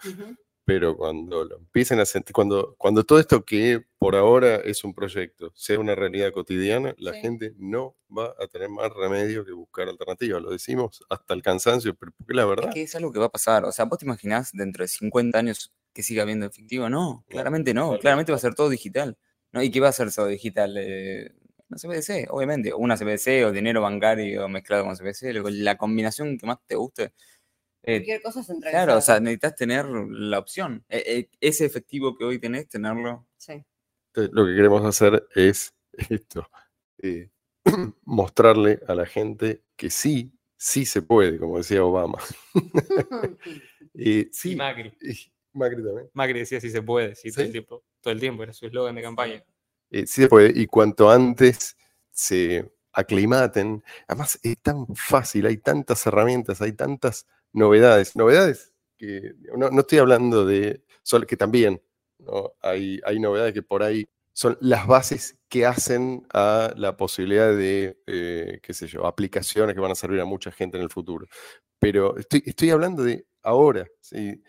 Pero 0.66 0.98
cuando 0.98 1.46
lo 1.46 1.58
empiecen 1.58 2.00
a 2.00 2.06
sentir, 2.06 2.34
cuando, 2.34 2.76
cuando 2.78 3.04
todo 3.04 3.20
esto 3.20 3.46
que 3.46 3.86
por 4.00 4.16
ahora 4.16 4.56
es 4.58 4.84
un 4.84 4.94
proyecto 4.94 5.52
sea 5.56 5.80
una 5.80 5.96
realidad 5.96 6.32
cotidiana, 6.32 6.96
la 6.98 7.14
Sí. 7.14 7.22
gente 7.22 7.54
no 7.58 7.96
va 8.16 8.36
a 8.40 8.48
tener 8.48 8.70
más 8.70 8.92
remedio 8.94 9.46
que 9.46 9.52
buscar 9.52 9.88
alternativas. 9.88 10.42
Lo 10.42 10.50
decimos 10.52 11.04
hasta 11.10 11.34
el 11.36 11.42
cansancio, 11.44 11.96
pero 11.96 12.12
porque 12.18 12.34
es 12.34 12.36
la 12.36 12.44
es 12.44 12.50
verdad. 12.50 12.74
que 12.74 12.82
es 12.82 12.96
algo 12.96 13.12
que 13.14 13.20
va 13.20 13.26
a 13.28 13.32
pasar. 13.32 13.64
O 13.66 13.72
sea, 13.72 13.86
¿vos 13.86 14.00
te 14.00 14.06
imaginás 14.06 14.52
dentro 14.54 14.84
de 14.84 14.88
50 14.88 15.38
años 15.40 15.72
que 15.94 16.04
siga 16.04 16.24
habiendo 16.24 16.46
efectivo? 16.48 16.90
No, 16.90 17.24
claramente 17.30 17.74
no. 17.74 17.88
claro, 17.90 18.02
Claramente 18.02 18.32
va 18.32 18.38
a 18.38 18.42
ser 18.42 18.56
todo 18.56 18.70
digital. 18.70 19.18
¿no? 19.54 19.64
¿Y 19.64 19.72
qué 19.72 19.80
va 19.80 19.90
a 19.90 19.92
ser 19.94 20.12
todo 20.14 20.28
digital? 20.28 20.76
Eh, 20.78 21.32
una 21.70 21.78
CBDC, 21.80 22.28
obviamente. 22.30 22.74
Una 22.74 22.98
CBDC 22.98 23.46
o 23.46 23.52
dinero 23.52 23.82
bancario 23.82 24.48
mezclado 24.50 24.84
con 24.84 24.96
CBDC, 24.96 25.34
la 25.52 25.78
combinación 25.78 26.38
que 26.38 26.46
más 26.46 26.58
te 26.68 26.76
guste. 26.76 27.14
Eh, 27.88 27.98
Cualquier 27.98 28.22
cosa 28.22 28.44
centralizada. 28.44 28.86
Claro, 28.86 29.00
o 29.00 29.02
sea, 29.02 29.20
necesitas 29.20 29.56
tener 29.56 29.86
la 29.88 30.40
opción. 30.40 30.84
E- 30.90 31.30
e- 31.42 31.48
ese 31.48 31.66
efectivo 31.66 32.18
que 32.18 32.26
hoy 32.26 32.40
tenés, 32.40 32.68
tenerlo. 32.68 33.28
Sí. 33.38 33.64
Entonces, 34.14 34.34
lo 34.34 34.46
que 34.46 34.56
queremos 34.56 34.84
hacer 34.86 35.28
es 35.36 35.74
esto, 36.10 36.48
eh, 37.00 37.30
mostrarle 38.06 38.80
a 38.88 38.96
la 38.96 39.06
gente 39.06 39.64
que 39.76 39.90
sí, 39.90 40.32
sí 40.58 40.86
se 40.86 41.02
puede, 41.02 41.38
como 41.40 41.58
decía 41.58 41.84
Obama. 41.84 42.18
Eh, 43.98 44.28
Y 44.28 44.34
sí, 44.34 44.56
Macri. 44.58 44.92
y 45.02 45.32
Macri 45.54 45.82
también. 45.84 46.10
Macri 46.14 46.40
decía 46.40 46.60
si 46.60 46.70
se 46.70 46.82
puede, 46.82 47.16
sí, 47.16 47.32
todo 47.32 47.42
el 47.44 47.48
¿Sí? 47.48 47.52
tiempo. 47.54 47.84
Todo 48.02 48.14
el 48.14 48.20
tiempo, 48.20 48.44
era 48.44 48.52
su 48.52 48.66
eslogan 48.66 48.94
de 48.96 49.02
campaña. 49.02 49.44
Eh, 49.90 50.06
sí 50.06 50.24
se 50.24 50.28
puede, 50.28 50.52
y 50.54 50.66
cuanto 50.68 51.10
antes 51.10 51.78
se 52.12 52.70
aclimaten, 52.92 53.82
además 54.08 54.38
es 54.44 54.58
tan 54.62 54.86
fácil, 54.96 55.46
hay 55.46 55.58
tantas 55.58 56.06
herramientas, 56.08 56.62
hay 56.62 56.74
tantas 56.74 57.26
novedades, 57.56 58.16
novedades 58.16 58.74
que 58.98 59.34
no, 59.58 59.70
no 59.70 59.82
estoy 59.82 60.00
hablando 60.00 60.46
de, 60.46 60.84
solo 61.04 61.26
que 61.26 61.38
también 61.38 61.82
¿no? 62.20 62.54
hay, 62.62 63.00
hay 63.06 63.20
novedades 63.20 63.54
que 63.54 63.64
por 63.64 63.84
ahí 63.84 64.08
son 64.34 64.58
las 64.60 64.86
bases 64.86 65.38
que 65.48 65.66
hacen 65.66 66.26
a 66.34 66.74
la 66.76 66.98
posibilidad 66.98 67.56
de, 67.56 67.98
eh, 68.06 68.60
qué 68.62 68.74
sé 68.74 68.88
yo, 68.88 69.06
aplicaciones 69.06 69.74
que 69.74 69.82
van 69.82 69.92
a 69.92 69.96
servir 69.96 70.20
a 70.20 70.26
mucha 70.26 70.52
gente 70.52 70.78
en 70.78 70.84
el 70.84 70.90
futuro. 70.90 71.28
Pero 71.80 72.18
estoy, 72.18 72.44
estoy 72.46 72.70
hablando 72.70 73.04
de 73.04 73.26
ahora, 73.42 73.88
¿sí? 74.02 74.42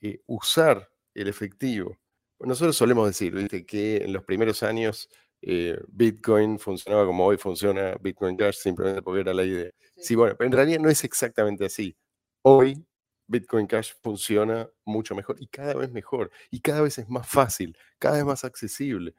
Eh, 0.00 0.20
usar 0.26 0.90
el 1.14 1.28
efectivo. 1.28 1.96
Nosotros 2.40 2.76
solemos 2.76 3.06
decir 3.06 3.34
¿viste? 3.34 3.64
que 3.66 3.98
en 3.98 4.12
los 4.12 4.24
primeros 4.24 4.62
años 4.62 5.08
eh, 5.42 5.78
Bitcoin 5.88 6.58
funcionaba 6.58 7.06
como 7.06 7.26
hoy 7.26 7.36
funciona 7.36 7.96
Bitcoin 8.00 8.36
Cash, 8.36 8.56
simplemente 8.56 9.02
porque 9.02 9.20
era 9.20 9.34
la 9.34 9.44
idea. 9.44 9.70
Sí, 9.96 10.14
bueno, 10.14 10.34
pero 10.36 10.46
en 10.46 10.52
realidad 10.52 10.80
no 10.80 10.88
es 10.88 11.04
exactamente 11.04 11.66
así. 11.66 11.96
Hoy 12.42 12.84
Bitcoin 13.26 13.66
Cash 13.66 13.92
funciona 14.02 14.68
mucho 14.84 15.14
mejor 15.14 15.36
y 15.38 15.46
cada 15.46 15.74
vez 15.74 15.90
mejor 15.92 16.30
y 16.50 16.60
cada 16.60 16.80
vez 16.80 16.98
es 16.98 17.08
más 17.08 17.28
fácil, 17.28 17.76
cada 17.98 18.16
vez 18.16 18.24
más 18.24 18.44
accesible. 18.44 19.14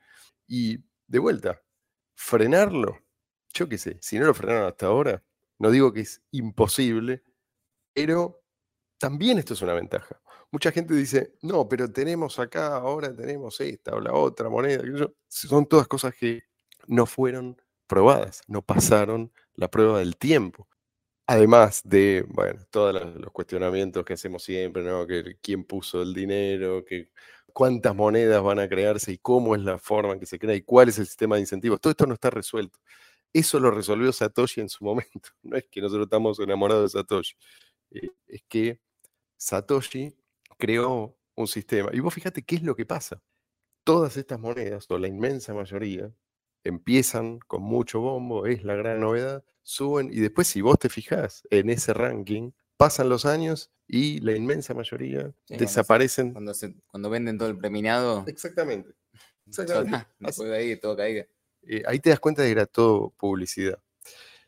Y 0.47 0.79
de 1.07 1.19
vuelta, 1.19 1.61
frenarlo, 2.15 2.99
yo 3.53 3.69
qué 3.69 3.77
sé, 3.77 3.97
si 4.01 4.19
no 4.19 4.25
lo 4.25 4.33
frenaron 4.33 4.67
hasta 4.67 4.87
ahora, 4.87 5.23
no 5.59 5.71
digo 5.71 5.93
que 5.93 6.01
es 6.01 6.21
imposible, 6.31 7.23
pero 7.93 8.41
también 8.97 9.39
esto 9.39 9.53
es 9.53 9.61
una 9.61 9.73
ventaja. 9.73 10.21
Mucha 10.51 10.71
gente 10.71 10.93
dice, 10.93 11.35
no, 11.41 11.67
pero 11.69 11.91
tenemos 11.91 12.37
acá, 12.39 12.75
ahora 12.77 13.15
tenemos 13.15 13.59
esta 13.61 13.95
o 13.95 14.01
la 14.01 14.13
otra 14.13 14.49
moneda. 14.49 14.83
qué 14.83 14.91
sé 14.91 14.99
yo". 14.99 15.13
Son 15.27 15.65
todas 15.65 15.87
cosas 15.87 16.13
que 16.15 16.43
no 16.87 17.05
fueron 17.05 17.61
probadas, 17.87 18.41
no 18.47 18.61
pasaron 18.61 19.31
la 19.55 19.69
prueba 19.71 19.99
del 19.99 20.17
tiempo. 20.17 20.67
Además 21.31 21.81
de, 21.85 22.25
bueno, 22.27 22.59
todos 22.69 22.93
los, 22.93 23.31
cuestionamientos 23.31 24.03
que 24.03 24.15
hacemos 24.15 24.43
siempre, 24.43 24.83
¿no? 24.83 25.07
Que 25.07 25.37
quién 25.41 25.63
puso 25.63 26.01
el 26.01 26.13
dinero, 26.13 26.83
que 26.83 27.09
cuántas 27.53 27.95
monedas 27.95 28.43
van 28.43 28.59
a 28.59 28.67
crearse 28.67 29.13
y 29.13 29.17
cómo 29.17 29.55
es 29.55 29.61
la 29.61 29.79
forma 29.79 30.11
en 30.11 30.19
que 30.19 30.25
se 30.25 30.37
crea 30.37 30.55
y 30.55 30.61
cuál 30.61 30.89
es 30.89 30.99
el 30.99 31.05
sistema 31.05 31.35
de 31.35 31.41
incentivos. 31.43 31.79
Todo 31.79 31.91
esto 31.91 32.05
no 32.05 32.15
está 32.15 32.29
resuelto. 32.31 32.79
Eso 33.31 33.61
lo 33.61 33.71
resolvió 33.71 34.11
Satoshi 34.11 34.59
en 34.59 34.67
su 34.67 34.83
momento. 34.83 35.29
No 35.41 35.55
es 35.55 35.65
que 35.71 35.79
nosotros 35.79 36.07
estamos 36.07 36.37
enamorados 36.41 36.91
de 36.91 36.99
Satoshi. 36.99 37.35
eh, 37.91 38.09
es 38.27 38.43
que 38.49 38.81
Satoshi 39.37 40.13
creó 40.57 41.17
un 41.35 41.47
sistema. 41.47 41.91
Y 41.93 42.01
vos 42.01 42.13
fíjate 42.13 42.43
qué 42.43 42.55
es 42.55 42.63
lo 42.63 42.75
que 42.75 42.85
pasa. 42.85 43.21
Todas 43.85 44.17
estas 44.17 44.37
monedas, 44.37 44.85
o 44.89 44.97
la 44.97 45.07
inmensa 45.07 45.53
mayoría, 45.53 46.11
empiezan 46.63 47.39
con 47.47 47.63
mucho 47.63 47.99
bombo, 48.01 48.45
es 48.45 48.63
la 48.63 48.75
gran 48.75 48.99
novedad, 48.99 49.43
suben 49.63 50.09
y 50.11 50.19
después 50.19 50.47
si 50.47 50.61
vos 50.61 50.77
te 50.79 50.89
fijás 50.89 51.43
en 51.49 51.69
ese 51.69 51.93
ranking, 51.93 52.51
pasan 52.77 53.09
los 53.09 53.25
años 53.25 53.71
y 53.87 54.19
la 54.21 54.35
inmensa 54.35 54.73
mayoría 54.73 55.31
Sí, 55.45 55.57
desaparecen. 55.57 56.31
Cuando, 56.33 56.53
se, 56.53 56.75
cuando 56.87 57.09
venden 57.09 57.37
todo 57.37 57.49
el 57.49 57.57
preminado, 57.57 58.23
Exactamente. 58.27 58.91
Exactamente. 59.47 60.07
después 60.19 60.49
de 60.49 60.57
ahí 60.57 60.75
todo 60.77 60.95
caiga. 60.97 61.25
eh, 61.63 61.83
ahí 61.85 61.99
te 61.99 62.09
das 62.09 62.19
cuenta 62.19 62.41
de 62.41 62.47
que 62.49 62.51
era 62.53 62.65
todo 62.65 63.11
publicidad. 63.17 63.79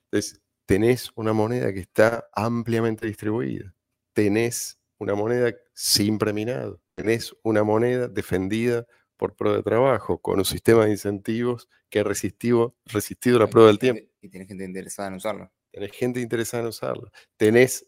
Entonces, 0.05 0.41
tenés 0.65 1.11
una 1.15 1.33
moneda 1.33 1.73
que 1.73 1.79
está 1.81 2.27
ampliamente 2.33 3.05
distribuida, 3.07 3.75
tenés 4.13 4.79
una 4.99 5.15
moneda 5.15 5.53
sin 5.73 6.17
preminado, 6.17 6.81
tenés 6.95 7.35
una 7.43 7.63
moneda 7.63 8.07
defendida 8.07 8.85
por 9.23 9.37
prueba 9.37 9.55
de 9.55 9.63
trabajo, 9.63 10.17
con 10.17 10.37
un 10.37 10.43
sistema 10.43 10.83
de 10.83 10.91
incentivos 10.91 11.69
que 11.89 12.01
ha 12.01 12.03
resistido, 12.03 12.75
resistido 12.83 13.39
la 13.39 13.47
prueba 13.47 13.69
del 13.69 13.79
tenés 13.79 13.95
tiempo. 13.95 14.13
Y 14.21 14.27
tienes 14.27 14.49
gente 14.49 14.65
interesada 14.65 15.07
en 15.07 15.13
usarlo. 15.13 15.49
Tenés 15.71 15.91
gente 15.93 16.19
interesada 16.19 16.63
en 16.63 16.67
usarla. 16.67 17.09
Tenés, 17.37 17.87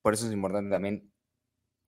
Por 0.00 0.14
eso 0.14 0.28
es 0.28 0.32
importante 0.32 0.70
también 0.70 1.12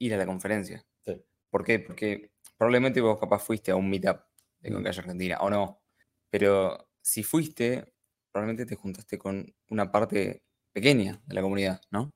ir 0.00 0.14
a 0.14 0.16
la 0.16 0.26
conferencia. 0.26 0.84
Sí. 1.06 1.12
¿Por 1.48 1.62
qué? 1.62 1.78
Porque 1.78 2.32
probablemente 2.56 3.00
vos 3.00 3.20
capaz 3.20 3.38
fuiste 3.38 3.70
a 3.70 3.76
un 3.76 3.88
meetup 3.88 4.18
de 4.58 4.70
Mm. 4.70 4.74
Concalle 4.74 4.98
Argentina, 4.98 5.38
o 5.42 5.48
no. 5.48 5.80
Pero 6.28 6.90
si 7.00 7.22
fuiste, 7.22 7.94
probablemente 8.32 8.66
te 8.66 8.74
juntaste 8.74 9.16
con 9.16 9.54
una 9.70 9.92
parte 9.92 10.42
pequeña 10.72 11.22
de 11.24 11.34
la 11.36 11.42
comunidad, 11.42 11.80
¿no? 11.92 12.12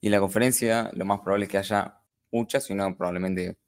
Y 0.00 0.08
en 0.08 0.10
la 0.10 0.18
conferencia 0.18 0.90
lo 0.92 1.04
más 1.04 1.20
probable 1.20 1.44
es 1.44 1.52
que 1.52 1.58
haya 1.58 2.00
muchas, 2.32 2.64
sino 2.64 2.96
probablemente 2.96 3.58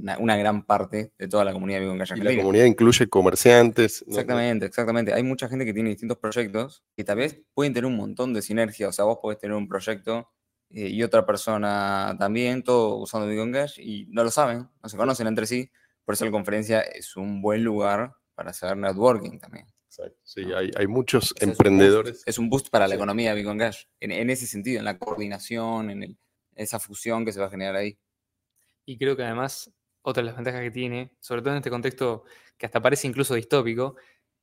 una, 0.00 0.18
una 0.18 0.36
gran 0.36 0.64
parte 0.64 1.12
de 1.18 1.28
toda 1.28 1.44
la 1.44 1.52
comunidad 1.52 1.80
de 1.80 1.86
Concalle 1.86 2.14
y 2.16 2.20
la 2.22 2.36
comunidad 2.36 2.64
incluye 2.64 3.08
comerciantes. 3.08 4.04
¿no? 4.06 4.12
Exactamente, 4.12 4.66
exactamente. 4.66 5.12
Hay 5.12 5.22
mucha 5.22 5.48
gente 5.48 5.64
que 5.64 5.72
tiene 5.74 5.90
distintos 5.90 6.18
proyectos 6.18 6.82
que 6.96 7.04
tal 7.04 7.18
vez 7.18 7.40
pueden 7.54 7.72
tener 7.72 7.86
un 7.86 7.96
montón 7.96 8.32
de 8.34 8.42
sinergia. 8.42 8.88
O 8.88 8.92
sea, 8.92 9.04
vos 9.04 9.18
podés 9.20 9.38
tener 9.38 9.56
un 9.56 9.68
proyecto 9.68 10.28
eh, 10.70 10.88
y 10.88 11.02
otra 11.02 11.24
persona 11.26 12.16
también, 12.18 12.62
todo 12.62 12.96
usando 12.96 13.26
Bitcoin 13.26 13.52
Cash, 13.52 13.78
y 13.78 14.06
no 14.10 14.24
lo 14.24 14.30
saben, 14.30 14.68
no 14.82 14.88
se 14.88 14.96
conocen 14.96 15.26
entre 15.26 15.46
sí. 15.46 15.70
Por 16.04 16.14
eso 16.14 16.24
la 16.24 16.30
conferencia 16.30 16.80
es 16.80 17.16
un 17.16 17.40
buen 17.42 17.62
lugar 17.62 18.14
para 18.34 18.50
hacer 18.50 18.76
networking 18.76 19.38
también. 19.38 19.66
Exacto, 19.86 20.16
Sí, 20.22 20.46
¿no? 20.46 20.56
hay, 20.56 20.70
hay 20.74 20.86
muchos 20.86 21.24
Ese 21.24 21.34
es 21.36 21.42
un 21.42 21.48
boost, 21.48 21.60
emprendedores. 21.60 22.22
Es 22.24 22.38
un 22.38 22.48
boost 22.48 22.70
para 22.70 22.86
la 22.86 22.94
Sí. 22.94 22.96
economía 22.96 23.30
de 23.30 23.36
Bitcoin 23.36 23.58
Cash, 23.58 23.84
en, 24.00 24.10
en 24.12 24.30
ese 24.30 24.46
sentido, 24.46 24.78
en 24.78 24.86
la 24.86 24.98
coordinación, 24.98 25.90
en 25.90 26.02
el- 26.02 26.18
esa 26.54 26.78
fusión 26.78 27.24
que 27.24 27.32
se 27.32 27.40
va 27.40 27.46
a 27.46 27.50
generar 27.50 27.76
ahí. 27.76 27.98
Y 28.84 28.98
creo 28.98 29.16
que 29.16 29.22
además, 29.22 29.70
otra 30.02 30.22
de 30.22 30.26
las 30.26 30.36
ventajas 30.36 30.60
que 30.62 30.70
tiene, 30.70 31.12
sobre 31.20 31.42
todo 31.42 31.52
en 31.52 31.58
este 31.58 31.70
contexto 31.70 32.24
que 32.58 32.66
hasta 32.66 32.80
parece 32.82 33.06
incluso 33.08 33.34
distópico, 33.34 33.96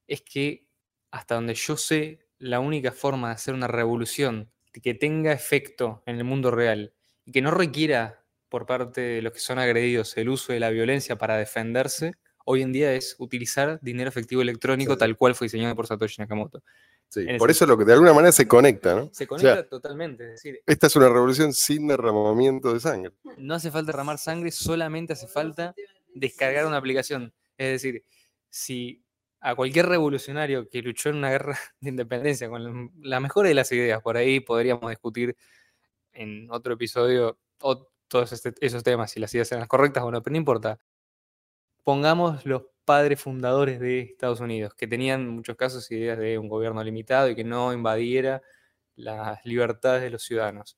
es 0.07 0.21
que 0.21 0.67
hasta 1.11 1.35
donde 1.35 1.53
yo 1.55 1.77
sé, 1.77 2.27
la 2.37 2.59
única 2.59 2.91
forma 2.91 3.29
de 3.29 3.33
hacer 3.35 3.53
una 3.53 3.67
revolución 3.67 4.51
que 4.83 4.93
tenga 4.93 5.33
efecto 5.33 6.03
en 6.05 6.17
el 6.17 6.23
mundo 6.23 6.51
real 6.51 6.93
y 7.25 7.31
que 7.33 7.41
no 7.41 7.51
requiera 7.51 8.23
por 8.49 8.65
parte 8.65 9.01
de 9.01 9.21
los 9.21 9.33
que 9.33 9.39
son 9.39 9.59
agredidos 9.59 10.15
el 10.17 10.29
uso 10.29 10.53
de 10.53 10.59
la 10.59 10.69
violencia 10.69 11.17
para 11.17 11.37
defenderse, 11.37 12.13
hoy 12.45 12.61
en 12.63 12.71
día 12.71 12.93
es 12.93 13.15
utilizar 13.19 13.79
dinero 13.81 14.09
efectivo 14.09 14.41
electrónico 14.41 14.93
Sí. 14.93 14.99
tal 14.99 15.17
cual 15.17 15.35
fue 15.35 15.45
diseñado 15.45 15.75
por 15.75 15.87
Satoshi 15.87 16.21
Nakamoto. 16.21 16.63
Sí, 17.09 17.25
por 17.39 17.49
ese- 17.49 17.57
eso 17.63 17.65
lo 17.65 17.77
que 17.77 17.85
de 17.85 17.93
alguna 17.93 18.13
manera 18.13 18.31
se 18.31 18.47
conecta, 18.47 18.95
¿no? 18.95 19.09
Se 19.11 19.23
O 19.23 19.27
conecta 19.27 19.53
sea, 19.55 19.67
totalmente. 19.67 20.23
Es 20.25 20.31
decir, 20.33 20.61
esta 20.65 20.87
es 20.87 20.95
una 20.95 21.09
revolución 21.09 21.53
sin 21.53 21.87
derramamiento 21.87 22.71
de 22.73 22.79
sangre. 22.79 23.13
no 23.37 23.55
hace 23.55 23.71
falta 23.71 23.91
derramar 23.91 24.17
sangre, 24.19 24.51
solamente 24.51 25.13
hace 25.13 25.27
falta 25.27 25.73
descargar 26.13 26.65
una 26.67 26.77
aplicación. 26.77 27.33
Es 27.57 27.71
decir, 27.81 28.03
si 28.49 29.03
a 29.41 29.55
cualquier 29.55 29.87
revolucionario 29.87 30.67
que 30.69 30.81
luchó 30.81 31.09
en 31.09 31.15
una 31.15 31.29
guerra 31.31 31.57
de 31.81 31.89
independencia 31.89 32.47
con 32.49 32.63
la- 32.63 32.89
la 33.01 33.19
mejor 33.19 33.47
de 33.47 33.53
las 33.55 33.71
ideas, 33.71 34.01
por 34.01 34.15
ahí 34.17 34.39
podríamos 34.39 34.89
discutir 34.89 35.35
en 36.13 36.49
otro 36.51 36.73
episodio 36.73 37.39
o 37.61 37.87
todos 38.07 38.31
este- 38.33 38.53
esos 38.61 38.83
temas, 38.83 39.11
si 39.11 39.19
las 39.19 39.33
ideas 39.33 39.51
eran 39.51 39.61
las 39.61 39.67
correctas 39.69 40.03
o 40.03 40.11
no, 40.11 40.21
pero 40.21 40.33
no 40.33 40.37
importa. 40.37 40.79
Pongamos 41.83 42.45
los 42.45 42.63
padres 42.89 43.21
fundadores 43.21 43.79
de 43.79 43.99
Estados 43.99 44.39
Unidos, 44.39 44.73
que 44.73 44.87
tenían 44.87 45.21
en 45.21 45.29
muchos 45.29 45.55
casos 45.55 45.91
ideas 45.91 46.17
de 46.17 46.39
un 46.39 46.49
gobierno 46.49 46.83
limitado 46.83 47.29
y 47.29 47.35
que 47.35 47.43
no 47.43 47.71
invadiera 47.71 48.41
las 48.95 49.45
libertades 49.45 50.01
de 50.01 50.09
los 50.09 50.23
ciudadanos. 50.23 50.75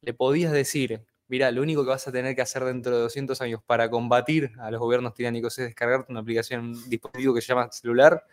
Le 0.00 0.14
podías 0.14 0.52
decir, 0.52 1.04
mira, 1.26 1.50
lo 1.50 1.62
único 1.62 1.82
que 1.82 1.90
vas 1.90 2.06
a 2.06 2.12
tener 2.12 2.36
que 2.36 2.42
hacer 2.42 2.62
dentro 2.62 2.94
de 2.94 3.02
200 3.02 3.40
años 3.40 3.60
para 3.66 3.90
combatir 3.90 4.52
a 4.60 4.70
los 4.70 4.78
gobiernos 4.78 5.12
tiránicos 5.12 5.58
es 5.58 5.66
descargarte 5.66 6.12
una 6.12 6.20
aplicación, 6.20 6.66
un 6.66 6.88
dispositivo 6.88 7.34
que 7.34 7.40
se 7.40 7.48
llama 7.48 7.68
celular, 7.72 8.24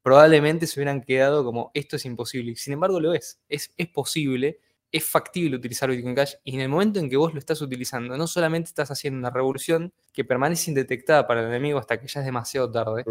probablemente 0.00 0.68
se 0.68 0.78
hubieran 0.78 1.00
quedado 1.00 1.42
como, 1.42 1.72
esto 1.74 1.96
es 1.96 2.04
imposible. 2.04 2.54
Sin 2.54 2.74
embargo, 2.74 3.00
lo 3.00 3.14
es. 3.14 3.40
Es, 3.48 3.72
es 3.76 3.88
posible, 3.88 4.60
es 4.92 5.04
factible 5.04 5.56
utilizar 5.56 5.90
Bitcoin 5.90 6.14
Cash 6.14 6.34
y 6.44 6.54
en 6.54 6.60
el 6.60 6.68
momento 6.68 6.98
en 6.98 7.08
que 7.08 7.16
vos 7.16 7.32
lo 7.32 7.38
estás 7.38 7.60
utilizando, 7.60 8.16
no 8.16 8.26
solamente 8.26 8.68
estás 8.68 8.90
haciendo 8.90 9.18
una 9.18 9.30
revolución 9.30 9.92
que 10.12 10.24
permanece 10.24 10.70
indetectada 10.70 11.26
para 11.26 11.40
el 11.40 11.48
enemigo 11.48 11.78
hasta 11.78 12.00
que 12.00 12.08
ya 12.08 12.20
es 12.20 12.26
demasiado 12.26 12.70
tarde. 12.70 13.04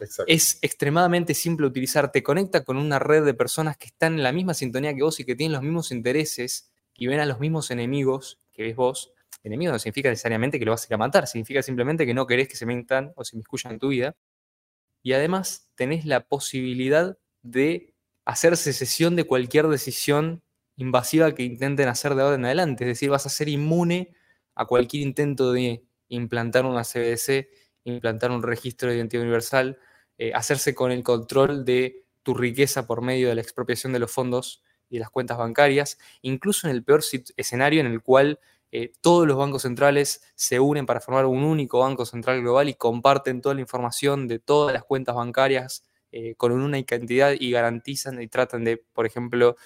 Exacto. 0.00 0.24
es 0.26 0.58
extremadamente 0.60 1.34
simple 1.34 1.68
utilizar, 1.68 2.10
te 2.10 2.24
conecta 2.24 2.64
con 2.64 2.76
una 2.76 2.98
red 2.98 3.24
de 3.24 3.32
personas 3.32 3.76
que 3.76 3.86
están 3.86 4.14
en 4.14 4.24
la 4.24 4.32
misma 4.32 4.52
sintonía 4.52 4.92
que 4.92 5.04
vos 5.04 5.20
y 5.20 5.24
que 5.24 5.36
tienen 5.36 5.52
los 5.52 5.62
mismos 5.62 5.92
intereses 5.92 6.72
y 6.94 7.06
ven 7.06 7.20
a 7.20 7.26
los 7.26 7.38
mismos 7.38 7.70
enemigos 7.70 8.40
que 8.52 8.64
ves 8.64 8.74
vos. 8.74 9.12
Enemigo 9.44 9.72
no 9.72 9.78
significa 9.78 10.08
necesariamente 10.08 10.58
que 10.58 10.64
lo 10.64 10.72
vas 10.72 10.82
a 10.82 10.86
ir 10.88 10.94
a 10.94 10.98
matar, 10.98 11.26
significa 11.28 11.62
simplemente 11.62 12.06
que 12.06 12.14
no 12.14 12.26
querés 12.26 12.48
que 12.48 12.56
se 12.56 12.66
metan 12.66 13.12
o 13.14 13.24
se 13.24 13.36
inmiscuyan 13.36 13.74
en 13.74 13.78
tu 13.78 13.88
vida. 13.88 14.16
Y 15.02 15.12
además 15.12 15.68
tenés 15.74 16.06
la 16.06 16.26
posibilidad 16.26 17.18
de 17.42 17.94
hacer 18.24 18.56
secesión 18.56 19.16
de 19.16 19.24
cualquier 19.24 19.68
decisión 19.68 20.42
invasiva 20.76 21.34
que 21.34 21.42
intenten 21.42 21.88
hacer 21.88 22.14
de 22.14 22.22
ahora 22.22 22.36
en 22.36 22.44
adelante. 22.44 22.84
Es 22.84 22.88
decir, 22.88 23.10
vas 23.10 23.26
a 23.26 23.30
ser 23.30 23.48
inmune 23.48 24.14
a 24.54 24.66
cualquier 24.66 25.02
intento 25.02 25.52
de 25.52 25.84
implantar 26.08 26.66
una 26.66 26.84
CBDC, 26.84 27.48
implantar 27.84 28.30
un 28.30 28.42
registro 28.42 28.88
de 28.88 28.96
identidad 28.96 29.22
universal, 29.22 29.78
eh, 30.18 30.32
hacerse 30.34 30.74
con 30.74 30.92
el 30.92 31.02
control 31.02 31.64
de 31.64 32.04
tu 32.22 32.34
riqueza 32.34 32.86
por 32.86 33.02
medio 33.02 33.28
de 33.28 33.34
la 33.34 33.40
expropiación 33.40 33.92
de 33.92 33.98
los 33.98 34.10
fondos 34.10 34.62
y 34.88 34.96
de 34.96 35.00
las 35.00 35.10
cuentas 35.10 35.38
bancarias, 35.38 35.98
incluso 36.22 36.66
en 36.66 36.74
el 36.74 36.84
peor 36.84 37.02
escenario 37.36 37.80
en 37.80 37.86
el 37.86 38.02
cual 38.02 38.38
eh, 38.72 38.92
todos 39.00 39.26
los 39.26 39.36
bancos 39.36 39.62
centrales 39.62 40.22
se 40.34 40.58
unen 40.58 40.86
para 40.86 41.00
formar 41.00 41.26
un 41.26 41.44
único 41.44 41.80
banco 41.80 42.04
central 42.04 42.40
global 42.40 42.68
y 42.68 42.74
comparten 42.74 43.40
toda 43.40 43.54
la 43.54 43.60
información 43.60 44.26
de 44.26 44.40
todas 44.40 44.72
las 44.72 44.84
cuentas 44.84 45.14
bancarias 45.14 45.84
eh, 46.10 46.34
con 46.36 46.52
una 46.52 46.82
cantidad 46.84 47.32
y 47.38 47.50
garantizan 47.50 48.20
y 48.20 48.28
tratan 48.28 48.64
de, 48.64 48.76
por 48.76 49.06
ejemplo, 49.06 49.56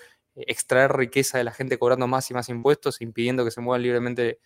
extraer 0.47 0.93
riqueza 0.93 1.39
de 1.39 1.45
la 1.45 1.53
gente 1.53 1.78
cobrando 1.78 2.07
más 2.07 2.30
y 2.30 2.34
más 2.34 2.49
impuestos, 2.49 3.01
impidiendo 3.01 3.45
que 3.45 3.51
se 3.51 3.61
mueva 3.61 3.78
libremente 3.78 4.41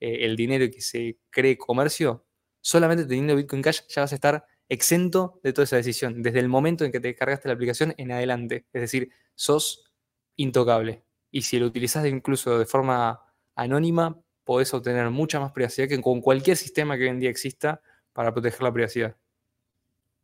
eh, 0.00 0.18
el 0.26 0.36
dinero 0.36 0.64
y 0.64 0.70
que 0.70 0.80
se 0.80 1.18
cree 1.30 1.56
comercio, 1.56 2.26
solamente 2.60 3.04
teniendo 3.06 3.36
Bitcoin 3.36 3.62
Cash 3.62 3.80
ya 3.88 4.02
vas 4.02 4.12
a 4.12 4.14
estar 4.14 4.46
exento 4.68 5.40
de 5.42 5.52
toda 5.52 5.64
esa 5.64 5.76
decisión, 5.76 6.22
desde 6.22 6.40
el 6.40 6.48
momento 6.48 6.84
en 6.84 6.92
que 6.92 7.00
te 7.00 7.08
descargaste 7.08 7.48
la 7.48 7.54
aplicación 7.54 7.94
en 7.96 8.12
adelante. 8.12 8.66
Es 8.72 8.82
decir, 8.82 9.10
sos 9.34 9.90
intocable. 10.36 11.04
Y 11.30 11.42
si 11.42 11.58
lo 11.58 11.66
utilizás 11.66 12.02
de- 12.02 12.10
incluso 12.10 12.58
de 12.58 12.66
forma 12.66 13.20
anónima, 13.54 14.20
podés 14.44 14.72
obtener 14.74 15.08
mucha 15.10 15.40
más 15.40 15.52
privacidad 15.52 15.88
que 15.88 16.00
con 16.00 16.20
cualquier 16.20 16.56
sistema 16.56 16.96
que 16.96 17.04
hoy 17.04 17.10
en 17.10 17.20
día 17.20 17.30
exista 17.30 17.80
para 18.12 18.32
proteger 18.32 18.62
la 18.62 18.72
privacidad. 18.72 19.16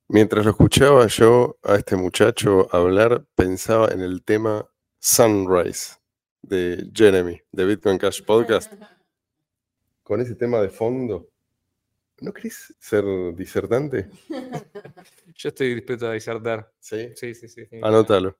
Mientras 0.09 0.45
lo 0.45 0.51
escuchaba 0.51 1.07
yo 1.07 1.59
a 1.63 1.77
este 1.77 1.97
muchacho 1.97 2.69
hablar, 2.75 3.25
pensaba 3.35 3.89
en 3.89 4.01
el 4.03 4.23
tema 4.23 4.69
Sunrise 5.07 5.97
de 6.41 6.91
Jeremy, 6.95 7.39
de 7.53 7.67
Bitcoin 7.67 7.99
Cash 7.99 8.23
Podcast. 8.27 8.73
Con 10.03 10.23
ese 10.23 10.35
tema 10.35 10.63
de 10.63 10.71
fondo, 10.71 11.29
¿no 12.23 12.33
querés 12.33 12.75
ser 12.79 13.05
disertante? 13.35 14.09
Yo 15.37 15.51
estoy 15.51 15.75
dispuesto 15.75 16.09
a 16.09 16.13
disertar. 16.15 16.73
Sí. 16.81 17.11
Sí, 17.17 17.35
sí, 17.35 17.49
sí. 17.49 17.67
sí. 17.67 17.81
Anótalo. 17.83 18.39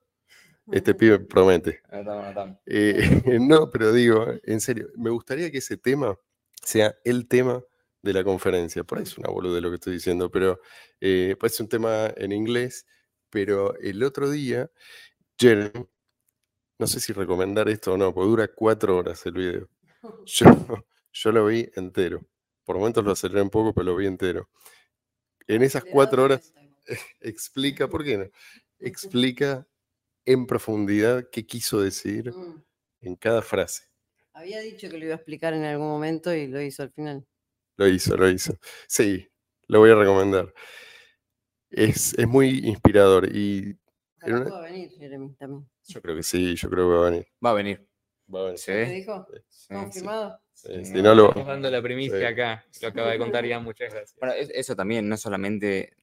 Este 0.71 0.95
pibe 0.95 1.19
promete. 1.19 1.81
Anotamos, 1.91 2.25
anotamos. 2.25 2.57
Eh, 2.65 3.39
no, 3.39 3.69
pero 3.69 3.93
digo, 3.93 4.25
en 4.41 4.59
serio, 4.59 4.89
me 4.95 5.11
gustaría 5.11 5.51
que 5.51 5.59
ese 5.59 5.77
tema 5.77 6.17
sea 6.63 6.95
el 7.03 7.27
tema 7.27 7.63
de 8.01 8.11
la 8.13 8.23
conferencia. 8.23 8.83
Por 8.83 8.97
ahí 8.97 9.03
es 9.03 9.15
una 9.19 9.29
bolude 9.29 9.61
lo 9.61 9.69
que 9.69 9.75
estoy 9.75 9.93
diciendo, 9.93 10.31
pero 10.31 10.59
eh, 10.99 11.35
pues 11.39 11.53
es 11.53 11.59
un 11.59 11.69
tema 11.69 12.11
en 12.17 12.31
inglés. 12.31 12.87
Pero 13.29 13.77
el 13.77 14.01
otro 14.01 14.31
día, 14.31 14.71
Jeremy, 15.37 15.85
no 16.79 16.87
sé 16.87 16.99
si 16.99 17.13
recomendar 17.13 17.69
esto 17.69 17.93
o 17.93 17.97
no, 17.97 18.13
porque 18.13 18.29
dura 18.29 18.47
cuatro 18.47 18.97
horas 18.97 19.25
el 19.25 19.33
video. 19.33 19.69
Yo, 20.25 20.45
yo 21.11 21.31
lo 21.31 21.45
vi 21.47 21.69
entero. 21.75 22.21
Por 22.63 22.77
momentos 22.77 23.03
lo 23.03 23.11
aceleré 23.11 23.41
un 23.41 23.49
poco, 23.49 23.73
pero 23.73 23.85
lo 23.85 23.95
vi 23.95 24.05
entero. 24.07 24.49
En 25.47 25.63
esas 25.63 25.83
cuatro 25.85 26.23
horas 26.23 26.53
explica, 27.21 27.87
¿por 27.87 28.03
qué 28.03 28.17
no? 28.17 28.25
Explica 28.79 29.67
en 30.25 30.45
profundidad 30.47 31.29
qué 31.31 31.45
quiso 31.45 31.81
decir 31.81 32.31
Mm. 32.33 32.63
en 33.01 33.15
cada 33.15 33.41
frase. 33.41 33.85
Había 34.33 34.59
dicho 34.59 34.89
que 34.89 34.97
lo 34.97 35.05
iba 35.05 35.13
a 35.13 35.17
explicar 35.17 35.53
en 35.53 35.63
algún 35.63 35.87
momento 35.87 36.33
y 36.33 36.47
lo 36.47 36.61
hizo 36.61 36.83
al 36.83 36.91
final. 36.91 37.25
Lo 37.77 37.87
hizo, 37.87 38.17
lo 38.17 38.29
hizo. 38.29 38.57
Sí, 38.87 39.27
lo 39.67 39.79
voy 39.79 39.91
a 39.91 39.95
recomendar. 39.95 40.53
Es, 41.69 42.13
es 42.17 42.27
muy 42.27 42.59
inspirador 42.67 43.33
y 43.35 43.77
Ojalá 44.25 44.41
una- 44.41 44.49
pueda 44.49 44.61
venir, 44.61 44.89
Jeremy, 44.97 45.33
también. 45.35 45.69
yo 45.87 46.01
creo 46.01 46.15
que 46.15 46.23
sí, 46.23 46.55
yo 46.55 46.69
creo 46.69 46.89
que 46.89 46.95
va 46.95 47.07
a 47.07 47.09
venir. 47.09 47.27
Va 47.45 47.49
a 47.49 47.53
venir. 47.53 47.87
Va 48.33 48.39
a 48.39 48.43
venir. 48.45 48.59
¿Sí? 48.59 48.71
Sí. 49.49 49.73
¿Confirmado? 49.73 50.39
Sí, 50.53 50.67
Sí, 50.79 50.85
si 50.85 50.93
no, 50.93 51.01
no 51.03 51.15
lo, 51.15 51.27
Estamos 51.29 51.47
dando 51.47 51.69
la 51.69 51.81
primicia 51.81 52.17
Sí. 52.17 52.25
acá. 52.25 52.65
Lo 52.81 52.87
acaba 52.87 53.11
de 53.11 53.17
contar 53.19 53.45
Ian, 53.45 53.63
muchas 53.63 53.91
gracias. 53.93 54.15
Bueno, 54.19 54.33
es- 54.33 54.49
eso 54.53 54.75
también, 54.75 55.07
no 55.07 55.17
solamente 55.17 55.93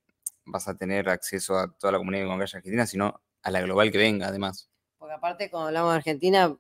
vas 0.45 0.69
a 0.69 0.77
tener 0.77 1.09
acceso 1.09 1.57
a 1.57 1.73
toda 1.79 1.93
la 1.93 1.99
comunidad 1.99 2.27
con 2.27 2.39
calle 2.39 2.57
argentina, 2.57 2.87
sino 2.87 3.21
a 3.43 3.51
la 3.51 3.61
global 3.63 3.91
que 3.91 3.99
venga, 3.99 4.29
además. 4.29 4.71
Porque 4.99 5.15
aparte, 5.15 5.51
cuando 5.51 5.69
hablamos 5.69 5.93
de 5.93 5.97
Argentina, 5.97 6.57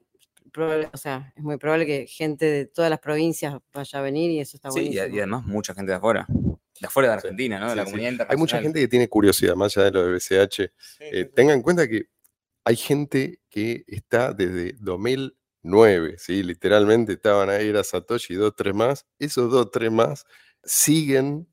probable- 0.52 0.88
o 0.92 0.96
sea, 0.96 1.32
es 1.36 1.42
muy 1.42 1.58
probable 1.58 1.86
que 1.86 2.06
gente 2.06 2.46
de 2.46 2.66
todas 2.66 2.90
las 2.90 2.98
provincias 2.98 3.56
vaya 3.72 3.98
a 3.98 4.02
venir 4.02 4.30
y 4.30 4.40
eso 4.40 4.56
está 4.56 4.70
Sí, 4.70 4.80
y, 4.80 4.82
buenísimo. 4.84 5.04
a- 5.04 5.08
y 5.16 5.18
además 5.18 5.44
mucha 5.46 5.74
gente 5.74 5.92
de 5.92 5.96
afuera. 5.98 6.26
De 6.80 6.86
afuera 6.86 7.10
de 7.10 7.14
Argentina, 7.14 7.60
¿no? 7.60 7.66
De 7.66 7.72
sí, 7.72 7.76
la 7.76 7.84
sí. 7.84 7.92
comunidad 7.92 8.26
Hay 8.28 8.36
mucha 8.36 8.60
gente 8.60 8.80
que 8.80 8.88
tiene 8.88 9.08
curiosidad, 9.08 9.54
más 9.54 9.76
allá 9.76 9.86
de 9.86 9.90
lo 9.92 10.06
de 10.06 10.14
BCH. 10.14 10.72
Eh, 11.00 11.24
tengan 11.34 11.56
en 11.56 11.62
cuenta 11.62 11.88
que 11.88 12.06
hay 12.64 12.76
gente 12.76 13.40
que 13.48 13.84
está 13.86 14.32
desde 14.32 14.74
2009, 14.80 16.16
¿sí? 16.18 16.42
literalmente 16.42 17.14
estaban 17.14 17.50
ahí, 17.50 17.68
era 17.68 17.84
Satoshi, 17.84 18.34
dos, 18.34 18.54
tres 18.56 18.74
más. 18.74 19.06
Esos 19.18 19.50
dos, 19.50 19.70
tres 19.70 19.90
más 19.90 20.24
siguen 20.64 21.48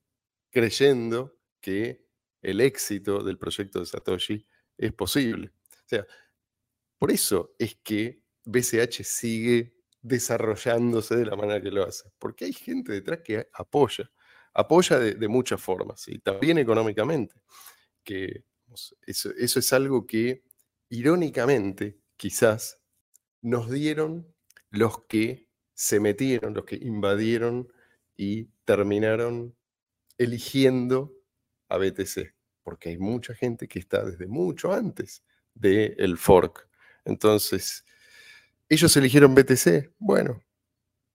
creyendo 0.52 1.38
que 1.60 2.06
el 2.42 2.62
éxito 2.62 3.24
del 3.24 3.38
proyecto 3.38 3.80
de 3.80 3.86
Satoshi 3.86 4.46
es 4.78 4.94
posible. 4.94 5.52
O 5.72 5.88
sea, 5.88 6.06
por 6.98 7.12
eso 7.12 7.56
es 7.58 7.76
que 7.84 8.22
BCH 8.46 9.04
sigue 9.04 9.76
desarrollándose 10.02 11.16
de 11.18 11.26
la 11.26 11.36
manera 11.36 11.62
que 11.62 11.72
lo 11.72 11.84
hace, 11.84 12.10
porque 12.18 12.46
hay 12.46 12.54
gente 12.54 12.94
detrás 12.94 13.20
que 13.24 13.50
apoya, 13.54 14.10
apoya 14.54 15.00
de, 15.00 15.16
de 15.16 15.28
muchas 15.28 15.62
formas, 15.62 16.08
y 16.08 16.20
también 16.20 16.58
económicamente, 16.58 17.36
que 18.04 18.44
eso, 19.06 19.32
eso 19.38 19.60
es 19.60 19.74
algo 19.74 20.06
que 20.06 20.44
irónicamente 20.90 22.00
quizás 22.18 22.80
nos 23.42 23.70
dieron 23.70 24.34
los 24.70 25.06
que 25.06 25.48
se 25.74 26.00
metieron, 26.00 26.54
los 26.54 26.66
que 26.66 26.76
invadieron 26.76 27.72
y 28.18 28.46
terminaron 28.66 29.56
eligiendo 30.18 31.16
a 31.70 31.78
BTC, 31.78 32.36
porque 32.64 32.90
hay 32.90 32.98
mucha 32.98 33.34
gente 33.34 33.68
que 33.68 33.80
está 33.80 34.04
desde 34.04 34.28
mucho 34.28 34.74
antes 34.74 35.24
del 35.54 36.18
fork. 36.18 36.68
Entonces, 37.06 37.86
ellos 38.68 38.96
eligieron 38.98 39.34
BTC. 39.34 39.94
Bueno, 39.98 40.44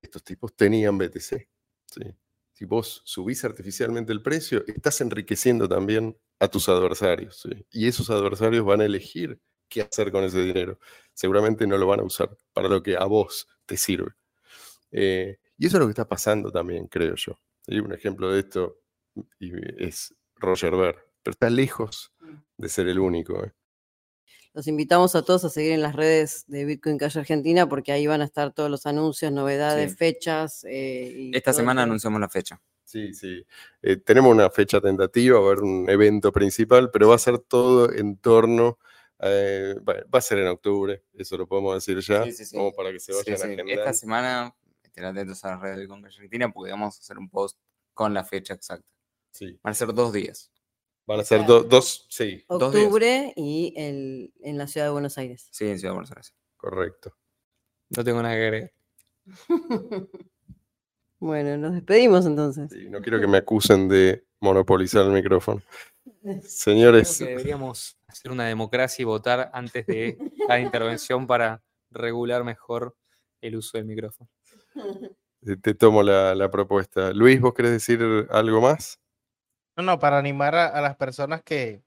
estos 0.00 0.24
tipos 0.24 0.56
tenían 0.56 0.96
BTC. 0.96 1.48
¿sí? 1.86 2.16
Si 2.54 2.64
vos 2.64 3.02
subís 3.04 3.44
artificialmente 3.44 4.12
el 4.12 4.22
precio, 4.22 4.64
estás 4.66 5.00
enriqueciendo 5.00 5.68
también 5.68 6.16
a 6.38 6.46
tus 6.46 6.68
adversarios. 6.68 7.40
¿sí? 7.42 7.66
Y 7.72 7.88
esos 7.88 8.10
adversarios 8.10 8.64
van 8.64 8.80
a 8.80 8.84
elegir 8.84 9.40
qué 9.68 9.82
hacer 9.82 10.12
con 10.12 10.22
ese 10.22 10.40
dinero. 10.40 10.78
Seguramente 11.12 11.66
no 11.66 11.76
lo 11.76 11.88
van 11.88 12.00
a 12.00 12.04
usar 12.04 12.36
para 12.52 12.68
lo 12.68 12.80
que 12.80 12.96
a 12.96 13.04
vos 13.06 13.48
te 13.66 13.76
sirve. 13.76 14.12
Eh, 14.92 15.38
y 15.58 15.66
eso 15.66 15.76
es 15.76 15.80
lo 15.80 15.86
que 15.86 15.92
está 15.92 16.06
pasando 16.06 16.52
también, 16.52 16.86
creo 16.86 17.16
yo. 17.16 17.40
¿sí? 17.66 17.80
Un 17.80 17.92
ejemplo 17.92 18.30
de 18.30 18.40
esto 18.40 18.78
y 19.40 19.52
es 19.84 20.14
Roger 20.36 20.76
Ver, 20.76 20.96
pero 21.24 21.32
está 21.32 21.50
lejos 21.50 22.12
de 22.56 22.68
ser 22.68 22.86
el 22.86 23.00
único. 23.00 23.44
¿eh? 23.44 23.52
Los 24.54 24.68
invitamos 24.68 25.16
a 25.16 25.22
todos 25.22 25.44
a 25.44 25.50
seguir 25.50 25.72
en 25.72 25.82
las 25.82 25.96
redes 25.96 26.44
de 26.46 26.64
Bitcoin 26.64 26.96
Calle 26.96 27.18
Argentina 27.18 27.68
porque 27.68 27.90
ahí 27.90 28.06
van 28.06 28.20
a 28.22 28.24
estar 28.24 28.52
todos 28.54 28.70
los 28.70 28.86
anuncios, 28.86 29.32
novedades, 29.32 29.90
Sí. 29.92 29.96
fechas. 29.96 30.64
eh, 30.64 31.12
y 31.12 31.36
Esta 31.36 31.52
semana 31.52 31.82
anunciamos 31.82 32.20
la 32.20 32.28
fecha. 32.28 32.60
Sí, 32.84 33.12
sí. 33.14 33.44
Eh, 33.82 33.96
tenemos 33.96 34.30
una 34.30 34.48
fecha 34.50 34.80
tentativa, 34.80 35.40
va 35.40 35.46
a 35.46 35.52
haber 35.52 35.64
un 35.64 35.90
evento 35.90 36.30
principal, 36.30 36.90
pero 36.92 37.08
va 37.08 37.16
a 37.16 37.18
ser 37.18 37.40
todo 37.40 37.92
en 37.92 38.16
torno, 38.18 38.78
eh, 39.18 39.74
va 39.86 39.94
va 40.14 40.18
a 40.20 40.22
ser 40.22 40.38
en 40.38 40.46
octubre, 40.46 41.02
eso 41.14 41.36
lo 41.36 41.48
podemos 41.48 41.74
decir 41.74 41.98
ya, 42.00 42.22
Sí, 42.24 42.30
sí, 42.32 42.44
sí. 42.44 42.56
como 42.56 42.72
para 42.72 42.92
que 42.92 43.00
se 43.00 43.12
Sí, 43.12 43.18
vayan 43.32 43.34
agendando. 43.46 43.72
Esta 43.72 43.92
semana 43.92 44.54
estén 44.84 45.04
atentos 45.04 45.44
a 45.44 45.50
las 45.50 45.60
redes 45.62 45.76
de 45.78 45.82
Bitcoin 45.82 46.02
Calle 46.02 46.14
Argentina 46.14 46.52
porque 46.52 46.70
vamos 46.70 46.96
a 46.96 47.00
hacer 47.00 47.18
un 47.18 47.28
post 47.28 47.58
con 47.92 48.14
la 48.14 48.22
fecha 48.22 48.54
exacta. 48.54 48.86
Sí. 49.32 49.58
Van 49.64 49.72
a 49.72 49.74
ser 49.74 49.92
dos 49.92 50.12
días. 50.12 50.52
Van 51.06 51.20
a 51.20 51.24
ser 51.24 51.44
do- 51.44 51.62
dos, 51.62 52.06
sí, 52.08 52.44
dos 52.48 52.72
días. 52.72 52.84
Octubre 52.86 53.32
y 53.36 53.74
el, 53.76 54.32
en 54.40 54.58
la 54.58 54.66
ciudad 54.66 54.86
de 54.86 54.92
Buenos 54.92 55.18
Aires. 55.18 55.48
Sí, 55.50 55.66
en 55.66 55.78
Ciudad 55.78 55.92
de 55.92 55.96
Buenos 55.96 56.10
Aires. 56.12 56.34
correcto. 56.56 57.16
No 57.90 58.02
tengo 58.04 58.22
nada 58.22 58.34
que 58.34 58.42
agregar. 58.42 58.72
Bueno, 61.20 61.56
nos 61.56 61.72
despedimos 61.72 62.26
entonces. 62.26 62.70
Sí, 62.70 62.88
no 62.90 63.00
quiero 63.00 63.18
que 63.18 63.26
me 63.26 63.38
acusen 63.38 63.88
de 63.88 64.26
monopolizar 64.40 65.06
el 65.06 65.12
micrófono. 65.12 65.62
Creo 66.22 66.42
Señores, 66.42 67.16
que 67.18 67.24
deberíamos 67.24 67.96
hacer 68.06 68.30
una 68.30 68.46
democracia 68.46 69.02
y 69.02 69.06
votar 69.06 69.50
antes 69.54 69.86
de 69.86 70.18
cada 70.46 70.60
intervención 70.60 71.26
para 71.26 71.62
regular 71.90 72.44
mejor 72.44 72.94
el 73.40 73.56
uso 73.56 73.78
del 73.78 73.86
micrófono. 73.86 74.28
te 75.62 75.72
tomo 75.74 76.02
la, 76.02 76.34
la 76.34 76.50
propuesta. 76.50 77.10
Luis, 77.12 77.40
¿vos 77.40 77.54
querés 77.54 77.72
decir 77.72 78.00
algo 78.30 78.60
más? 78.60 79.00
No, 79.76 79.82
no, 79.82 79.98
para 79.98 80.18
animar 80.18 80.54
a, 80.54 80.66
a 80.66 80.80
las 80.80 80.96
personas 80.96 81.42
que, 81.42 81.82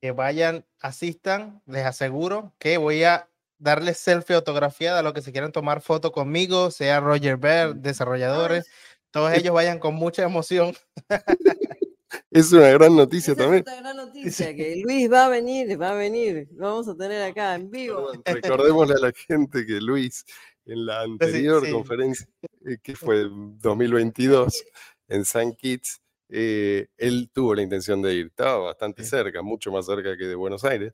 que 0.00 0.10
vayan, 0.12 0.64
asistan, 0.80 1.62
les 1.66 1.86
aseguro 1.86 2.52
que 2.58 2.76
voy 2.76 3.04
a 3.04 3.28
darles 3.58 3.98
selfie 3.98 4.34
autografiada 4.34 4.98
a 4.98 5.02
los 5.02 5.12
que 5.12 5.22
se 5.22 5.30
quieran 5.32 5.52
tomar 5.52 5.80
foto 5.80 6.10
conmigo, 6.10 6.70
sea 6.70 7.00
Roger 7.00 7.36
Ver, 7.36 7.76
desarrolladores, 7.76 8.66
todos 9.12 9.32
ellos 9.32 9.54
vayan 9.54 9.78
con 9.78 9.94
mucha 9.94 10.24
emoción. 10.24 10.74
Es 12.30 12.52
una 12.52 12.68
gran 12.70 12.94
noticia 12.96 13.32
Esa 13.32 13.42
es 13.42 13.46
también. 13.46 13.60
otra 13.62 13.76
gran 13.76 13.96
noticia, 13.96 14.54
que 14.54 14.76
Luis 14.76 15.10
va 15.10 15.26
a 15.26 15.28
venir, 15.28 15.80
va 15.80 15.92
a 15.92 15.94
venir. 15.94 16.48
Lo 16.54 16.66
vamos 16.68 16.88
a 16.88 16.94
tener 16.94 17.22
acá 17.22 17.54
en 17.54 17.70
vivo. 17.70 18.12
Perdón, 18.22 18.42
Recordémosle 18.42 18.94
a 18.94 18.98
la 18.98 19.12
gente 19.12 19.64
que 19.64 19.80
Luis, 19.80 20.24
en 20.66 20.86
la 20.86 21.02
anterior 21.02 21.64
sí. 21.64 21.72
conferencia, 21.72 22.26
eh, 22.66 22.76
que 22.82 22.96
fue 22.96 23.22
en 23.22 23.58
2022, 23.58 24.64
en 25.08 25.24
San 25.24 25.54
Kitts, 25.54 26.01
eh, 26.34 26.88
él 26.96 27.28
tuvo 27.32 27.54
la 27.54 27.60
intención 27.62 28.00
de 28.00 28.14
ir. 28.14 28.26
Estaba 28.28 28.56
bastante 28.58 29.04
Sí. 29.04 29.10
cerca, 29.10 29.42
mucho 29.42 29.70
más 29.70 29.84
cerca 29.86 30.16
que 30.16 30.24
de 30.26 30.34
Buenos 30.34 30.64
Aires. 30.64 30.92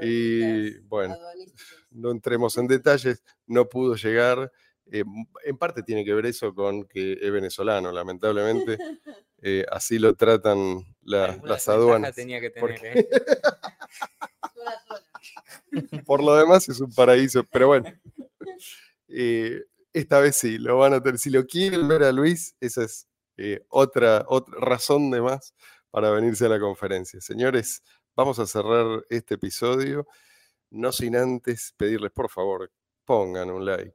Y 0.00 0.78
bueno, 0.80 1.16
no 1.90 2.10
entremos 2.12 2.56
en 2.56 2.66
detalles, 2.68 3.22
no 3.46 3.68
pudo 3.68 3.94
llegar. 3.96 4.50
eh, 4.90 5.04
en 5.44 5.56
parte 5.56 5.82
tiene 5.82 6.04
que 6.04 6.12
ver 6.12 6.26
eso 6.26 6.54
con 6.54 6.84
que 6.84 7.12
es 7.20 7.30
venezolano, 7.32 7.90
lamentablemente. 7.92 8.76
eh, 9.42 9.64
así 9.70 9.98
lo 9.98 10.14
tratan 10.14 10.84
la- 11.02 11.38
las 11.44 11.68
aduanas. 11.68 12.14
tenía 12.14 12.40
que 12.40 12.50
porque- 12.50 12.78
tener, 12.78 12.98
¿eh? 12.98 13.08
Por 16.06 16.22
lo 16.22 16.34
demás 16.36 16.68
es 16.68 16.80
un 16.80 16.92
paraíso, 16.92 17.44
pero 17.50 17.68
bueno. 17.68 17.86
esta 19.92 20.20
vez 20.20 20.36
sí, 20.36 20.58
lo 20.58 20.78
van 20.78 20.94
a 20.94 21.02
tener. 21.02 21.18
Si 21.18 21.30
lo 21.30 21.46
quieren 21.46 21.86
ver 21.88 22.02
a 22.02 22.12
Luis, 22.12 22.54
esa 22.60 22.84
es 22.84 23.06
eh, 23.44 23.64
otra, 23.70 24.24
otra 24.28 24.54
razón 24.60 25.10
de 25.10 25.20
más 25.20 25.52
para 25.90 26.10
venirse 26.10 26.46
a 26.46 26.48
la 26.48 26.60
conferencia. 26.60 27.20
Señores, 27.20 27.82
vamos 28.14 28.38
a 28.38 28.46
cerrar 28.46 29.04
este 29.10 29.34
episodio, 29.34 30.06
no 30.70 30.92
sin 30.92 31.16
antes 31.16 31.74
pedirles, 31.76 32.12
por 32.12 32.30
favor, 32.30 32.70
pongan 33.04 33.50
un 33.50 33.64
like, 33.64 33.94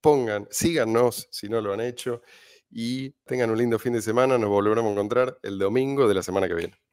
pongan, 0.00 0.48
síganos 0.50 1.28
si 1.30 1.48
no 1.48 1.60
lo 1.60 1.72
han 1.72 1.80
hecho 1.80 2.22
y 2.68 3.10
tengan 3.26 3.50
un 3.50 3.58
lindo 3.58 3.78
fin 3.78 3.92
de 3.92 4.02
semana. 4.02 4.38
Nos 4.38 4.50
volveremos 4.50 4.90
a 4.90 4.92
encontrar 4.92 5.38
el 5.42 5.56
domingo 5.56 6.08
de 6.08 6.14
la 6.14 6.22
semana 6.24 6.48
que 6.48 6.54
viene. 6.54 6.89